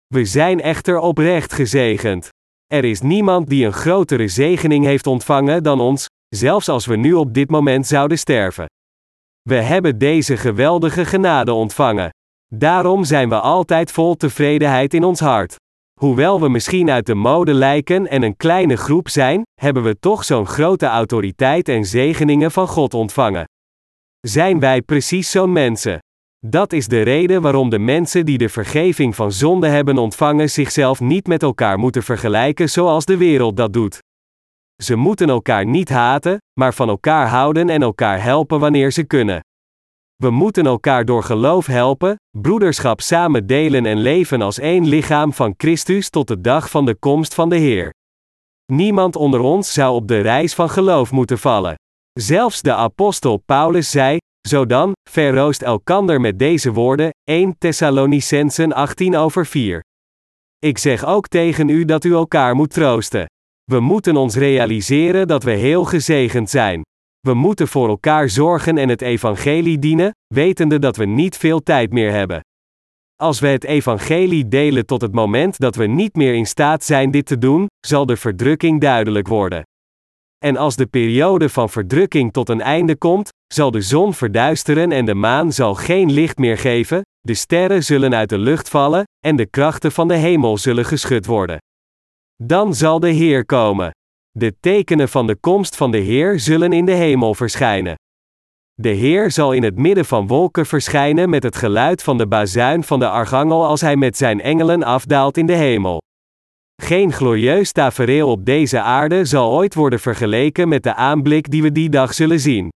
We 0.07 0.25
zijn 0.25 0.61
echter 0.61 0.99
oprecht 0.99 1.53
gezegend. 1.53 2.29
Er 2.67 2.85
is 2.85 3.01
niemand 3.01 3.49
die 3.49 3.67
een 3.67 3.73
grotere 3.73 4.29
zegening 4.29 4.85
heeft 4.85 5.07
ontvangen 5.07 5.63
dan 5.63 5.81
ons, 5.81 6.07
zelfs 6.29 6.69
als 6.69 6.87
we 6.87 6.97
nu 6.97 7.13
op 7.13 7.35
dit 7.35 7.51
moment 7.51 7.87
zouden 7.87 8.19
sterven. 8.19 8.67
We 9.43 9.55
hebben 9.55 9.99
deze 9.99 10.37
geweldige 10.37 11.05
genade 11.05 11.53
ontvangen. 11.53 12.11
Daarom 12.55 13.05
zijn 13.05 13.29
we 13.29 13.41
altijd 13.41 13.93
vol 13.93 14.15
tevredenheid 14.15 14.95
in 14.95 15.05
ons 15.05 15.21
hart. 15.21 15.57
Hoewel 16.01 16.41
we 16.41 16.49
misschien 16.49 16.91
uit 16.91 17.07
de 17.07 17.15
mode 17.15 17.55
lijken 17.55 18.09
en 18.09 18.23
een 18.23 18.37
kleine 18.37 18.77
groep 18.77 19.09
zijn, 19.09 19.43
hebben 19.61 19.83
we 19.83 19.99
toch 19.99 20.25
zo'n 20.25 20.47
grote 20.47 20.87
autoriteit 20.87 21.69
en 21.69 21.85
zegeningen 21.85 22.51
van 22.51 22.69
God 22.69 22.95
ontvangen. 22.95 23.45
Zijn 24.21 24.61
wij 24.61 24.83
precies 24.83 25.31
zo'n 25.31 25.53
mensen? 25.53 25.99
Dat 26.49 26.73
is 26.73 26.89
de 26.89 27.03
reden 27.03 27.43
waarom 27.43 27.71
de 27.71 27.79
mensen 27.79 28.25
die 28.25 28.39
de 28.39 28.49
vergeving 28.49 29.15
van 29.15 29.33
zonde 29.33 29.69
hebben 29.69 29.99
ontvangen 29.99 30.51
zichzelf 30.51 31.01
niet 31.01 31.27
met 31.27 31.43
elkaar 31.43 31.79
moeten 31.79 32.03
vergelijken 32.03 32.69
zoals 32.71 33.05
de 33.05 33.17
wereld 33.17 33.57
dat 33.57 33.73
doet. 33.73 33.99
Ze 34.83 34.97
moeten 34.97 35.29
elkaar 35.29 35.67
niet 35.67 35.89
haten, 35.89 36.39
maar 36.61 36.75
van 36.75 36.89
elkaar 36.89 37.29
houden 37.29 37.69
en 37.69 37.83
elkaar 37.83 38.23
helpen 38.23 38.61
wanneer 38.61 38.93
ze 38.93 39.05
kunnen. 39.05 39.41
We 40.17 40.31
moeten 40.31 40.67
elkaar 40.67 41.05
door 41.05 41.23
geloof 41.23 41.67
helpen, 41.67 42.17
broederschap 42.39 43.01
samen 43.01 43.47
delen 43.47 43.87
en 43.87 43.99
leven 43.99 44.43
als 44.43 44.59
één 44.59 44.89
lichaam 44.89 45.33
van 45.33 45.55
Christus 45.57 46.11
tot 46.11 46.29
de 46.29 46.41
dag 46.41 46.71
van 46.71 46.85
de 46.85 46.95
komst 46.95 47.35
van 47.35 47.49
de 47.49 47.57
Heer. 47.57 47.95
Niemand 48.73 49.17
onder 49.17 49.41
ons 49.41 49.73
zou 49.73 49.95
op 49.95 50.09
de 50.09 50.21
reis 50.21 50.55
van 50.55 50.71
geloof 50.71 51.13
moeten 51.13 51.39
vallen. 51.39 51.75
Zelfs 52.13 52.63
de 52.63 52.75
apostel 52.75 53.37
Paulus 53.37 53.91
zei: 53.91 54.19
Zo 54.47 54.67
dan, 54.67 54.93
verroost 55.11 55.63
elkander 55.63 56.21
met 56.21 56.39
deze 56.39 56.73
woorden, 56.73 57.11
1 57.25 57.59
Thessalonicensen 57.59 58.73
18 58.73 59.17
over 59.17 59.47
4. 59.47 59.81
Ik 60.59 60.79
zeg 60.79 61.05
ook 61.05 61.29
tegen 61.29 61.69
u 61.69 61.85
dat 61.85 62.05
u 62.05 62.13
elkaar 62.13 62.55
moet 62.55 62.71
troosten. 62.71 63.27
We 63.65 63.81
moeten 63.81 64.17
ons 64.17 64.37
realiseren 64.37 65.29
dat 65.29 65.43
we 65.43 65.51
heel 65.51 65.85
gezegend 65.85 66.51
zijn. 66.51 66.83
We 67.21 67.35
moeten 67.35 67.69
voor 67.69 67.89
elkaar 67.89 68.29
zorgen 68.29 68.79
en 68.79 68.89
het 68.89 69.03
evangelie 69.03 69.79
dienen, 69.79 70.11
wetende 70.35 70.79
dat 70.79 70.97
we 70.97 71.05
niet 71.05 71.37
veel 71.37 71.63
tijd 71.63 71.93
meer 71.93 72.13
hebben. 72.13 72.41
Als 73.17 73.41
we 73.41 73.47
het 73.47 73.65
evangelie 73.65 74.49
delen 74.49 74.87
tot 74.87 75.01
het 75.01 75.13
moment 75.13 75.59
dat 75.59 75.77
we 75.77 75.87
niet 75.87 76.15
meer 76.15 76.35
in 76.35 76.47
staat 76.47 76.85
zijn 76.85 77.11
dit 77.11 77.27
te 77.27 77.39
doen, 77.39 77.67
zal 77.87 78.07
de 78.07 78.17
verdrukking 78.17 78.81
duidelijk 78.81 79.29
worden. 79.29 79.63
En 80.45 80.57
als 80.57 80.77
de 80.77 80.87
periode 80.87 81.49
van 81.49 81.71
verdrukking 81.71 82.33
tot 82.33 82.49
een 82.49 82.61
einde 82.61 82.97
komt, 82.97 83.31
zal 83.55 83.71
de 83.71 83.81
zon 83.81 84.15
verduisteren 84.15 84.93
en 84.93 85.05
de 85.05 85.15
maan 85.15 85.53
zal 85.53 85.75
geen 85.75 86.13
licht 86.13 86.39
meer 86.39 86.59
geven, 86.59 87.03
de 87.21 87.35
sterren 87.35 87.85
zullen 87.85 88.15
uit 88.15 88.29
de 88.29 88.39
lucht 88.39 88.69
vallen, 88.69 89.05
en 89.27 89.37
de 89.37 89.47
krachten 89.47 89.93
van 89.93 90.09
de 90.09 90.15
hemel 90.17 90.59
zullen 90.59 90.85
geschud 90.85 91.27
worden. 91.27 91.59
Dan 92.43 92.75
zal 92.75 93.01
de 93.01 93.09
Heer 93.11 93.45
komen. 93.45 93.91
De 94.31 94.55
tekenen 94.61 95.09
van 95.09 95.27
de 95.27 95.37
komst 95.37 95.77
van 95.77 95.91
de 95.91 95.99
Heer 95.99 96.41
zullen 96.41 96.73
in 96.73 96.85
de 96.85 96.93
hemel 96.93 97.35
verschijnen. 97.35 97.95
De 98.75 98.89
Heer 98.89 99.31
zal 99.31 99.53
in 99.53 99.63
het 99.63 99.77
midden 99.77 100.05
van 100.05 100.27
wolken 100.27 100.67
verschijnen 100.67 101.31
met 101.31 101.43
het 101.43 101.57
geluid 101.57 102.03
van 102.03 102.19
de 102.19 102.27
bazuin 102.27 102.85
van 102.85 102.99
de 102.99 103.09
archangel 103.09 103.67
als 103.67 103.81
hij 103.81 103.97
met 103.97 104.17
zijn 104.17 104.41
engelen 104.41 104.83
afdaalt 104.83 105.37
in 105.37 105.47
de 105.47 105.55
hemel. 105.55 106.01
Geen 106.83 107.13
glorieus 107.13 107.73
tafereel 107.73 108.31
op 108.31 108.45
deze 108.45 108.81
aarde 108.81 109.25
zal 109.25 109.53
ooit 109.53 109.75
worden 109.75 110.01
vergeleken 110.01 110.69
met 110.69 110.83
de 110.83 110.95
aanblik 110.95 111.51
die 111.51 111.63
we 111.63 111.73
die 111.73 111.89
dag 111.89 112.15
zullen 112.15 112.41
zien. 112.41 112.69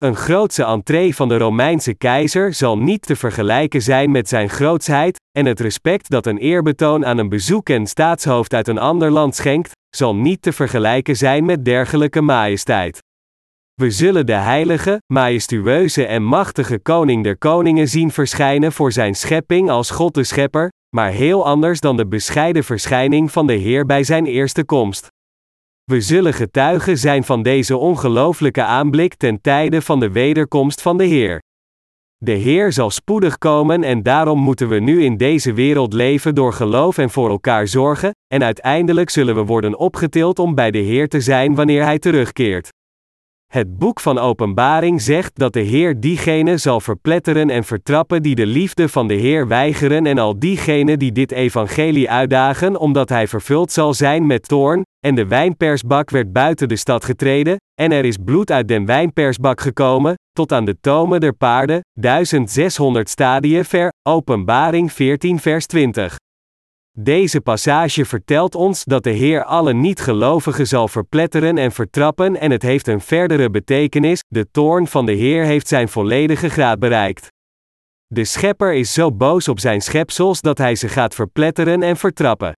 Een 0.00 0.16
grootse 0.16 0.64
entree 0.64 1.14
van 1.14 1.28
de 1.28 1.38
Romeinse 1.38 1.94
keizer 1.94 2.54
zal 2.54 2.78
niet 2.78 3.02
te 3.02 3.16
vergelijken 3.16 3.82
zijn 3.82 4.10
met 4.10 4.28
zijn 4.28 4.48
grootsheid, 4.48 5.20
en 5.38 5.46
het 5.46 5.60
respect 5.60 6.10
dat 6.10 6.26
een 6.26 6.38
eerbetoon 6.38 7.06
aan 7.06 7.18
een 7.18 7.28
bezoek 7.28 7.68
en 7.68 7.86
staatshoofd 7.86 8.54
uit 8.54 8.68
een 8.68 8.78
ander 8.78 9.10
land 9.10 9.34
schenkt, 9.34 9.72
zal 9.96 10.14
niet 10.16 10.42
te 10.42 10.52
vergelijken 10.52 11.16
zijn 11.16 11.44
met 11.44 11.64
dergelijke 11.64 12.20
majesteit. 12.20 12.98
We 13.74 13.90
zullen 13.90 14.26
de 14.26 14.32
heilige, 14.32 15.00
majestueuze 15.12 16.06
en 16.06 16.22
machtige 16.22 16.78
koning 16.78 17.24
der 17.24 17.38
koningen 17.38 17.88
zien 17.88 18.10
verschijnen 18.10 18.72
voor 18.72 18.92
zijn 18.92 19.14
schepping 19.14 19.70
als 19.70 19.90
God 19.90 20.14
de 20.14 20.24
schepper, 20.24 20.68
maar 20.96 21.10
heel 21.10 21.46
anders 21.46 21.80
dan 21.80 21.96
de 21.96 22.06
bescheiden 22.06 22.64
verschijning 22.64 23.32
van 23.32 23.46
de 23.46 23.54
Heer 23.54 23.86
bij 23.86 24.04
zijn 24.04 24.26
eerste 24.26 24.64
komst. 24.64 25.08
We 25.90 26.00
zullen 26.00 26.34
getuigen 26.34 26.98
zijn 26.98 27.24
van 27.24 27.42
deze 27.42 27.76
ongelooflijke 27.76 28.62
aanblik 28.62 29.14
ten 29.14 29.40
tijde 29.40 29.82
van 29.82 30.00
de 30.00 30.10
wederkomst 30.10 30.82
van 30.82 30.96
de 30.98 31.04
Heer. 31.04 31.42
De 32.16 32.32
Heer 32.32 32.72
zal 32.72 32.90
spoedig 32.90 33.38
komen 33.38 33.82
en 33.82 34.02
daarom 34.02 34.38
moeten 34.40 34.68
we 34.68 34.78
nu 34.78 35.04
in 35.04 35.16
deze 35.16 35.52
wereld 35.52 35.92
leven 35.92 36.34
door 36.34 36.52
geloof 36.52 36.98
en 36.98 37.10
voor 37.10 37.30
elkaar 37.30 37.68
zorgen, 37.68 38.10
en 38.26 38.42
uiteindelijk 38.42 39.10
zullen 39.10 39.34
we 39.34 39.44
worden 39.44 39.78
opgetild 39.78 40.38
om 40.38 40.54
bij 40.54 40.70
de 40.70 40.78
Heer 40.78 41.08
te 41.08 41.20
zijn 41.20 41.54
wanneer 41.54 41.84
Hij 41.84 41.98
terugkeert. 41.98 42.68
Het 43.50 43.78
boek 43.78 44.00
van 44.00 44.18
Openbaring 44.18 45.02
zegt 45.02 45.38
dat 45.38 45.52
de 45.52 45.60
Heer 45.60 46.00
diegenen 46.00 46.60
zal 46.60 46.80
verpletteren 46.80 47.50
en 47.50 47.64
vertrappen 47.64 48.22
die 48.22 48.34
de 48.34 48.46
liefde 48.46 48.88
van 48.88 49.08
de 49.08 49.14
Heer 49.14 49.48
weigeren 49.48 50.06
en 50.06 50.18
al 50.18 50.38
diegenen 50.38 50.98
die 50.98 51.12
dit 51.12 51.32
evangelie 51.32 52.10
uitdagen 52.10 52.76
omdat 52.76 53.08
hij 53.08 53.28
vervuld 53.28 53.72
zal 53.72 53.94
zijn 53.94 54.26
met 54.26 54.48
toorn, 54.48 54.82
en 55.06 55.14
de 55.14 55.26
wijnpersbak 55.26 56.10
werd 56.10 56.32
buiten 56.32 56.68
de 56.68 56.76
stad 56.76 57.04
getreden, 57.04 57.56
en 57.74 57.92
er 57.92 58.04
is 58.04 58.16
bloed 58.24 58.50
uit 58.50 58.68
den 58.68 58.86
wijnpersbak 58.86 59.60
gekomen, 59.60 60.14
tot 60.32 60.52
aan 60.52 60.64
de 60.64 60.76
tomen 60.80 61.20
der 61.20 61.34
paarden, 61.34 61.80
1600 62.00 63.08
stadien 63.08 63.64
ver, 63.64 63.92
Openbaring 64.08 64.92
14 64.92 65.38
vers 65.38 65.66
20. 65.66 66.16
Deze 66.98 67.40
passage 67.40 68.04
vertelt 68.04 68.54
ons 68.54 68.84
dat 68.84 69.02
de 69.02 69.10
Heer 69.10 69.44
alle 69.44 69.72
niet-gelovigen 69.72 70.66
zal 70.66 70.88
verpletteren 70.88 71.58
en 71.58 71.72
vertrappen 71.72 72.40
en 72.40 72.50
het 72.50 72.62
heeft 72.62 72.88
een 72.88 73.00
verdere 73.00 73.50
betekenis, 73.50 74.22
de 74.28 74.50
toorn 74.50 74.86
van 74.86 75.06
de 75.06 75.12
Heer 75.12 75.44
heeft 75.44 75.68
zijn 75.68 75.88
volledige 75.88 76.48
graad 76.48 76.78
bereikt. 76.78 77.28
De 78.06 78.24
schepper 78.24 78.74
is 78.74 78.92
zo 78.92 79.12
boos 79.12 79.48
op 79.48 79.60
zijn 79.60 79.80
schepsels 79.80 80.40
dat 80.40 80.58
hij 80.58 80.74
ze 80.74 80.88
gaat 80.88 81.14
verpletteren 81.14 81.82
en 81.82 81.96
vertrappen. 81.96 82.52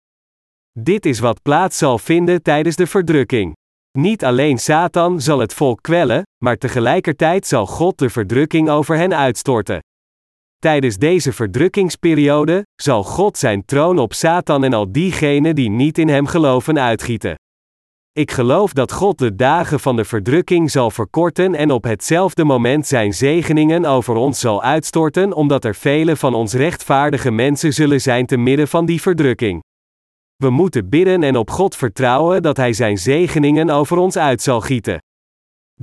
Dit 0.79 1.07
is 1.07 1.19
wat 1.19 1.43
plaats 1.43 1.79
zal 1.79 1.99
vinden 1.99 2.43
tijdens 2.43 2.77
de 2.77 2.87
verdrukking. 2.87 3.53
Niet 3.99 4.25
alleen 4.25 4.59
Satan 4.59 5.21
zal 5.21 5.39
het 5.39 5.55
volk 5.55 5.83
kwellen, 5.83 6.23
maar 6.45 6.57
tegelijkertijd 6.57 7.47
zal 7.47 7.67
God 7.67 7.99
de 7.99 8.11
verdrukking 8.11 8.69
over 8.71 8.97
hen 8.97 9.15
uitstorten. 9.15 9.81
Tijdens 10.63 10.97
deze 10.97 11.33
verdrukkingsperiode 11.33 12.67
zal 12.83 13.05
God 13.05 13.39
zijn 13.39 13.65
troon 13.65 13.99
op 13.99 14.13
Satan 14.13 14.65
en 14.65 14.73
al 14.73 14.93
diegenen 14.93 15.55
die 15.55 15.71
niet 15.71 15.99
in 15.99 16.09
hem 16.09 16.27
geloven 16.27 16.79
uitgieten. 16.79 17.35
Ik 18.13 18.31
geloof 18.31 18.73
dat 18.73 18.93
God 18.93 19.19
de 19.19 19.35
dagen 19.35 19.81
van 19.81 19.97
de 19.97 20.05
verdrukking 20.05 20.71
zal 20.71 20.91
verkorten 20.91 21.55
en 21.55 21.71
op 21.71 21.85
hetzelfde 21.85 22.45
moment 22.45 22.87
zijn 22.87 23.13
zegeningen 23.13 23.85
over 23.85 24.15
ons 24.15 24.41
zal 24.41 24.63
uitstorten, 24.63 25.33
omdat 25.33 25.65
er 25.65 25.75
vele 25.75 26.17
van 26.17 26.35
ons 26.35 26.53
rechtvaardige 26.53 27.31
mensen 27.31 27.73
zullen 27.73 28.01
zijn 28.01 28.27
te 28.27 28.37
midden 28.37 28.69
van 28.69 28.87
die 28.87 29.01
verdrukking. 29.01 29.63
We 30.37 30.51
moeten 30.51 30.89
bidden 30.89 31.23
en 31.23 31.37
op 31.37 31.51
God 31.51 31.77
vertrouwen 31.77 32.43
dat 32.43 32.57
Hij 32.57 32.73
zijn 32.73 32.99
zegeningen 32.99 33.71
over 33.71 33.97
ons 33.97 34.17
uit 34.17 34.43
zal 34.43 34.61
gieten. 34.61 34.99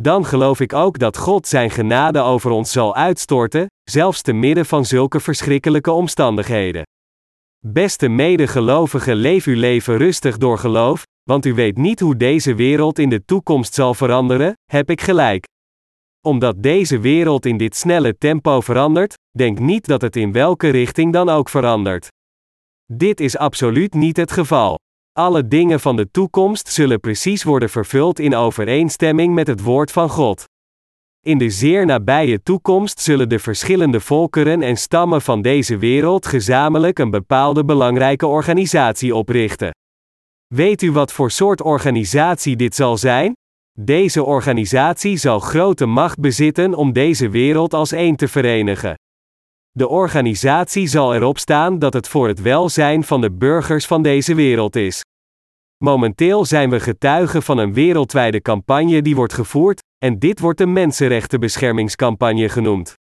Dan 0.01 0.25
geloof 0.25 0.59
ik 0.59 0.73
ook 0.73 0.99
dat 0.99 1.17
God 1.17 1.47
zijn 1.47 1.69
genade 1.69 2.19
over 2.19 2.51
ons 2.51 2.71
zal 2.71 2.95
uitstorten, 2.95 3.67
zelfs 3.83 4.21
te 4.21 4.33
midden 4.33 4.65
van 4.65 4.85
zulke 4.85 5.19
verschrikkelijke 5.19 5.91
omstandigheden. 5.91 6.83
Beste 7.65 8.07
medegelovigen, 8.07 9.15
leef 9.15 9.45
uw 9.45 9.55
leven 9.55 9.97
rustig 9.97 10.37
door 10.37 10.57
geloof, 10.57 11.03
want 11.23 11.45
u 11.45 11.53
weet 11.53 11.77
niet 11.77 11.99
hoe 11.99 12.17
deze 12.17 12.55
wereld 12.55 12.99
in 12.99 13.09
de 13.09 13.25
toekomst 13.25 13.73
zal 13.73 13.93
veranderen, 13.93 14.53
heb 14.71 14.89
ik 14.89 15.01
gelijk. 15.01 15.45
Omdat 16.25 16.63
deze 16.63 16.99
wereld 16.99 17.45
in 17.45 17.57
dit 17.57 17.75
snelle 17.75 18.17
tempo 18.17 18.61
verandert, 18.61 19.13
denk 19.37 19.59
niet 19.59 19.85
dat 19.85 20.01
het 20.01 20.15
in 20.15 20.31
welke 20.31 20.69
richting 20.69 21.13
dan 21.13 21.29
ook 21.29 21.49
verandert. 21.49 22.07
Dit 22.85 23.19
is 23.19 23.37
absoluut 23.37 23.93
niet 23.93 24.17
het 24.17 24.31
geval. 24.31 24.77
Alle 25.13 25.47
dingen 25.47 25.79
van 25.79 25.95
de 25.95 26.11
toekomst 26.11 26.67
zullen 26.67 26.99
precies 26.99 27.43
worden 27.43 27.69
vervuld 27.69 28.19
in 28.19 28.35
overeenstemming 28.35 29.33
met 29.33 29.47
het 29.47 29.61
woord 29.61 29.91
van 29.91 30.09
God. 30.09 30.43
In 31.25 31.37
de 31.37 31.49
zeer 31.49 31.85
nabije 31.85 32.43
toekomst 32.43 32.99
zullen 32.99 33.29
de 33.29 33.39
verschillende 33.39 33.99
volkeren 33.99 34.61
en 34.61 34.77
stammen 34.77 35.21
van 35.21 35.41
deze 35.41 35.77
wereld 35.77 36.25
gezamenlijk 36.25 36.99
een 36.99 37.09
bepaalde 37.09 37.65
belangrijke 37.65 38.27
organisatie 38.27 39.15
oprichten. 39.15 39.71
Weet 40.47 40.81
u 40.81 40.91
wat 40.91 41.13
voor 41.13 41.31
soort 41.31 41.61
organisatie 41.61 42.55
dit 42.55 42.75
zal 42.75 42.97
zijn? 42.97 43.33
Deze 43.79 44.23
organisatie 44.23 45.17
zal 45.17 45.39
grote 45.39 45.85
macht 45.85 46.19
bezitten 46.19 46.73
om 46.73 46.93
deze 46.93 47.29
wereld 47.29 47.73
als 47.73 47.91
één 47.91 48.15
te 48.15 48.27
verenigen. 48.27 48.93
De 49.79 49.87
organisatie 49.87 50.87
zal 50.87 51.15
erop 51.15 51.37
staan 51.37 51.79
dat 51.79 51.93
het 51.93 52.07
voor 52.07 52.27
het 52.27 52.41
welzijn 52.41 53.03
van 53.03 53.21
de 53.21 53.31
burgers 53.31 53.85
van 53.85 54.01
deze 54.01 54.35
wereld 54.35 54.75
is. 54.75 55.01
Momenteel 55.83 56.45
zijn 56.45 56.69
we 56.69 56.79
getuigen 56.79 57.43
van 57.43 57.57
een 57.57 57.73
wereldwijde 57.73 58.41
campagne 58.41 59.01
die 59.01 59.15
wordt 59.15 59.33
gevoerd, 59.33 59.81
en 59.97 60.19
dit 60.19 60.39
wordt 60.39 60.57
de 60.57 60.65
Mensenrechtenbeschermingscampagne 60.65 62.49
genoemd. 62.49 62.93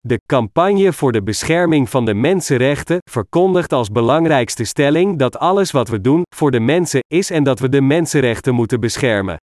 De 0.00 0.20
campagne 0.26 0.92
voor 0.92 1.12
de 1.12 1.22
bescherming 1.22 1.90
van 1.90 2.04
de 2.04 2.14
mensenrechten 2.14 2.98
verkondigt 3.10 3.72
als 3.72 3.90
belangrijkste 3.90 4.64
stelling 4.64 5.18
dat 5.18 5.38
alles 5.38 5.70
wat 5.70 5.88
we 5.88 6.00
doen 6.00 6.22
voor 6.34 6.50
de 6.50 6.60
mensen 6.60 7.00
is 7.06 7.30
en 7.30 7.44
dat 7.44 7.58
we 7.58 7.68
de 7.68 7.80
mensenrechten 7.80 8.54
moeten 8.54 8.80
beschermen. 8.80 9.36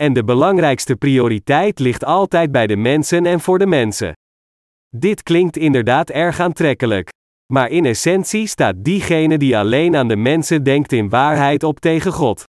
En 0.00 0.12
de 0.12 0.24
belangrijkste 0.24 0.96
prioriteit 0.96 1.78
ligt 1.78 2.04
altijd 2.04 2.52
bij 2.52 2.66
de 2.66 2.76
mensen 2.76 3.26
en 3.26 3.40
voor 3.40 3.58
de 3.58 3.66
mensen. 3.66 4.12
Dit 4.96 5.22
klinkt 5.22 5.56
inderdaad 5.56 6.10
erg 6.10 6.40
aantrekkelijk. 6.40 7.08
Maar 7.52 7.70
in 7.70 7.84
essentie 7.84 8.46
staat 8.46 8.74
diegene 8.78 9.38
die 9.38 9.58
alleen 9.58 9.96
aan 9.96 10.08
de 10.08 10.16
mensen 10.16 10.62
denkt 10.62 10.92
in 10.92 11.08
waarheid 11.08 11.62
op 11.62 11.80
tegen 11.80 12.12
God. 12.12 12.44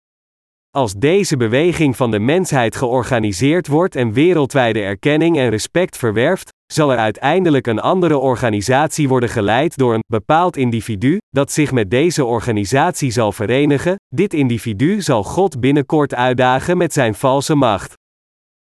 Als 0.75 0.93
deze 0.93 1.37
beweging 1.37 1.95
van 1.95 2.11
de 2.11 2.19
mensheid 2.19 2.75
georganiseerd 2.75 3.67
wordt 3.67 3.95
en 3.95 4.13
wereldwijde 4.13 4.81
erkenning 4.81 5.37
en 5.37 5.49
respect 5.49 5.97
verwerft, 5.97 6.49
zal 6.73 6.91
er 6.91 6.97
uiteindelijk 6.97 7.67
een 7.67 7.79
andere 7.79 8.17
organisatie 8.17 9.07
worden 9.07 9.29
geleid 9.29 9.77
door 9.77 9.93
een 9.93 10.03
bepaald 10.11 10.57
individu, 10.57 11.17
dat 11.29 11.51
zich 11.51 11.71
met 11.71 11.91
deze 11.91 12.25
organisatie 12.25 13.11
zal 13.11 13.31
verenigen. 13.31 13.95
Dit 14.15 14.33
individu 14.33 15.01
zal 15.01 15.23
God 15.23 15.59
binnenkort 15.59 16.13
uitdagen 16.15 16.77
met 16.77 16.93
zijn 16.93 17.15
valse 17.15 17.55
macht. 17.55 17.98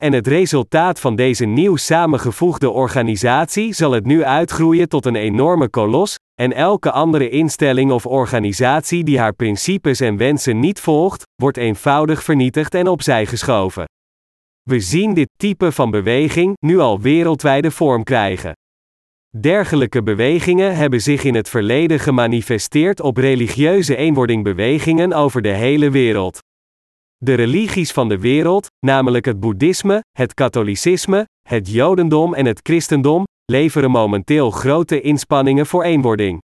En 0.03 0.13
het 0.13 0.27
resultaat 0.27 0.99
van 0.99 1.15
deze 1.15 1.45
nieuw 1.45 1.75
samengevoegde 1.75 2.69
organisatie 2.69 3.73
zal 3.73 3.91
het 3.91 4.05
nu 4.05 4.23
uitgroeien 4.23 4.89
tot 4.89 5.05
een 5.05 5.15
enorme 5.15 5.69
kolos, 5.69 6.15
en 6.41 6.53
elke 6.53 6.91
andere 6.91 7.29
instelling 7.29 7.91
of 7.91 8.05
organisatie 8.05 9.03
die 9.03 9.19
haar 9.19 9.33
principes 9.33 9.99
en 9.99 10.17
wensen 10.17 10.59
niet 10.59 10.79
volgt, 10.79 11.23
wordt 11.35 11.57
eenvoudig 11.57 12.23
vernietigd 12.23 12.73
en 12.73 12.87
opzij 12.87 13.25
geschoven. 13.25 13.85
We 14.61 14.79
zien 14.79 15.13
dit 15.13 15.29
type 15.37 15.71
van 15.71 15.91
beweging 15.91 16.53
nu 16.65 16.79
al 16.79 16.99
wereldwijde 16.99 17.71
vorm 17.71 18.03
krijgen. 18.03 18.53
Dergelijke 19.39 20.03
bewegingen 20.03 20.75
hebben 20.75 21.01
zich 21.01 21.23
in 21.23 21.35
het 21.35 21.49
verleden 21.49 21.99
gemanifesteerd 21.99 23.01
op 23.01 23.17
religieuze 23.17 23.95
eenwordingbewegingen 23.95 25.13
over 25.13 25.41
de 25.41 25.53
hele 25.53 25.89
wereld. 25.89 26.39
De 27.25 27.33
religies 27.33 27.91
van 27.91 28.09
de 28.09 28.19
wereld, 28.19 28.67
namelijk 28.85 29.25
het 29.25 29.39
boeddhisme, 29.39 30.03
het 30.11 30.33
katholicisme, 30.33 31.27
het 31.49 31.71
jodendom 31.71 32.33
en 32.33 32.45
het 32.45 32.59
christendom, 32.63 33.23
leveren 33.45 33.91
momenteel 33.91 34.51
grote 34.51 35.01
inspanningen 35.01 35.65
voor 35.65 35.83
eenwording. 35.83 36.41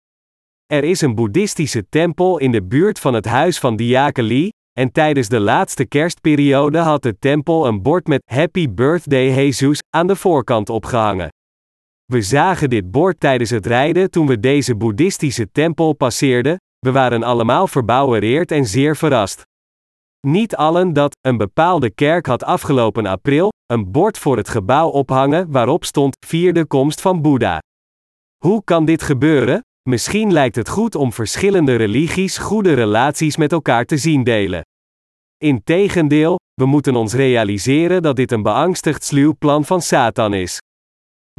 Er 0.66 0.84
is 0.84 1.02
een 1.02 1.16
boeddhistische 1.16 1.90
tempel 1.90 2.38
in 2.38 2.52
de 2.52 2.64
buurt 2.64 3.00
van 3.00 3.14
het 3.14 3.26
huis 3.26 3.60
van 3.60 3.76
Diakeli, 3.76 4.50
en 4.80 4.92
tijdens 4.92 5.28
de 5.28 5.40
laatste 5.40 5.86
kerstperiode 5.86 6.78
had 6.78 7.04
de 7.04 7.20
tempel 7.20 7.68
een 7.68 7.82
bord 7.82 8.08
met 8.08 8.22
Happy 8.32 8.70
Birthday 8.70 9.34
Jesus 9.34 9.80
aan 9.90 10.08
de 10.08 10.16
voorkant 10.16 10.70
opgehangen. 10.70 11.30
We 12.06 12.22
zagen 12.22 12.70
dit 12.70 12.92
bord 12.92 13.20
tijdens 13.20 13.50
het 13.50 13.66
rijden 13.66 14.12
toen 14.12 14.28
we 14.28 14.40
deze 14.40 14.76
boeddhistische 14.76 15.52
tempel 15.52 15.94
passeerden, 15.94 16.58
we 16.80 16.92
waren 16.92 17.24
allemaal 17.24 17.68
verbouwereerd 17.68 18.52
en 18.52 18.66
zeer 18.66 18.96
verrast. 18.96 19.47
Niet 20.28 20.56
allen 20.56 20.94
dat 20.94 21.18
een 21.22 21.38
bepaalde 21.38 21.90
kerk 21.90 22.26
had 22.26 22.44
afgelopen 22.44 23.06
april 23.06 23.50
een 23.66 23.92
bord 23.92 24.18
voor 24.18 24.38
het 24.38 24.50
gebouw 24.50 24.90
ophangen 24.90 25.52
waarop 25.52 25.86
stond 25.86 26.16
vierde 26.26 26.66
komst 26.66 27.02
van 27.02 27.22
Boeddha. 27.22 27.60
Hoe 28.38 28.64
kan 28.64 28.86
dit 28.86 29.02
gebeuren? 29.02 29.62
Misschien 29.90 30.34
lijkt 30.34 30.56
het 30.56 30.70
goed 30.70 30.96
om 30.96 31.14
verschillende 31.14 31.76
religies 31.76 32.38
goede 32.38 32.74
relaties 32.74 33.38
met 33.38 33.52
elkaar 33.52 33.86
te 33.86 33.98
zien 33.98 34.24
delen. 34.24 34.62
Integendeel, 35.38 36.36
we 36.54 36.66
moeten 36.66 36.96
ons 36.96 37.14
realiseren 37.14 38.02
dat 38.02 38.16
dit 38.16 38.32
een 38.32 38.44
beangstigd 38.44 39.04
sluw 39.04 39.36
plan 39.40 39.66
van 39.66 39.82
Satan 39.82 40.34
is. 40.34 40.58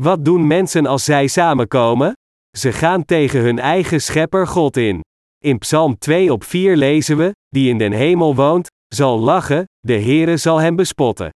Wat 0.00 0.24
doen 0.24 0.46
mensen 0.46 0.86
als 0.86 1.04
zij 1.04 1.26
samenkomen? 1.26 2.12
Ze 2.58 2.72
gaan 2.72 3.04
tegen 3.04 3.40
hun 3.40 3.58
eigen 3.58 4.00
schepper 4.00 4.46
God 4.46 4.76
in. 4.76 5.00
In 5.44 5.58
Psalm 5.58 5.98
2 5.98 6.32
op 6.32 6.44
4 6.44 6.76
lezen 6.76 7.16
we: 7.16 7.32
Die 7.48 7.68
in 7.68 7.78
den 7.78 7.92
hemel 7.92 8.34
woont, 8.34 8.68
zal 8.94 9.18
lachen, 9.18 9.64
de 9.80 10.00
Heere 10.00 10.36
zal 10.36 10.60
hem 10.60 10.76
bespotten. 10.76 11.30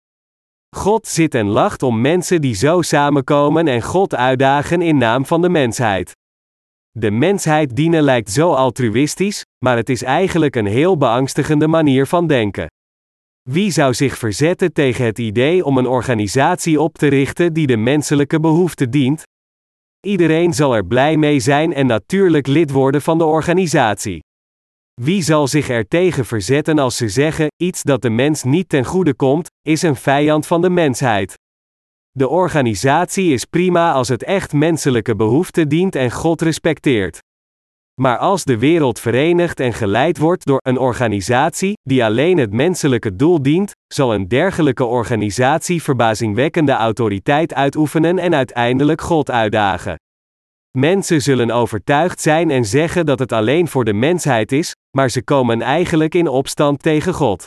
God 0.75 1.07
zit 1.07 1.35
en 1.35 1.47
lacht 1.47 1.83
om 1.83 2.01
mensen 2.01 2.41
die 2.41 2.55
zo 2.55 2.81
samenkomen 2.81 3.67
en 3.67 3.81
God 3.81 4.15
uitdagen 4.15 4.81
in 4.81 4.97
naam 4.97 5.25
van 5.25 5.41
de 5.41 5.49
mensheid. 5.49 6.11
De 6.91 7.11
mensheid 7.11 7.75
dienen 7.75 8.03
lijkt 8.03 8.31
zo 8.31 8.53
altruïstisch, 8.53 9.43
maar 9.65 9.77
het 9.77 9.89
is 9.89 10.03
eigenlijk 10.03 10.55
een 10.55 10.65
heel 10.65 10.97
beangstigende 10.97 11.67
manier 11.67 12.07
van 12.07 12.27
denken. 12.27 12.67
Wie 13.49 13.71
zou 13.71 13.93
zich 13.93 14.17
verzetten 14.17 14.73
tegen 14.73 15.05
het 15.05 15.19
idee 15.19 15.65
om 15.65 15.77
een 15.77 15.87
organisatie 15.87 16.81
op 16.81 16.97
te 16.97 17.07
richten 17.07 17.53
die 17.53 17.67
de 17.67 17.77
menselijke 17.77 18.39
behoeften 18.39 18.91
dient? 18.91 19.23
Iedereen 20.07 20.53
zal 20.53 20.75
er 20.75 20.85
blij 20.85 21.17
mee 21.17 21.39
zijn 21.39 21.73
en 21.73 21.85
natuurlijk 21.85 22.47
lid 22.47 22.71
worden 22.71 23.01
van 23.01 23.17
de 23.17 23.25
organisatie. 23.25 24.19
Wie 25.03 25.21
zal 25.21 25.47
zich 25.47 25.69
er 25.69 25.87
tegen 25.87 26.25
verzetten 26.25 26.79
als 26.79 26.97
ze 26.97 27.09
zeggen: 27.09 27.47
iets 27.57 27.83
dat 27.83 28.01
de 28.01 28.09
mens 28.09 28.43
niet 28.43 28.69
ten 28.69 28.85
goede 28.85 29.13
komt, 29.13 29.49
is 29.61 29.81
een 29.81 29.95
vijand 29.95 30.47
van 30.47 30.61
de 30.61 30.69
mensheid. 30.69 31.33
De 32.11 32.27
organisatie 32.27 33.33
is 33.33 33.45
prima 33.45 33.91
als 33.91 34.07
het 34.07 34.23
echt 34.23 34.53
menselijke 34.53 35.15
behoeften 35.15 35.69
dient 35.69 35.95
en 35.95 36.11
God 36.11 36.41
respecteert. 36.41 37.19
Maar 38.01 38.17
als 38.17 38.43
de 38.43 38.57
wereld 38.57 38.99
verenigd 38.99 39.59
en 39.59 39.73
geleid 39.73 40.17
wordt 40.17 40.45
door 40.45 40.59
een 40.63 40.77
organisatie 40.77 41.73
die 41.81 42.03
alleen 42.05 42.37
het 42.37 42.53
menselijke 42.53 43.15
doel 43.15 43.41
dient, 43.41 43.71
zal 43.93 44.13
een 44.13 44.27
dergelijke 44.27 44.85
organisatie 44.85 45.83
verbazingwekkende 45.83 46.73
autoriteit 46.73 47.53
uitoefenen 47.53 48.19
en 48.19 48.35
uiteindelijk 48.35 49.01
God 49.01 49.31
uitdagen. 49.31 49.95
Mensen 50.77 51.21
zullen 51.21 51.51
overtuigd 51.51 52.21
zijn 52.21 52.49
en 52.51 52.65
zeggen 52.65 53.05
dat 53.05 53.19
het 53.19 53.31
alleen 53.31 53.67
voor 53.67 53.85
de 53.85 53.93
mensheid 53.93 54.51
is, 54.51 54.75
maar 54.97 55.09
ze 55.09 55.23
komen 55.23 55.61
eigenlijk 55.61 56.15
in 56.15 56.27
opstand 56.27 56.81
tegen 56.81 57.13
God. 57.13 57.45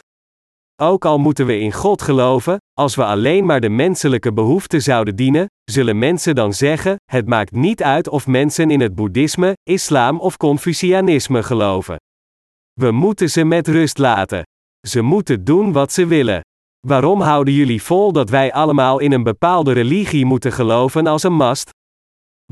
Ook 0.83 1.05
al 1.05 1.19
moeten 1.19 1.47
we 1.47 1.59
in 1.59 1.73
God 1.73 2.03
geloven, 2.03 2.57
als 2.73 2.95
we 2.95 3.05
alleen 3.05 3.47
maar 3.47 3.61
de 3.61 3.69
menselijke 3.69 4.33
behoeften 4.33 4.83
zouden 4.83 5.17
dienen, 5.17 5.47
zullen 5.65 5.99
mensen 5.99 6.35
dan 6.35 6.53
zeggen: 6.53 6.97
het 7.05 7.27
maakt 7.27 7.53
niet 7.53 7.83
uit 7.83 8.09
of 8.09 8.27
mensen 8.27 8.71
in 8.71 8.81
het 8.81 8.95
boeddhisme, 8.95 9.53
islam 9.63 10.21
of 10.21 10.37
Confucianisme 10.37 11.43
geloven. 11.43 11.97
We 12.73 12.91
moeten 12.91 13.31
ze 13.31 13.45
met 13.45 13.69
rust 13.69 13.99
laten. 13.99 14.43
Ze 14.89 15.03
moeten 15.03 15.45
doen 15.45 15.73
wat 15.73 15.93
ze 15.93 16.07
willen. 16.07 16.41
Waarom 16.87 17.21
houden 17.21 17.55
jullie 17.55 17.83
vol 17.83 18.13
dat 18.13 18.31
wij 18.31 18.53
allemaal 18.53 18.99
in 18.99 19.13
een 19.13 19.23
bepaalde 19.23 19.73
religie 19.73 20.25
moeten 20.25 20.53
geloven 20.53 21.07
als 21.07 21.23
een 21.23 21.37
mast? 21.37 21.71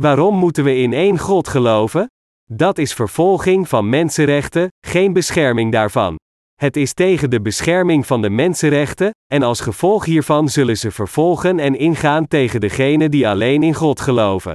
Waarom 0.00 0.34
moeten 0.36 0.64
we 0.64 0.76
in 0.76 0.92
één 0.92 1.18
God 1.18 1.48
geloven? 1.48 2.06
Dat 2.50 2.78
is 2.78 2.92
vervolging 2.92 3.68
van 3.68 3.88
mensenrechten, 3.88 4.68
geen 4.86 5.12
bescherming 5.12 5.72
daarvan. 5.72 6.16
Het 6.54 6.76
is 6.76 6.92
tegen 6.94 7.30
de 7.30 7.40
bescherming 7.40 8.06
van 8.06 8.22
de 8.22 8.30
mensenrechten, 8.30 9.10
en 9.26 9.42
als 9.42 9.60
gevolg 9.60 10.04
hiervan 10.04 10.48
zullen 10.48 10.76
ze 10.76 10.90
vervolgen 10.90 11.58
en 11.58 11.78
ingaan 11.78 12.28
tegen 12.28 12.60
degenen 12.60 13.10
die 13.10 13.28
alleen 13.28 13.62
in 13.62 13.74
God 13.74 14.00
geloven. 14.00 14.54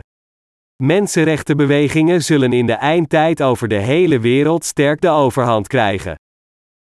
Mensenrechtenbewegingen 0.84 2.24
zullen 2.24 2.54
in 2.54 2.66
de 2.66 2.74
eindtijd 2.74 3.42
over 3.42 3.68
de 3.68 3.80
hele 3.80 4.20
wereld 4.20 4.66
sterk 4.66 5.02
de 5.02 5.10
overhand 5.10 5.68
krijgen. 5.68 6.16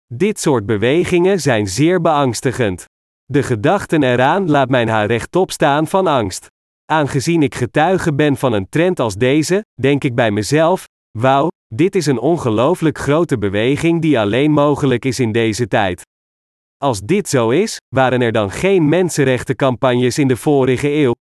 Dit 0.07 0.41
soort 0.41 0.67
bewegingen 0.67 1.41
zijn 1.41 1.67
zeer 1.67 2.01
beangstigend. 2.01 2.85
De 3.25 3.43
gedachten 3.43 4.03
eraan 4.03 4.51
laat 4.51 4.69
mijn 4.69 4.89
haar 4.89 5.07
rechtop 5.07 5.51
staan 5.51 5.87
van 5.87 6.07
angst. 6.07 6.47
Aangezien 6.91 7.43
ik 7.43 7.55
getuige 7.55 8.15
ben 8.15 8.37
van 8.37 8.53
een 8.53 8.69
trend 8.69 9.01
als 9.01 9.15
deze, 9.15 9.65
denk 9.81 10.05
ik 10.05 10.15
bij 10.15 10.31
mezelf: 10.31 10.85
wauw, 11.19 11.49
dit 11.75 11.95
is 11.95 12.07
een 12.07 12.19
ongelooflijk 12.19 12.99
grote 12.99 13.39
beweging 13.39 14.03
die 14.03 14.19
alleen 14.19 14.51
mogelijk 14.51 15.05
is 15.05 15.21
in 15.21 15.33
deze 15.33 15.69
tijd. 15.69 16.03
Als 16.77 17.01
dit 17.01 17.29
zo 17.29 17.51
is, 17.51 17.77
waren 17.95 18.21
er 18.21 18.33
dan 18.33 18.51
geen 18.51 18.89
mensenrechtencampagnes 18.89 20.19
in 20.19 20.29
de 20.29 20.37
vorige 20.37 20.91
eeuw? 20.93 21.15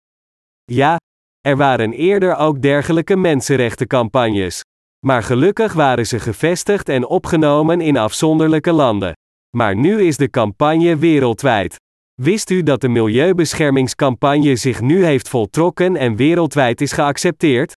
Ja, 0.64 0.98
er 1.42 1.58
waren 1.58 1.94
eerder 1.94 2.36
ook 2.36 2.62
dergelijke 2.62 3.16
mensenrechtencampagnes. 3.16 4.62
Maar 5.06 5.24
gelukkig 5.24 5.74
waren 5.74 6.08
ze 6.08 6.20
gevestigd 6.20 6.90
en 6.90 7.08
opgenomen 7.08 7.82
in 7.82 7.98
afzonderlijke 7.98 8.72
landen. 8.72 9.14
Maar 9.58 9.76
nu 9.76 10.02
is 10.02 10.18
de 10.18 10.30
campagne 10.30 10.98
wereldwijd. 10.98 11.76
Wist 12.22 12.50
u 12.50 12.64
dat 12.64 12.82
de 12.82 12.88
milieubeschermingscampagne 12.88 14.56
zich 14.56 14.82
nu 14.82 15.06
heeft 15.06 15.30
voltrokken 15.30 15.96
en 15.96 16.16
wereldwijd 16.16 16.82
is 16.82 16.92
geaccepteerd? 16.92 17.76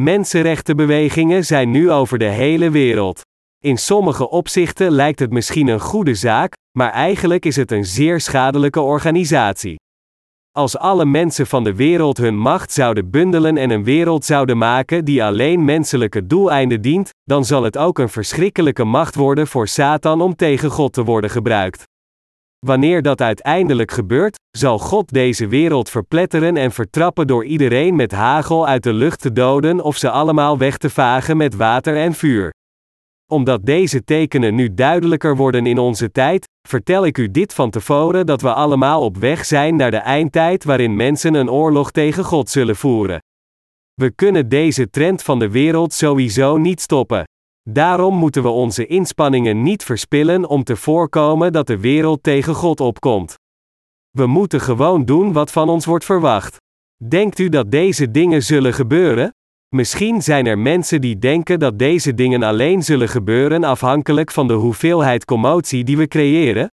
Mensenrechtenbewegingen 0.00 1.44
zijn 1.44 1.70
nu 1.70 1.90
over 1.90 2.18
de 2.18 2.28
hele 2.28 2.70
wereld. 2.70 3.20
In 3.58 3.78
sommige 3.78 4.30
opzichten 4.30 4.90
lijkt 4.90 5.18
het 5.18 5.30
misschien 5.30 5.68
een 5.68 5.80
goede 5.80 6.14
zaak, 6.14 6.52
maar 6.78 6.90
eigenlijk 6.90 7.44
is 7.44 7.56
het 7.56 7.70
een 7.70 7.84
zeer 7.84 8.20
schadelijke 8.20 8.80
organisatie. 8.80 9.76
Als 10.56 10.78
alle 10.78 11.04
mensen 11.04 11.46
van 11.46 11.64
de 11.64 11.74
wereld 11.74 12.16
hun 12.16 12.38
macht 12.38 12.72
zouden 12.72 13.10
bundelen 13.10 13.56
en 13.56 13.70
een 13.70 13.84
wereld 13.84 14.24
zouden 14.24 14.58
maken 14.58 15.04
die 15.04 15.24
alleen 15.24 15.64
menselijke 15.64 16.26
doeleinden 16.26 16.80
dient, 16.80 17.10
dan 17.22 17.44
zal 17.44 17.62
het 17.62 17.78
ook 17.78 17.98
een 17.98 18.08
verschrikkelijke 18.08 18.84
macht 18.84 19.14
worden 19.14 19.46
voor 19.46 19.68
Satan 19.68 20.20
om 20.20 20.36
tegen 20.36 20.70
God 20.70 20.92
te 20.92 21.04
worden 21.04 21.30
gebruikt. 21.30 21.88
Wanneer 22.66 23.02
dat 23.02 23.20
uiteindelijk 23.20 23.90
gebeurt, 23.90 24.38
zal 24.50 24.78
God 24.78 25.12
deze 25.12 25.46
wereld 25.46 25.90
verpletteren 25.90 26.56
en 26.56 26.72
vertrappen 26.72 27.26
door 27.26 27.44
iedereen 27.44 27.96
met 27.96 28.12
hagel 28.12 28.66
uit 28.66 28.82
de 28.82 28.92
lucht 28.92 29.20
te 29.20 29.32
doden 29.32 29.80
of 29.80 29.96
ze 29.96 30.10
allemaal 30.10 30.58
weg 30.58 30.76
te 30.76 30.90
vagen 30.90 31.36
met 31.36 31.56
water 31.56 31.96
en 31.96 32.14
vuur. 32.14 32.52
Omdat 33.32 33.66
deze 33.66 34.04
tekenen 34.04 34.54
nu 34.54 34.74
duidelijker 34.74 35.36
worden 35.36 35.66
in 35.66 35.78
onze 35.78 36.10
tijd, 36.10 36.48
vertel 36.68 37.06
ik 37.06 37.18
u 37.18 37.30
dit 37.30 37.54
van 37.54 37.70
tevoren 37.70 38.26
dat 38.26 38.40
we 38.40 38.52
allemaal 38.52 39.02
op 39.02 39.16
weg 39.16 39.44
zijn 39.44 39.76
naar 39.76 39.90
de 39.90 39.96
eindtijd 39.96 40.64
waarin 40.64 40.96
mensen 40.96 41.34
een 41.34 41.50
oorlog 41.50 41.90
tegen 41.90 42.24
God 42.24 42.48
zullen 42.48 42.76
voeren. 42.76 43.18
We 43.94 44.10
kunnen 44.10 44.48
deze 44.48 44.90
trend 44.90 45.22
van 45.22 45.38
de 45.38 45.50
wereld 45.50 45.92
sowieso 45.92 46.56
niet 46.56 46.80
stoppen. 46.80 47.24
Daarom 47.72 48.14
moeten 48.14 48.42
we 48.42 48.48
onze 48.48 48.86
inspanningen 48.86 49.62
niet 49.62 49.84
verspillen 49.84 50.48
om 50.48 50.64
te 50.64 50.76
voorkomen 50.76 51.52
dat 51.52 51.66
de 51.66 51.78
wereld 51.78 52.22
tegen 52.22 52.54
God 52.54 52.80
opkomt. 52.80 53.34
We 54.10 54.26
moeten 54.26 54.60
gewoon 54.60 55.04
doen 55.04 55.32
wat 55.32 55.52
van 55.52 55.68
ons 55.68 55.84
wordt 55.84 56.04
verwacht. 56.04 56.56
Denkt 57.08 57.38
u 57.38 57.48
dat 57.48 57.70
deze 57.70 58.10
dingen 58.10 58.42
zullen 58.42 58.74
gebeuren? 58.74 59.34
Misschien 59.68 60.22
zijn 60.22 60.46
er 60.46 60.58
mensen 60.58 61.00
die 61.00 61.18
denken 61.18 61.58
dat 61.58 61.78
deze 61.78 62.14
dingen 62.14 62.42
alleen 62.42 62.82
zullen 62.82 63.08
gebeuren 63.08 63.64
afhankelijk 63.64 64.30
van 64.30 64.48
de 64.48 64.54
hoeveelheid 64.54 65.24
commotie 65.24 65.84
die 65.84 65.96
we 65.96 66.08
creëren. 66.08 66.70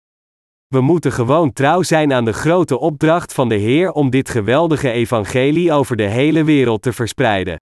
We 0.67 0.81
moeten 0.81 1.11
gewoon 1.11 1.53
trouw 1.53 1.81
zijn 1.81 2.13
aan 2.13 2.25
de 2.25 2.33
grote 2.33 2.79
opdracht 2.79 3.33
van 3.33 3.49
de 3.49 3.55
Heer 3.55 3.91
om 3.91 4.09
dit 4.09 4.29
geweldige 4.29 4.91
evangelie 4.91 5.71
over 5.71 5.95
de 5.95 6.07
hele 6.07 6.43
wereld 6.43 6.81
te 6.81 6.93
verspreiden. 6.93 7.57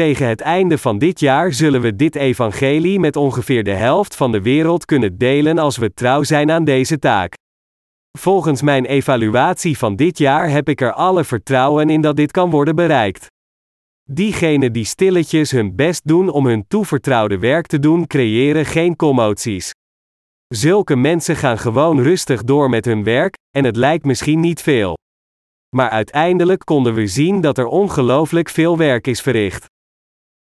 Tegen 0.00 0.28
het 0.28 0.40
einde 0.40 0.78
van 0.78 0.98
dit 0.98 1.20
jaar 1.20 1.52
zullen 1.52 1.80
we 1.80 1.96
dit 1.96 2.14
evangelie 2.14 3.00
met 3.00 3.16
ongeveer 3.16 3.64
de 3.64 3.74
helft 3.74 4.16
van 4.16 4.32
de 4.32 4.42
wereld 4.42 4.84
kunnen 4.84 5.18
delen 5.18 5.58
als 5.58 5.76
we 5.76 5.94
trouw 5.94 6.22
zijn 6.22 6.50
aan 6.50 6.64
deze 6.64 6.98
taak. 6.98 7.34
Volgens 8.18 8.62
mijn 8.62 8.84
evaluatie 8.84 9.78
van 9.78 9.96
dit 9.96 10.18
jaar 10.18 10.50
heb 10.50 10.68
ik 10.68 10.80
er 10.80 10.92
alle 10.92 11.24
vertrouwen 11.24 11.90
in 11.90 12.00
dat 12.00 12.16
dit 12.16 12.30
kan 12.30 12.50
worden 12.50 12.74
bereikt. 12.74 13.26
Diegenen 14.10 14.72
die 14.72 14.84
stilletjes 14.84 15.50
hun 15.50 15.76
best 15.76 16.06
doen 16.06 16.28
om 16.28 16.46
hun 16.46 16.64
toevertrouwde 16.68 17.38
werk 17.38 17.66
te 17.66 17.78
doen, 17.78 18.06
creëren 18.06 18.66
geen 18.66 18.96
commoties. 18.96 19.70
Zulke 20.48 20.96
mensen 20.96 21.36
gaan 21.36 21.58
gewoon 21.58 22.02
rustig 22.02 22.42
door 22.42 22.68
met 22.68 22.84
hun 22.84 23.04
werk, 23.04 23.34
en 23.56 23.64
het 23.64 23.76
lijkt 23.76 24.04
misschien 24.04 24.40
niet 24.40 24.62
veel. 24.62 24.96
Maar 25.76 25.90
uiteindelijk 25.90 26.64
konden 26.64 26.94
we 26.94 27.06
zien 27.06 27.40
dat 27.40 27.58
er 27.58 27.66
ongelooflijk 27.66 28.48
veel 28.48 28.76
werk 28.76 29.06
is 29.06 29.20
verricht. 29.20 29.66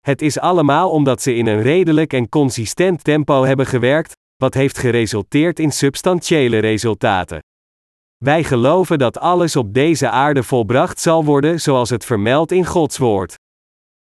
Het 0.07 0.21
is 0.21 0.39
allemaal 0.39 0.89
omdat 0.89 1.21
ze 1.21 1.35
in 1.35 1.47
een 1.47 1.61
redelijk 1.61 2.13
en 2.13 2.29
consistent 2.29 3.03
tempo 3.03 3.43
hebben 3.43 3.65
gewerkt, 3.65 4.15
wat 4.35 4.53
heeft 4.53 4.77
geresulteerd 4.77 5.59
in 5.59 5.71
substantiële 5.71 6.57
resultaten. 6.57 7.39
Wij 8.17 8.43
geloven 8.43 8.97
dat 8.97 9.19
alles 9.19 9.55
op 9.55 9.73
deze 9.73 10.09
aarde 10.09 10.43
volbracht 10.43 10.99
zal 10.99 11.25
worden 11.25 11.59
zoals 11.59 11.89
het 11.89 12.05
vermeldt 12.05 12.51
in 12.51 12.65
Gods 12.65 12.97
woord. 12.97 13.35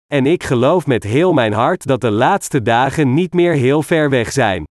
En 0.05 0.25
ik 0.25 0.43
geloof 0.43 0.87
met 0.87 1.03
heel 1.03 1.33
mijn 1.33 1.53
hart 1.53 1.85
dat 1.85 2.01
de 2.01 2.11
laatste 2.11 2.61
dagen 2.61 3.13
niet 3.13 3.33
meer 3.33 3.53
heel 3.53 3.81
ver 3.81 4.09
weg 4.09 4.31
zijn. 4.31 4.63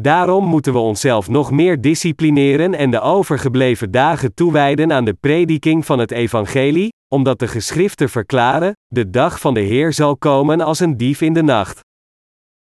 Daarom 0.00 0.44
moeten 0.44 0.72
we 0.72 0.78
onszelf 0.78 1.28
nog 1.28 1.50
meer 1.50 1.80
disciplineren 1.80 2.74
en 2.74 2.90
de 2.90 3.00
overgebleven 3.00 3.90
dagen 3.90 4.34
toewijden 4.34 4.92
aan 4.92 5.04
de 5.04 5.14
prediking 5.14 5.86
van 5.86 5.98
het 5.98 6.10
evangelie, 6.10 6.92
omdat 7.14 7.38
de 7.38 7.48
geschriften 7.48 8.08
verklaren: 8.08 8.76
de 8.86 9.10
dag 9.10 9.40
van 9.40 9.54
de 9.54 9.60
Heer 9.60 9.92
zal 9.92 10.16
komen 10.16 10.60
als 10.60 10.80
een 10.80 10.96
dief 10.96 11.20
in 11.20 11.32
de 11.32 11.42
nacht. 11.42 11.80